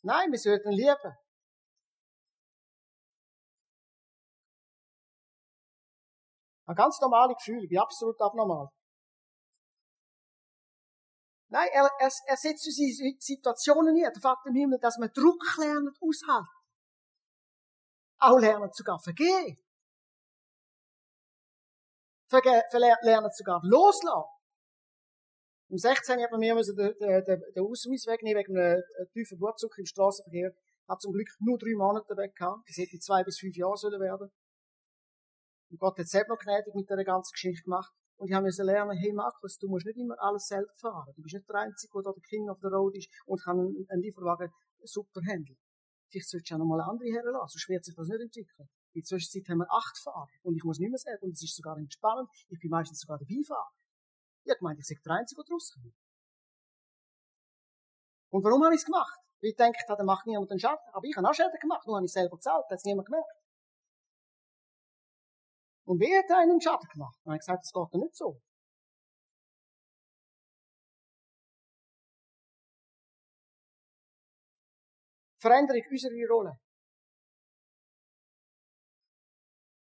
Nein, 0.03 0.33
wir 0.33 0.39
sollten 0.41 0.73
ihn 0.73 0.79
lieben. 0.79 1.24
Ein 6.67 6.77
ganz 6.77 7.01
normales 7.01 7.37
Gefühl, 7.37 7.69
wie 7.69 7.79
absolut 7.79 8.21
abnormal. 8.21 8.69
Nein, 11.49 11.69
er, 11.73 11.91
er, 12.01 12.11
er 12.27 12.37
setzt 12.37 12.67
uns 12.67 12.79
in 12.79 13.17
Situationen 13.21 13.95
hier, 13.95 14.11
der 14.11 14.21
Vater 14.21 14.49
im 14.49 14.55
Himmel, 14.55 14.79
dass 14.81 14.97
wir 14.99 15.09
Druck 15.09 15.43
lernen, 15.59 15.93
aushalten. 16.01 16.49
Auch 18.19 18.39
lernen 18.39 18.71
sogar 18.73 18.99
vergehen. 18.99 19.59
Verge 22.29 22.63
lernen 23.03 23.31
sogar 23.33 23.61
loslassen. 23.63 24.31
Um 25.69 25.79
16 25.79 26.23
hat 26.23 26.31
man 26.31 26.41
mir 26.41 26.55
den, 26.55 26.77
den, 26.77 27.25
den, 27.55 27.65
Ausweis 27.65 28.07
wegnehmen 28.07 28.41
wegen 28.41 28.59
einem 28.59 28.83
tiefen 29.13 29.39
Blutzucker 29.39 29.79
im 29.79 29.87
Straßenverkehr. 29.87 30.53
Hat 30.89 31.01
zum 31.01 31.13
Glück 31.13 31.29
nur 31.41 31.59
drei 31.59 31.75
Monate 31.77 32.17
weg 32.17 32.35
gehabt. 32.37 32.69
Das 32.69 32.77
hätte 32.77 32.99
zwei 32.99 33.23
bis 33.25 33.39
fünf 33.39 33.57
Jahre 33.57 33.77
sollen 33.77 34.01
werden. 34.01 34.31
Und 35.75 35.81
Gott 35.81 35.99
hat 35.99 36.07
selbst 36.07 36.29
noch 36.29 36.39
gnädig 36.39 36.73
mit 36.73 36.89
dieser 36.89 37.03
ganzen 37.03 37.33
Geschichte 37.33 37.65
gemacht. 37.65 37.93
Und 38.15 38.31
ich 38.31 38.41
musste 38.41 38.63
lernen, 38.63 38.97
hey 38.97 39.13
Markus, 39.13 39.59
du 39.59 39.67
musst 39.67 39.85
nicht 39.87 39.99
immer 39.99 40.15
alles 40.23 40.47
selber 40.47 40.73
fahren. 40.79 41.13
Du 41.17 41.23
bist 41.23 41.35
nicht 41.35 41.49
der 41.49 41.57
Einzige, 41.57 41.91
der 41.99 42.03
da 42.03 42.13
der 42.13 42.23
King 42.23 42.49
of 42.49 42.59
the 42.63 42.69
Road 42.69 42.95
ist 42.95 43.11
und 43.27 43.43
kann 43.43 43.59
einen, 43.59 44.01
Lieferwagen 44.01 44.53
super 44.85 45.21
handeln. 45.27 45.59
Vielleicht 46.07 46.29
solltest 46.31 46.49
du 46.49 46.55
auch 46.55 46.59
noch 46.61 46.67
mal 46.67 46.81
andere 46.81 47.11
herlassen, 47.11 47.59
sonst 47.59 47.69
wird 47.69 47.85
sich 47.85 47.97
das 47.97 48.07
nicht 48.07 48.23
entwickeln. 48.23 48.69
In 48.95 49.01
der 49.01 49.03
Zwischenzeit 49.03 49.51
haben 49.51 49.59
wir 49.59 49.67
acht 49.67 49.99
Fahrer. 49.99 50.31
Und 50.47 50.55
ich 50.55 50.63
muss 50.63 50.79
nicht 50.79 50.91
mehr 50.91 50.99
sagen, 50.99 51.19
und 51.27 51.33
es 51.33 51.43
ist 51.43 51.57
sogar 51.57 51.77
entspannend. 51.77 52.31
Ich 52.51 52.61
bin 52.61 52.71
meistens 52.71 53.01
sogar 53.01 53.19
der 53.19 53.27
Beifahrer. 53.27 53.75
Ich 54.47 54.51
habe 54.55 54.59
gemeint, 54.59 54.79
ich 54.79 54.87
sei 54.87 54.95
der 55.05 55.11
Einzige, 55.11 55.43
der 55.43 55.51
draus 55.51 55.75
kommt. 55.75 55.99
Und 58.31 58.45
warum 58.45 58.63
habe 58.63 58.75
ich 58.77 58.79
es 58.79 58.87
gemacht? 58.87 59.19
Weil 59.43 59.51
ich 59.51 59.57
denke, 59.57 59.83
da 59.89 59.99
macht 60.05 60.25
niemand 60.27 60.53
einen 60.53 60.61
Schaden. 60.61 60.87
Aber 60.93 61.03
ich 61.03 61.17
habe 61.17 61.27
auch 61.27 61.35
Schäden 61.35 61.59
gemacht, 61.59 61.85
nur 61.85 61.97
habe 61.97 62.07
ich 62.07 62.13
selber 62.13 62.37
gezahlt, 62.37 62.63
hat 62.71 62.79
es 62.79 62.85
niemand 62.85 63.11
gemerkt. 63.11 63.44
Und 65.85 66.01
wer 66.01 66.19
hat 66.19 66.31
einen 66.31 66.61
Schaden 66.61 66.89
gemacht? 66.89 67.19
Und 67.25 67.33
er 67.33 67.35
hat 67.35 67.41
gesagt, 67.41 67.65
das 67.65 67.73
geht 67.73 67.93
doch 67.93 68.01
nicht 68.01 68.17
so. 68.17 68.41
Veränderung 75.39 75.83
unserer 75.91 76.29
Rolle. 76.31 76.59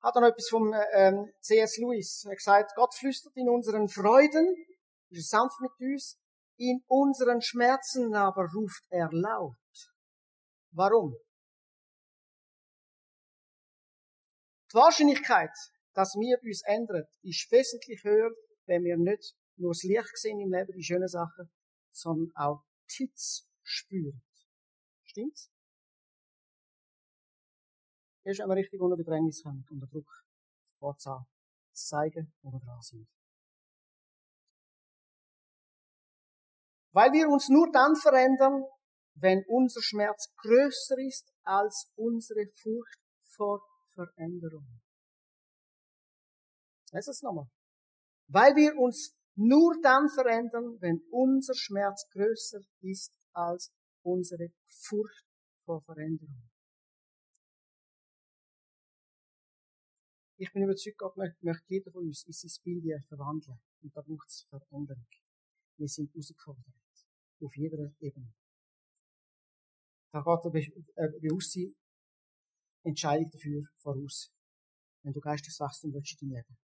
Hat 0.02 0.16
noch 0.16 0.28
etwas 0.28 0.50
vom 0.50 0.74
ähm, 0.94 1.32
C.S. 1.40 1.78
Lewis. 1.78 2.26
Er 2.26 2.36
gesagt, 2.36 2.74
Gott 2.76 2.94
flüstert 2.94 3.38
in 3.38 3.48
unseren 3.48 3.88
Freuden, 3.88 4.54
ist 5.10 5.30
sanft 5.30 5.62
mit 5.62 5.72
uns, 5.80 6.20
in 6.58 6.84
unseren 6.88 7.42
Schmerzen 7.42 8.14
aber 8.14 8.50
ruft 8.54 8.84
er 8.90 9.08
laut. 9.14 9.56
Warum? 10.72 11.16
Die 14.70 14.76
Wahrscheinlichkeit, 14.76 15.56
dass 15.94 16.16
wir 16.16 16.38
uns 16.42 16.64
ändern, 16.66 17.06
ist 17.22 17.52
wesentlich 17.52 18.04
höher, 18.04 18.32
wenn 18.66 18.84
wir 18.84 18.98
nicht 18.98 19.36
nur 19.58 19.72
das 19.72 19.84
Licht 19.84 20.18
sehen 20.18 20.40
im 20.40 20.52
Leben, 20.52 20.74
die 20.76 20.84
schönen 20.84 21.08
Sachen, 21.08 21.52
sondern 21.92 22.32
auch 22.36 22.64
Titz 22.88 23.48
spüren. 23.62 24.22
Stimmt's? 25.04 25.52
Erst 28.26 28.40
wir 28.40 28.56
richtig 28.56 28.80
unter 28.80 28.96
Bedrängnis 28.96 29.44
kommen, 29.44 29.66
unter 29.70 29.88
Druck, 29.88 30.10
zu 30.80 31.26
zeigen, 31.74 32.34
wo 32.42 32.52
wir 32.52 32.60
dran 32.60 32.82
sind. 32.82 33.08
Weil 36.92 37.12
wir 37.12 37.28
uns 37.28 37.50
nur 37.50 37.72
dann 37.72 37.96
verändern, 37.96 38.64
wenn 39.16 39.44
unser 39.48 39.82
Schmerz 39.82 40.34
größer 40.38 40.98
ist 41.00 41.32
als 41.44 41.92
unsere 41.96 42.46
Furcht 42.62 43.00
vor 43.36 43.62
Veränderung. 43.94 44.83
Lass 46.94 47.08
es 47.08 47.24
nochmal. 47.24 47.50
Weil 48.28 48.56
wir 48.56 48.78
uns 48.78 49.16
nur 49.36 49.76
dann 49.82 50.08
verändern, 50.10 50.78
wenn 50.80 51.02
unser 51.10 51.56
Schmerz 51.56 52.08
größer 52.12 52.60
ist 52.82 53.12
als 53.34 53.72
unsere 54.04 54.50
Furcht 54.68 55.26
vor 55.66 55.82
Veränderung. 55.82 56.50
Ich 60.38 60.52
bin 60.52 60.64
überzeugt, 60.64 60.98
Gott 60.98 61.16
möchte 61.18 61.66
jeder 61.68 61.92
von 61.92 62.06
uns 62.06 62.26
in 62.26 62.34
sein 62.34 62.64
Bild 62.64 63.06
verwandeln. 63.08 63.60
Und 63.82 63.96
da 63.96 64.02
braucht 64.02 64.28
es 64.28 64.46
Veränderung. 64.50 65.08
Wir 65.78 65.88
sind 65.88 66.12
herausgefordert. 66.14 66.66
Auf 67.42 67.56
jeder 67.56 67.92
Ebene. 68.00 68.34
Da 70.12 70.22
geht 70.22 70.98
eine 70.98 71.20
bewusste 71.20 71.74
Entscheidung 72.84 73.32
dafür 73.32 73.64
voraus. 73.78 74.32
Wenn 75.02 75.14
du 75.14 75.20
geistiges 75.20 75.60
Wachstum 75.60 75.92
willst 75.94 76.22
in 76.22 76.30
deinem 76.30 76.36
Leben. 76.38 76.63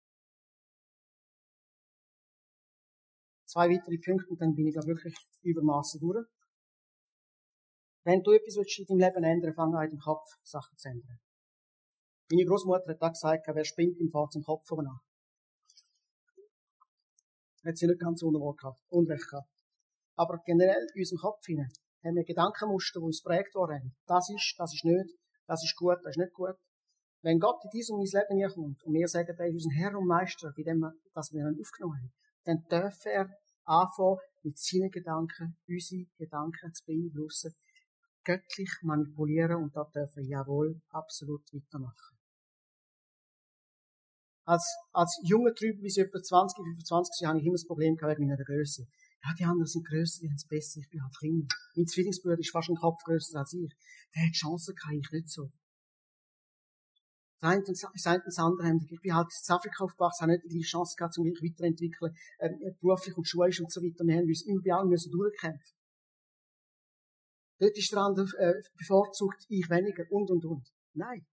Zwei 3.59 3.71
weitere 3.71 3.99
Punkte 3.99 4.31
und 4.31 4.41
dann 4.41 4.55
bin 4.55 4.69
ich 4.69 4.75
da 4.75 4.87
wirklich 4.87 5.15
übermaßen 5.43 5.99
durch. 6.01 6.25
Wenn 8.05 8.23
du 8.23 8.31
etwas 8.31 8.55
willst 8.55 8.79
in 8.79 8.87
deinem 8.87 9.01
Leben 9.01 9.25
ändern 9.25 9.53
fang 9.53 9.75
an, 9.75 9.89
deinem 9.89 9.99
Kopf 9.99 10.31
Sachen 10.45 10.79
zu 10.79 10.89
ändern. 10.89 11.19
Meine 12.31 12.45
Großmutter 12.45 12.93
hat 12.93 13.03
da 13.03 13.09
gesagt, 13.09 13.49
wer 13.53 13.65
spinnt, 13.65 13.99
im 13.99 14.11
fährt 14.11 14.31
zum 14.31 14.45
Kopf 14.45 14.71
an. 14.71 15.01
Hat 17.65 17.77
sie 17.77 17.89
nicht 17.89 18.01
ganz 18.01 18.23
unrecht 18.23 18.59
gehabt, 18.59 18.81
Unrecht 18.91 19.29
gehabt. 19.29 19.51
Aber 20.15 20.39
generell 20.45 20.87
in 20.95 21.01
unserem 21.01 21.19
Kopf 21.19 21.45
hinein 21.45 21.73
haben 22.05 22.15
wir 22.15 22.25
Gedankenmuster, 22.25 23.01
die 23.01 23.07
uns 23.07 23.23
prägt 23.23 23.57
worden 23.57 23.97
Das 24.07 24.31
ist, 24.31 24.55
das 24.57 24.73
ist 24.73 24.85
nicht, 24.85 25.19
das 25.49 25.65
ist 25.65 25.75
gut, 25.75 25.99
das 26.05 26.15
ist 26.15 26.23
nicht 26.23 26.33
gut. 26.33 26.55
Wenn 27.23 27.41
Gott 27.41 27.59
in 27.65 27.71
diesem 27.71 27.97
mein 27.97 28.07
Leben 28.07 28.55
kommt 28.55 28.85
und 28.85 28.95
wir 28.95 29.09
sagen, 29.09 29.35
er 29.37 29.47
ist 29.49 29.55
unser 29.55 29.75
Herr 29.75 29.99
und 29.99 30.07
Meister, 30.07 30.53
bei 30.57 30.63
dem, 30.63 30.87
dass 31.13 31.33
wir 31.33 31.43
aufgenommen 31.43 31.99
haben, 31.99 32.13
dann 32.45 32.65
darf 32.69 33.05
er 33.05 33.29
anfangen, 33.69 34.19
mit 34.43 34.59
seinen 34.59 34.91
Gedanken 34.91 35.57
unsere 35.69 36.07
Gedanken 36.17 36.75
zu 36.75 36.85
beeinflussen, 36.87 37.55
göttlich 38.25 38.71
manipulieren 38.83 39.63
und 39.63 39.77
da 39.77 39.85
dürfen 39.85 40.23
wir 40.23 40.29
jawohl 40.29 40.81
absolut 40.91 41.43
weitermachen. 41.53 42.17
Als, 44.45 44.65
als 44.93 45.21
junger 45.25 45.55
Typ, 45.55 45.81
bis 45.83 45.99
etwa 45.99 46.23
20, 46.23 46.57
25 46.57 47.21
Jahre, 47.21 47.33
habe 47.33 47.41
ich 47.41 47.47
immer 47.47 47.55
das 47.55 47.67
Problem 47.67 47.97
gehabt 47.97 48.19
mit 48.19 48.29
meiner 48.29 48.43
Größe. 48.43 48.87
Ja, 49.25 49.35
die 49.39 49.45
anderen 49.45 49.67
sind 49.67 49.87
grösser, 49.87 50.21
die 50.23 50.29
haben 50.29 50.37
es 50.37 50.47
besser, 50.47 50.81
ich 50.81 50.89
bin 50.89 51.03
halt 51.03 51.15
kleiner. 51.19 51.47
Mein 51.75 51.87
Zwillingsbruder 51.87 52.39
ist 52.39 52.51
fast 52.51 52.71
ein 52.71 52.77
Kopf 52.77 53.03
grösser 53.05 53.41
als 53.41 53.53
ich. 53.53 53.75
Der 54.15 54.27
hat 54.27 54.33
Chancen 54.33 54.75
gehabt, 54.75 54.95
ich 54.95 55.11
nicht 55.13 55.29
so. 55.29 55.51
Eine 57.41 57.65
und 57.65 58.39
haben, 58.39 58.87
ich 58.91 59.01
bin 59.01 59.15
halt 59.15 59.29
in 59.31 59.55
Afrika 59.55 59.85
aufgewachsen, 59.85 60.23
habe 60.23 60.33
nicht 60.33 60.45
die 60.45 60.49
gleiche 60.49 60.71
Chance 60.71 60.97
gehabt, 60.97 61.17
um 61.19 61.25
mich 61.25 61.41
weiterzuentwickeln, 61.41 62.17
äh, 62.39 62.51
beruflich 62.81 63.17
und 63.17 63.29
schulisch 63.29 63.61
und 63.61 63.71
so 63.71 63.81
weiter. 63.81 64.05
Wir 64.05 64.17
haben 64.17 64.29
uns 64.29 64.45
allen 64.73 64.89
müssen 64.89 65.13
durchkämpfen. 65.13 65.77
Dort 67.61 67.77
ist 67.77 67.93
der 67.93 67.99
andere 68.01 68.27
äh, 68.39 68.63
bevorzugt, 68.77 69.45
ich 69.49 69.71
weniger 69.71 70.05
und 70.11 70.31
und 70.31 70.45
und. 70.45 70.69
Nein. 70.95 71.27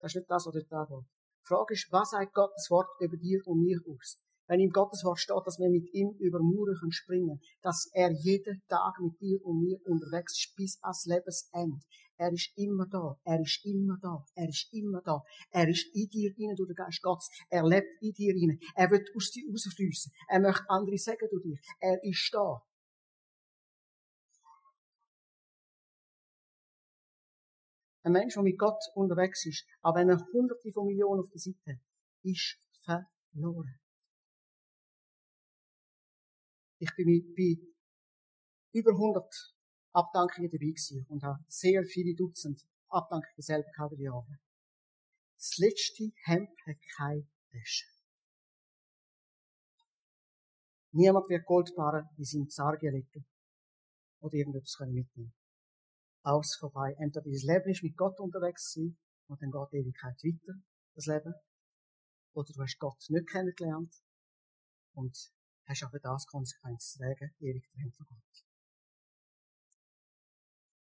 Das 0.00 0.12
ist 0.12 0.16
nicht 0.16 0.30
das, 0.30 0.46
was 0.46 0.52
dort 0.52 0.70
war. 0.70 1.04
Die 1.42 1.46
Frage 1.46 1.74
ist, 1.74 1.88
was 1.90 2.10
sagt 2.10 2.34
Gottes 2.34 2.68
Wort 2.70 2.88
über 3.00 3.16
dir 3.16 3.40
und 3.46 3.62
mir 3.62 3.80
aus? 3.88 4.18
Wenn 4.48 4.60
im 4.60 4.70
Gottes 4.70 5.02
Wort 5.04 5.18
steht, 5.18 5.42
dass 5.44 5.58
wir 5.58 5.68
mit 5.68 5.92
ihm 5.92 6.10
über 6.18 6.38
springen 6.90 7.26
können, 7.26 7.40
dass 7.62 7.90
er 7.92 8.12
jeden 8.12 8.62
Tag 8.68 9.00
mit 9.00 9.20
dir 9.20 9.44
und 9.44 9.60
mir 9.60 9.78
unterwegs 9.84 10.38
ist 10.38 10.54
bis 10.56 10.78
ans 10.82 11.04
Lebensende. 11.06 11.80
Er 12.18 12.32
ist 12.32 12.52
immer 12.56 12.86
da. 12.86 13.18
Er 13.24 13.40
ist 13.40 13.64
immer 13.64 13.98
da. 14.00 14.24
Er 14.34 14.48
ist 14.48 14.68
immer 14.72 15.02
da. 15.02 15.22
Er 15.50 15.68
ist 15.68 15.94
in 15.94 16.08
dir 16.08 16.32
rein 16.38 16.54
durch 16.56 16.68
den 16.68 16.76
Geist 16.76 17.02
Gottes. 17.02 17.28
Er 17.50 17.64
lebt 17.64 17.88
in 18.00 18.12
dir 18.12 18.34
rein. 18.34 18.58
Er 18.74 18.90
wird 18.90 19.08
aus 19.14 19.30
dir 19.32 19.44
rausfließen. 19.50 20.12
Er 20.28 20.40
möchte 20.40 20.64
andere 20.68 20.96
sagen 20.96 21.28
durch 21.30 21.42
dich. 21.42 21.60
Er 21.80 22.02
ist 22.02 22.30
da. 22.32 22.62
Ein 28.04 28.12
Mensch, 28.12 28.34
der 28.34 28.44
mit 28.44 28.56
Gott 28.56 28.80
unterwegs 28.94 29.44
ist, 29.46 29.66
auch 29.82 29.96
wenn 29.96 30.08
er 30.08 30.24
hunderte 30.32 30.72
von 30.72 30.86
Millionen 30.86 31.20
auf 31.20 31.28
der 31.28 31.40
Seite 31.40 31.80
ist 32.22 32.56
verloren. 32.84 33.80
Ich 36.78 36.94
bin 36.94 37.34
bei 37.36 37.56
über 38.72 38.90
100 38.90 39.54
Abdankungen 39.92 40.50
dabei 40.50 40.58
gewesen 40.58 41.06
und 41.08 41.22
habe 41.22 41.42
sehr 41.48 41.84
viele 41.84 42.14
Dutzend 42.14 42.60
Abdankungen 42.88 43.32
selber 43.38 43.70
gehabt 43.70 43.92
über 43.92 43.96
die 43.96 44.04
Jahre. 44.04 44.38
Das 45.36 45.56
letzte 45.58 46.12
Hemd 46.24 46.50
hat 46.66 46.76
keine 46.96 47.28
Wäsche. 47.50 47.86
Niemand 50.92 51.28
wird 51.28 51.44
Goldbarren 51.46 52.08
in 52.16 52.24
seinem 52.24 52.48
Sarge 52.48 52.90
legen 52.90 53.26
oder 54.20 54.34
irgendetwas 54.34 54.78
mitnehmen 54.88 55.34
aus 56.26 56.56
vorbei. 56.56 56.94
Entweder 56.98 57.22
dieses 57.22 57.44
Leben 57.44 57.70
ist 57.70 57.82
mit 57.82 57.96
Gott 57.96 58.18
unterwegs 58.18 58.72
sein 58.72 58.98
und 59.28 59.40
dann 59.40 59.50
geht 59.50 59.72
die 59.72 59.76
Ewigkeit 59.76 60.16
weiter, 60.24 60.58
das 60.94 61.06
Leben. 61.06 61.34
Oder 62.34 62.52
du 62.52 62.62
hast 62.62 62.78
Gott 62.78 63.04
nicht 63.08 63.28
kennengelernt 63.28 63.94
und 64.94 65.16
hast 65.66 65.84
auch 65.84 65.90
für 65.90 66.00
das 66.00 66.26
Konsequenz 66.26 66.92
zu 66.92 66.98
tragen, 66.98 67.34
ewig 67.40 67.68
drin 67.72 67.92
von 67.92 68.06
Gott. 68.06 68.44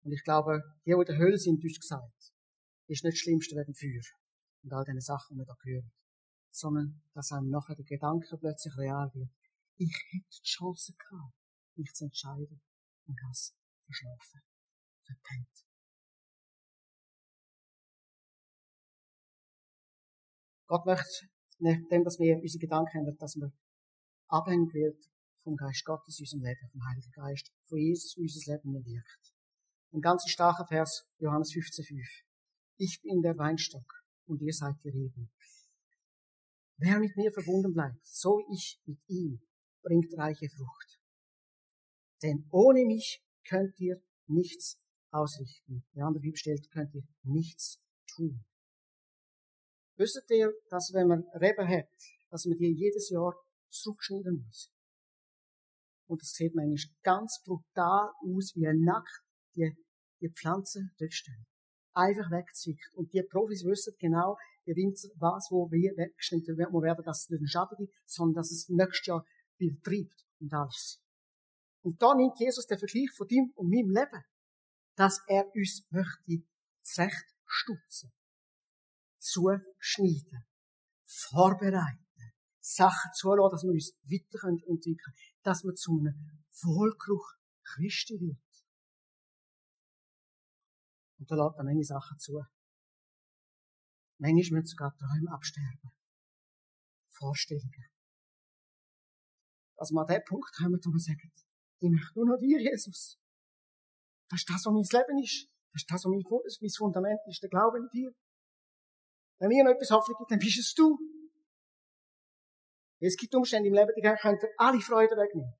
Und 0.03 0.11
ich 0.13 0.23
glaube, 0.23 0.61
die 0.85 0.91
in 0.91 1.03
der 1.03 1.17
Hölle 1.17 1.37
sind, 1.37 1.63
ist 1.63 1.81
gesagt, 1.81 2.33
ist 2.87 3.03
nicht 3.03 3.13
das 3.13 3.19
Schlimmste 3.19 3.55
wegen 3.55 3.73
Feuer 3.73 4.01
und 4.63 4.73
all 4.73 4.85
diese 4.85 5.01
Sachen, 5.01 5.35
die 5.35 5.39
wir 5.39 5.45
da 5.45 5.55
hören. 5.63 5.91
Sondern, 6.49 7.03
dass 7.13 7.31
einem 7.31 7.49
nachher 7.49 7.75
der 7.75 7.85
Gedanke 7.85 8.37
plötzlich 8.37 8.75
real 8.77 9.11
wird. 9.13 9.29
Ich 9.75 9.93
hätte 10.11 10.25
die 10.29 10.43
Chance 10.43 10.93
gehabt, 10.93 11.33
mich 11.75 11.93
zu 11.93 12.05
entscheiden 12.05 12.61
und 13.05 13.19
das 13.27 13.53
verschlafen 13.85 14.41
verpennt. 15.07 15.65
Gott 20.67 20.85
möchte, 20.85 21.27
nachdem 21.59 22.03
dass 22.03 22.19
wir 22.19 22.37
unsere 22.37 22.59
Gedanken 22.59 22.99
haben, 22.99 23.17
dass 23.17 23.35
wir 23.35 23.51
abhängig 24.27 24.73
wird 24.73 24.97
vom 25.43 25.55
Geist 25.55 25.85
Gottes 25.85 26.19
in 26.19 26.23
unserem 26.23 26.43
Leben, 26.43 26.69
vom 26.71 26.85
Heiligen 26.85 27.11
Geist, 27.11 27.51
von 27.63 27.77
Jesus 27.77 28.17
in 28.17 28.23
unser 28.23 28.53
Leben 28.53 28.73
wirkt. 28.85 29.33
Ein 29.93 30.01
ganz 30.01 30.29
starker 30.29 30.65
Vers, 30.67 31.09
Johannes 31.19 31.51
15,5. 31.51 32.03
Ich 32.77 33.01
bin 33.01 33.21
der 33.21 33.37
Weinstock 33.37 34.03
und 34.25 34.41
ihr 34.41 34.53
seid 34.53 34.75
die 34.83 34.89
Reben. 34.89 35.31
Wer 36.77 36.99
mit 36.99 37.15
mir 37.15 37.31
verbunden 37.31 37.73
bleibt, 37.73 38.05
so 38.05 38.39
ich 38.53 38.79
mit 38.85 38.99
ihm, 39.07 39.41
bringt 39.81 40.15
reiche 40.17 40.49
Frucht. 40.49 40.99
Denn 42.21 42.47
ohne 42.51 42.85
mich 42.85 43.23
könnt 43.47 43.79
ihr 43.79 44.01
nichts 44.27 44.77
ausrichten. 45.11 45.85
Die 45.95 46.01
andere 46.01 46.21
Bibel 46.21 46.37
stellt, 46.37 46.69
könnt 46.71 46.93
ihr 46.93 47.03
nichts 47.23 47.79
tun. 48.15 48.43
Wüsstet 49.95 50.29
ihr, 50.29 50.53
dass 50.69 50.91
wenn 50.93 51.07
man 51.07 51.23
Reben 51.33 51.67
hat, 51.67 51.89
dass 52.29 52.45
man 52.45 52.57
die 52.57 52.73
jedes 52.73 53.09
Jahr 53.09 53.33
zurückschneiden 53.69 54.43
muss? 54.45 54.71
Und 56.07 56.21
das 56.21 56.31
sieht 56.31 56.55
manchmal 56.55 56.95
ganz 57.03 57.41
brutal 57.43 58.11
aus, 58.23 58.55
wie 58.55 58.67
nackt 58.73 59.23
die, 59.55 59.75
die 60.21 60.29
Pflanzen 60.29 60.91
dort 60.97 61.13
stehen. 61.13 61.45
Einfach 61.93 62.31
wegzwickt. 62.31 62.93
Und 62.93 63.11
die 63.13 63.23
Profis 63.23 63.65
wissen 63.65 63.95
genau, 63.99 64.37
die 64.65 64.75
Winzer, 64.75 65.09
was, 65.17 65.47
wo, 65.49 65.69
wie 65.71 65.91
weggeschnitten 65.97 66.57
werden, 66.57 67.03
dass 67.03 67.23
es 67.23 67.29
nicht 67.29 67.39
einen 67.39 67.47
Schaden 67.47 67.77
gibt, 67.77 67.93
sondern 68.05 68.35
dass 68.35 68.51
es 68.51 68.69
nächstes 68.69 69.07
Jahr 69.07 69.25
wieder 69.57 69.75
treibt 69.81 70.25
und 70.39 70.53
alles. 70.53 71.01
Und 71.81 72.01
da 72.01 72.13
nimmt 72.15 72.39
Jesus 72.39 72.65
den 72.67 72.77
Vergleich 72.77 73.11
von 73.15 73.27
ihm 73.29 73.51
und 73.55 73.69
meinem 73.69 73.89
Leben 73.89 74.23
dass 74.97 75.21
er 75.27 75.45
uns 75.53 75.85
möchte 75.91 76.43
zurechtstutzen, 76.81 78.11
zuschneiden, 79.19 80.45
vorbereiten, 81.05 82.06
Sachen 82.67 83.13
zulassen, 83.13 83.51
dass 83.51 83.63
wir 83.63 83.71
uns 83.71 83.95
weiter 84.03 84.47
entwickeln 84.49 84.97
können, 84.97 85.15
dass 85.43 85.63
wir 85.63 85.73
zu 85.73 85.99
einem 85.99 86.43
Wohlgeruch 86.63 87.33
Christi 87.63 88.19
wird. 88.19 88.37
Und 91.19 91.31
da 91.31 91.35
lässt 91.35 91.57
er 91.57 91.63
manche 91.63 91.83
Sachen 91.83 92.19
zu. 92.19 92.43
Manchmal 94.19 94.59
müssen 94.59 94.65
sogar 94.67 94.95
Träume 94.97 95.31
absterben. 95.31 95.91
Vorstellungen. 97.09 97.87
Dass 99.77 99.91
wir 99.91 100.01
an 100.01 100.07
den 100.07 100.23
Punkt 100.25 100.51
kommen, 100.55 100.79
wo 100.83 100.91
wir 100.91 100.99
sagen, 100.99 101.31
ich 101.79 101.89
möchte 101.89 102.19
nur 102.19 102.27
noch 102.27 102.39
dir, 102.39 102.59
Jesus. 102.59 103.17
Das 104.29 104.41
ist 104.41 104.49
das, 104.49 104.65
was 104.65 104.73
mein 104.73 104.83
Leben 104.83 105.23
ist. 105.23 105.47
Das 105.71 105.83
ist 105.83 105.91
das, 105.91 106.03
was 106.03 106.61
mein 106.61 106.69
Fundament 106.75 107.19
ist, 107.27 107.41
der 107.41 107.49
Glaube 107.49 107.77
in 107.77 107.87
dir. 107.93 108.11
Wenn 109.39 109.49
mir 109.49 109.63
noch 109.63 109.71
etwas 109.71 110.05
gibt, 110.05 110.31
dann 110.31 110.39
bist 110.39 110.59
es 110.59 110.73
du. 110.73 110.97
Es 112.99 113.15
gibt 113.15 113.35
Umstände 113.35 113.67
im 113.69 113.75
Leben, 113.75 113.91
die 113.95 114.01
können 114.01 114.39
dir 114.39 114.49
alle 114.57 114.81
Freude 114.81 115.15
wegnehmen. 115.15 115.53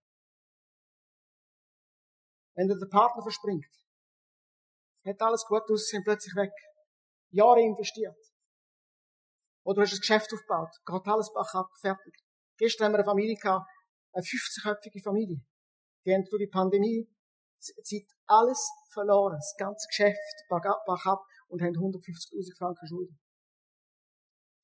Wenn 2.56 2.68
dir 2.68 2.78
der 2.78 2.88
Partner 2.88 3.22
verspringt, 3.22 3.68
hat 5.06 5.22
alles 5.22 5.46
gut 5.46 5.70
aus, 5.70 5.88
sind 5.88 6.04
plötzlich 6.04 6.36
weg. 6.36 6.52
Jahre 7.30 7.62
investiert. 7.62 8.18
Oder 9.64 9.84
hast 9.84 9.94
ein 9.94 10.00
Geschäft 10.00 10.34
aufgebaut, 10.34 10.72
geht 10.86 11.08
alles 11.08 11.32
bach 11.34 11.54
ab, 11.54 11.70
fertig. 11.80 12.16
Gestern 12.58 12.86
haben 12.86 12.94
wir 12.94 13.00
eine 13.00 13.06
Familie 13.06 13.36
gehabt, 13.36 13.70
eine 14.14 14.24
50-köpfige 14.24 15.04
Familie. 15.04 15.42
Die 16.06 16.14
haben 16.14 16.24
durch 16.24 16.42
die 16.42 16.48
Pandemie 16.48 17.08
Zeit 17.60 18.08
alles 18.26 18.68
verloren, 18.92 19.36
das 19.38 19.56
ganze 19.58 19.88
Geschäft, 19.88 20.18
bach 20.50 21.06
ab 21.06 21.22
und 21.48 21.62
haben 21.62 21.76
150.000 21.76 22.58
Franken 22.58 22.88
Schulden. 22.88 23.20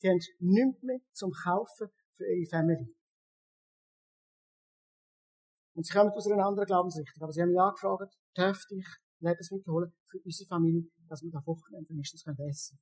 Die 0.01 0.09
haben 0.09 0.19
nichts 0.39 0.83
mehr 0.83 0.99
zum 1.11 1.31
Kaufen 1.31 1.91
für 2.15 2.25
ihre 2.25 2.49
Family. 2.49 2.95
Und 5.75 5.85
sie 5.85 5.93
kommen 5.93 6.11
aus 6.11 6.27
einer 6.27 6.45
anderen 6.45 6.67
Glaubensrichtung. 6.67 7.23
Aber 7.23 7.31
sie 7.31 7.41
haben 7.41 7.49
mich 7.49 7.59
angefragt, 7.59 8.15
dürfte 8.37 8.75
ich 8.75 8.87
Lebensmittel 9.19 9.73
holen 9.73 9.93
für 10.05 10.19
unsere 10.19 10.47
Familie, 10.47 10.89
dass 11.07 11.21
wir 11.23 11.31
da 11.31 11.39
Wochenende 11.45 11.95
nicht 11.95 12.13
essen 12.13 12.35
können. 12.35 12.49
Es 12.49 12.75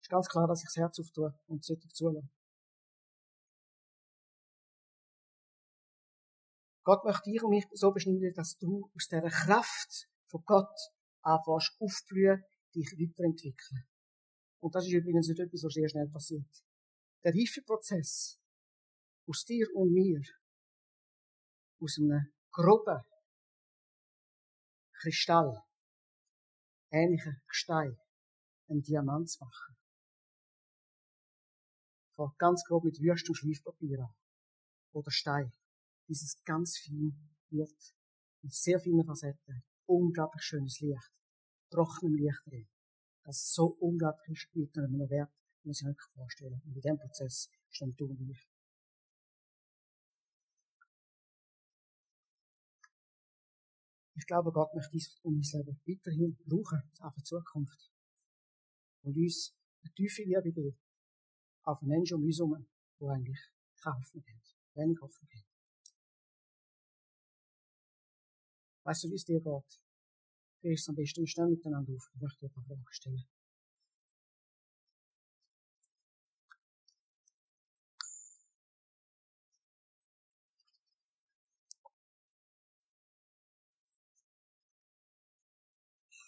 ist 0.00 0.08
ganz 0.08 0.28
klar, 0.28 0.46
dass 0.46 0.60
ich 0.60 0.68
das 0.68 0.76
Herz 0.76 0.98
auftue 1.00 1.34
und 1.46 1.64
sollte 1.64 1.88
zulassen. 1.88 2.30
Gott 6.84 7.04
möchte 7.04 7.30
dich 7.30 7.42
und 7.42 7.50
mich 7.50 7.66
so 7.72 7.92
beschneiden, 7.92 8.32
dass 8.34 8.58
du 8.58 8.90
aus 8.94 9.08
dieser 9.08 9.28
Kraft 9.28 10.08
von 10.26 10.42
Gott 10.44 10.74
anfängst 11.22 11.76
aufblühen, 11.78 12.42
dich 12.74 12.90
weiterentwickeln. 12.98 13.91
Und 14.62 14.74
das 14.74 14.86
ist 14.86 14.92
übrigens 14.92 15.28
etwas, 15.28 15.64
was 15.64 15.72
sehr 15.72 15.88
schnell 15.88 16.08
passiert. 16.08 16.46
Der 17.24 17.34
Reifeprozess 17.34 18.38
aus 19.26 19.44
dir 19.44 19.66
und 19.74 19.92
mir, 19.92 20.22
aus 21.80 21.98
einem 21.98 22.32
groben 22.52 23.02
Kristall, 25.00 25.62
ähnlichen 26.92 27.42
Gestein, 27.48 27.96
einen 28.68 28.82
Diamant 28.82 29.30
zu 29.30 29.44
machen. 29.44 29.76
Fängt 32.14 32.38
ganz 32.38 32.62
grob 32.64 32.84
mit 32.84 33.00
wüstem 33.00 33.34
Schleifpapier 33.34 33.98
an. 34.00 34.14
Oder 34.92 35.10
Stein 35.10 35.52
dieses 36.08 36.42
ganz 36.44 36.78
fein 36.78 37.16
wird 37.50 37.94
mit 38.42 38.52
sehr 38.52 38.78
vielen 38.78 39.04
Facetten 39.04 39.64
unglaublich 39.86 40.42
schönes 40.42 40.80
Licht, 40.80 41.10
trockenem 41.70 42.16
Licht 42.16 42.46
drin 42.46 42.68
das 43.24 43.36
ist 43.36 43.54
so 43.54 43.66
unglaublich 43.66 44.40
später 44.40 44.88
noch 44.88 45.08
wert, 45.08 45.32
muss 45.62 45.80
ich 45.80 45.88
euch 45.88 46.00
vorstellen. 46.14 46.60
Und 46.64 46.66
in 46.66 46.74
diesem 46.74 46.98
Prozess 46.98 47.50
stand 47.70 47.98
du 48.00 48.06
und 48.06 48.30
ich. 48.30 48.48
Ich 54.14 54.26
glaube, 54.26 54.52
Gott 54.52 54.74
möchte 54.74 54.90
dies 54.92 55.18
um 55.22 55.34
mein 55.34 55.42
Leben 55.42 55.80
weiterhin 55.86 56.36
brauchen, 56.44 56.82
auch 57.00 57.12
für 57.12 57.20
die 57.20 57.24
Zukunft. 57.24 57.90
Und 59.02 59.16
uns 59.16 59.56
eine 59.82 59.92
tiefe 59.94 60.22
Liebe 60.22 60.52
geben. 60.52 60.78
Auf 61.64 61.80
Menschen 61.82 62.18
um 62.18 62.24
uns 62.24 62.38
herum, 62.38 62.66
die 63.00 63.06
eigentlich 63.06 63.40
keine 63.80 63.96
Hoffnung 63.96 64.24
haben. 64.24 64.42
Wenig 64.74 65.00
Hoffnung 65.00 65.28
haben. 65.30 65.46
Weißt 68.84 69.04
du, 69.04 69.10
wie 69.10 69.14
es 69.14 69.24
dir 69.24 69.40
geht? 69.40 69.81
Wie 70.62 70.74
ist 70.74 70.82
es 70.82 70.88
am 70.88 70.94
besten? 70.94 71.26
Wir 71.26 71.46
miteinander 71.46 71.92
auf. 71.92 72.08
Ich 72.14 72.20
möchte 72.20 72.46
ein 72.46 72.52
paar 72.52 72.62
Fragen 72.64 72.84
stellen. 72.90 73.24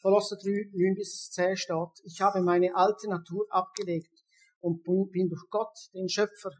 Kolosser 0.03 0.37
3, 0.37 0.71
9 0.75 0.95
bis 0.97 1.31
10 1.31 1.57
steht, 1.57 1.77
ich 2.03 2.21
habe 2.21 2.43
meine 2.43 2.75
alte 2.75 3.09
Natur 3.09 3.47
abgelegt 3.49 4.23
und 4.61 4.83
bin 4.83 5.31
durch 5.31 5.49
Gott, 5.49 5.79
den 5.95 6.11
Schöpfer, 6.11 6.51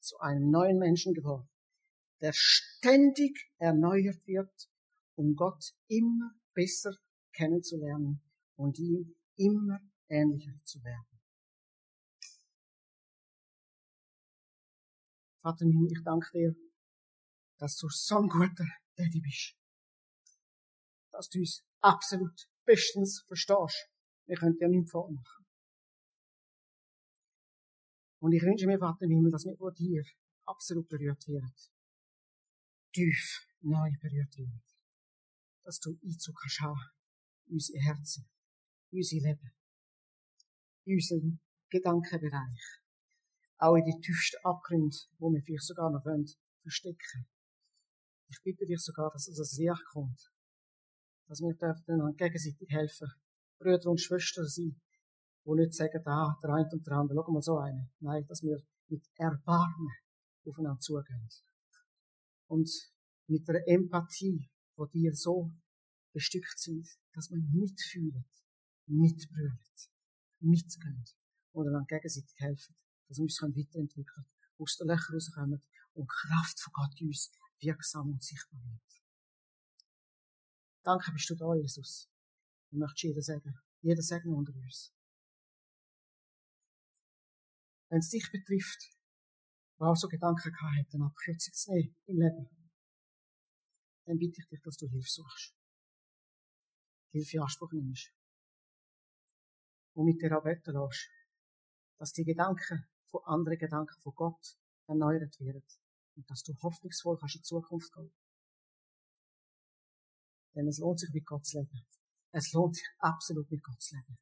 zu 0.00 0.18
einem 0.20 0.50
neuen 0.50 0.78
Menschen 0.78 1.12
geworden, 1.12 1.50
der 2.22 2.32
ständig 2.32 3.50
erneuert 3.58 4.26
wird, 4.26 4.70
um 5.16 5.34
Gott 5.34 5.74
immer 5.88 6.30
besser 6.54 6.96
kennenzulernen 7.38 8.20
und 8.56 8.78
ihm 8.78 9.14
immer 9.36 9.78
ähnlicher 10.08 10.52
zu 10.64 10.82
werden. 10.82 11.20
Vater 15.40 15.64
im 15.64 15.86
ich 15.86 16.02
danke 16.04 16.28
dir, 16.32 16.54
dass 17.58 17.76
du 17.76 17.88
so 17.88 18.18
ein 18.18 18.28
guter 18.28 18.66
Daddy 18.96 19.20
bist. 19.20 19.54
Dass 21.12 21.28
du 21.28 21.38
uns 21.38 21.64
absolut 21.80 22.50
bestens 22.64 23.22
verstehst. 23.26 23.88
Wir 24.26 24.36
können 24.36 24.58
dir 24.58 24.68
nichts 24.68 24.90
vormachen. 24.90 25.46
Und 28.20 28.32
ich 28.32 28.42
wünsche 28.42 28.66
mir, 28.66 28.78
Vater 28.78 29.04
im 29.04 29.12
Himmel, 29.12 29.30
dass 29.30 29.44
wir 29.44 29.56
von 29.56 29.72
dir 29.74 30.02
absolut 30.44 30.88
berührt 30.88 31.26
werden. 31.28 31.54
Tief 32.92 33.46
neu 33.60 33.90
berührt 34.02 34.36
werden. 34.36 34.62
Dass 35.62 35.78
du 35.78 35.96
Einzug 36.02 36.36
kannst 36.40 36.60
haben 36.60 36.97
unsere 37.50 37.78
Herzen, 37.80 38.28
unser 38.90 39.16
Leben, 39.16 39.52
unseren 40.86 41.40
Gedankenbereich. 41.70 42.80
Auch 43.58 43.76
in 43.76 43.84
die 43.84 44.00
tiefsten 44.00 44.38
Abgründe, 44.44 44.96
wo 45.18 45.30
wir 45.32 45.42
vielleicht 45.42 45.66
sogar 45.66 45.90
noch 45.90 46.04
wollen, 46.04 46.26
verstecken. 46.62 47.26
Ich 48.28 48.40
bitte 48.42 48.66
dich 48.66 48.80
sogar, 48.80 49.10
dass 49.10 49.26
es 49.26 49.38
ans 49.38 49.58
Licht 49.58 49.84
kommt 49.92 50.30
dass 51.28 51.40
wir 51.40 51.54
dürfen 51.54 52.16
gegenseitig 52.16 52.68
helfen. 52.70 53.08
Brüder 53.58 53.90
und 53.90 54.00
Schwestern 54.00 54.46
sein, 54.46 54.80
die 55.44 55.50
nicht 55.50 55.74
sagen, 55.74 56.02
ah, 56.06 56.38
der 56.42 56.50
eine 56.54 56.68
und 56.72 56.86
der 56.86 56.94
andere, 56.94 57.22
schau 57.24 57.32
mal 57.32 57.42
so 57.42 57.58
einen. 57.58 57.90
Nein, 58.00 58.24
dass 58.26 58.42
wir 58.42 58.58
mit 58.88 59.04
Erbarmen 59.16 59.92
aufeinander 60.46 60.80
zugehen. 60.80 61.28
Und 62.46 62.70
mit 63.26 63.46
der 63.46 63.62
Empathie, 63.68 64.48
von 64.74 64.88
dir 64.90 65.12
so 65.14 65.50
bestückt 66.18 66.58
sind, 66.58 66.84
dass 67.12 67.30
wir 67.30 67.38
mitfühlen, 67.38 68.24
mitbrüllen, 68.86 69.60
mitgehen 70.40 71.04
und 71.52 71.68
einander 71.68 71.86
gegenseitig 71.86 72.34
helfen, 72.38 72.74
dass 73.06 73.18
wir 73.18 73.22
uns 73.22 73.40
weiterentwickeln 73.40 74.26
aus 74.58 74.76
den 74.78 74.88
Löchern 74.88 75.14
rauskommen 75.14 75.62
und 75.92 76.08
Kraft 76.08 76.60
von 76.60 76.72
Gott 76.72 77.00
uns 77.00 77.32
wirksam 77.60 78.10
und 78.10 78.22
sichtbar 78.22 78.60
wird. 78.64 79.02
Danke 80.82 81.12
bist 81.12 81.30
du 81.30 81.36
da, 81.36 81.54
Jesus. 81.54 82.10
Und 82.72 82.80
möchtest 82.80 83.04
jeder 83.04 83.22
sagen, 83.22 83.54
jeder 83.82 84.02
sagen 84.02 84.34
unter 84.34 84.54
uns. 84.56 84.92
Wenn 87.90 88.00
es 88.00 88.10
dich 88.10 88.28
betrifft, 88.32 88.90
wo 89.78 89.86
auch 89.86 89.96
so 89.96 90.08
Gedanken 90.08 90.50
gehabt 90.50 90.78
hat, 90.78 90.94
eine 90.94 91.06
Abkürzung 91.06 91.54
zu 91.54 91.72
nehmen 91.72 91.96
im 92.06 92.18
Leben, 92.18 92.48
dann 94.06 94.18
bitte 94.18 94.40
ich 94.40 94.48
dich, 94.48 94.60
dass 94.62 94.76
du 94.78 94.88
Hilfe 94.88 95.08
suchst. 95.08 95.57
Hilfe 97.10 97.36
in 97.36 97.42
Anspruch 97.42 97.72
nimmst. 97.72 98.12
Und 99.94 100.06
mit 100.06 100.20
dir 100.20 100.40
beten 100.40 100.72
lässt, 100.72 101.10
dass 101.98 102.12
die 102.12 102.24
Gedanken 102.24 102.86
von 103.06 103.24
anderen 103.24 103.58
Gedanken 103.58 104.00
von 104.00 104.14
Gott 104.14 104.56
erneuert 104.86 105.38
werden. 105.40 105.64
Und 106.16 106.28
dass 106.30 106.42
du 106.42 106.52
hoffnungsvoll 106.62 107.18
kannst 107.18 107.36
in 107.36 107.42
die 107.42 107.46
Zukunft 107.46 107.92
gehen. 107.92 108.12
Denn 110.54 110.66
es 110.66 110.78
lohnt 110.78 110.98
sich, 110.98 111.10
mit 111.12 111.26
Gott 111.26 111.46
zu 111.46 111.58
leben. 111.58 111.86
Es 112.32 112.52
lohnt 112.52 112.76
sich 112.76 112.86
absolut, 112.98 113.50
mit 113.50 113.62
Gott 113.62 113.80
zu 113.80 113.94
leben. 113.94 114.18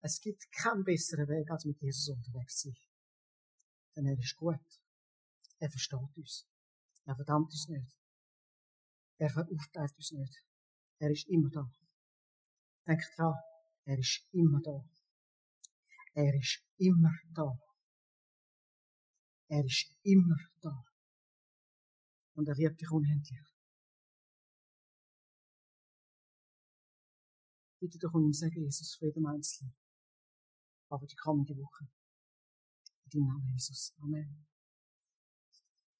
Es 0.00 0.20
gibt 0.20 0.50
keinen 0.52 0.84
besseren 0.84 1.28
Weg, 1.28 1.50
als 1.50 1.64
mit 1.64 1.80
Jesus 1.80 2.08
unterwegs 2.08 2.58
zu 2.58 2.68
sein. 2.68 2.76
Denn 3.96 4.06
er 4.06 4.18
ist 4.18 4.36
gut. 4.36 4.60
Er 5.58 5.70
versteht 5.70 6.16
uns. 6.16 6.46
Er 7.04 7.16
verdammt 7.16 7.50
uns 7.50 7.68
nicht. 7.68 7.96
Er 9.18 9.30
verurteilt 9.30 9.96
uns 9.96 10.12
nicht. 10.12 10.44
Er 10.98 11.10
ist 11.10 11.28
immer 11.28 11.50
da. 11.50 11.70
Denkt 12.86 13.06
dran, 13.16 13.34
er 13.84 13.98
ist 13.98 14.26
immer 14.32 14.60
da. 14.62 14.84
Er 16.14 16.34
ist 16.34 16.62
immer 16.78 17.12
da. 17.34 17.58
Er 19.48 19.64
ist 19.64 19.96
immer 20.02 20.36
da. 20.60 20.84
Und 22.34 22.48
er 22.48 22.54
liebt 22.54 22.80
dich 22.80 22.90
unendlich. 22.90 23.54
bitte 27.84 27.98
doch 27.98 28.14
um 28.14 28.24
ihm 28.24 28.32
sagen, 28.32 28.62
Jesus, 28.62 28.94
für 28.94 29.06
jeden 29.06 29.26
Einzelnen. 29.26 29.74
Aber 30.88 31.06
die 31.06 31.16
kommende 31.16 31.54
Woche. 31.56 31.86
In 33.04 33.10
deinem 33.10 33.26
Namen, 33.28 33.50
Jesus. 33.52 33.92
Amen. 33.98 34.46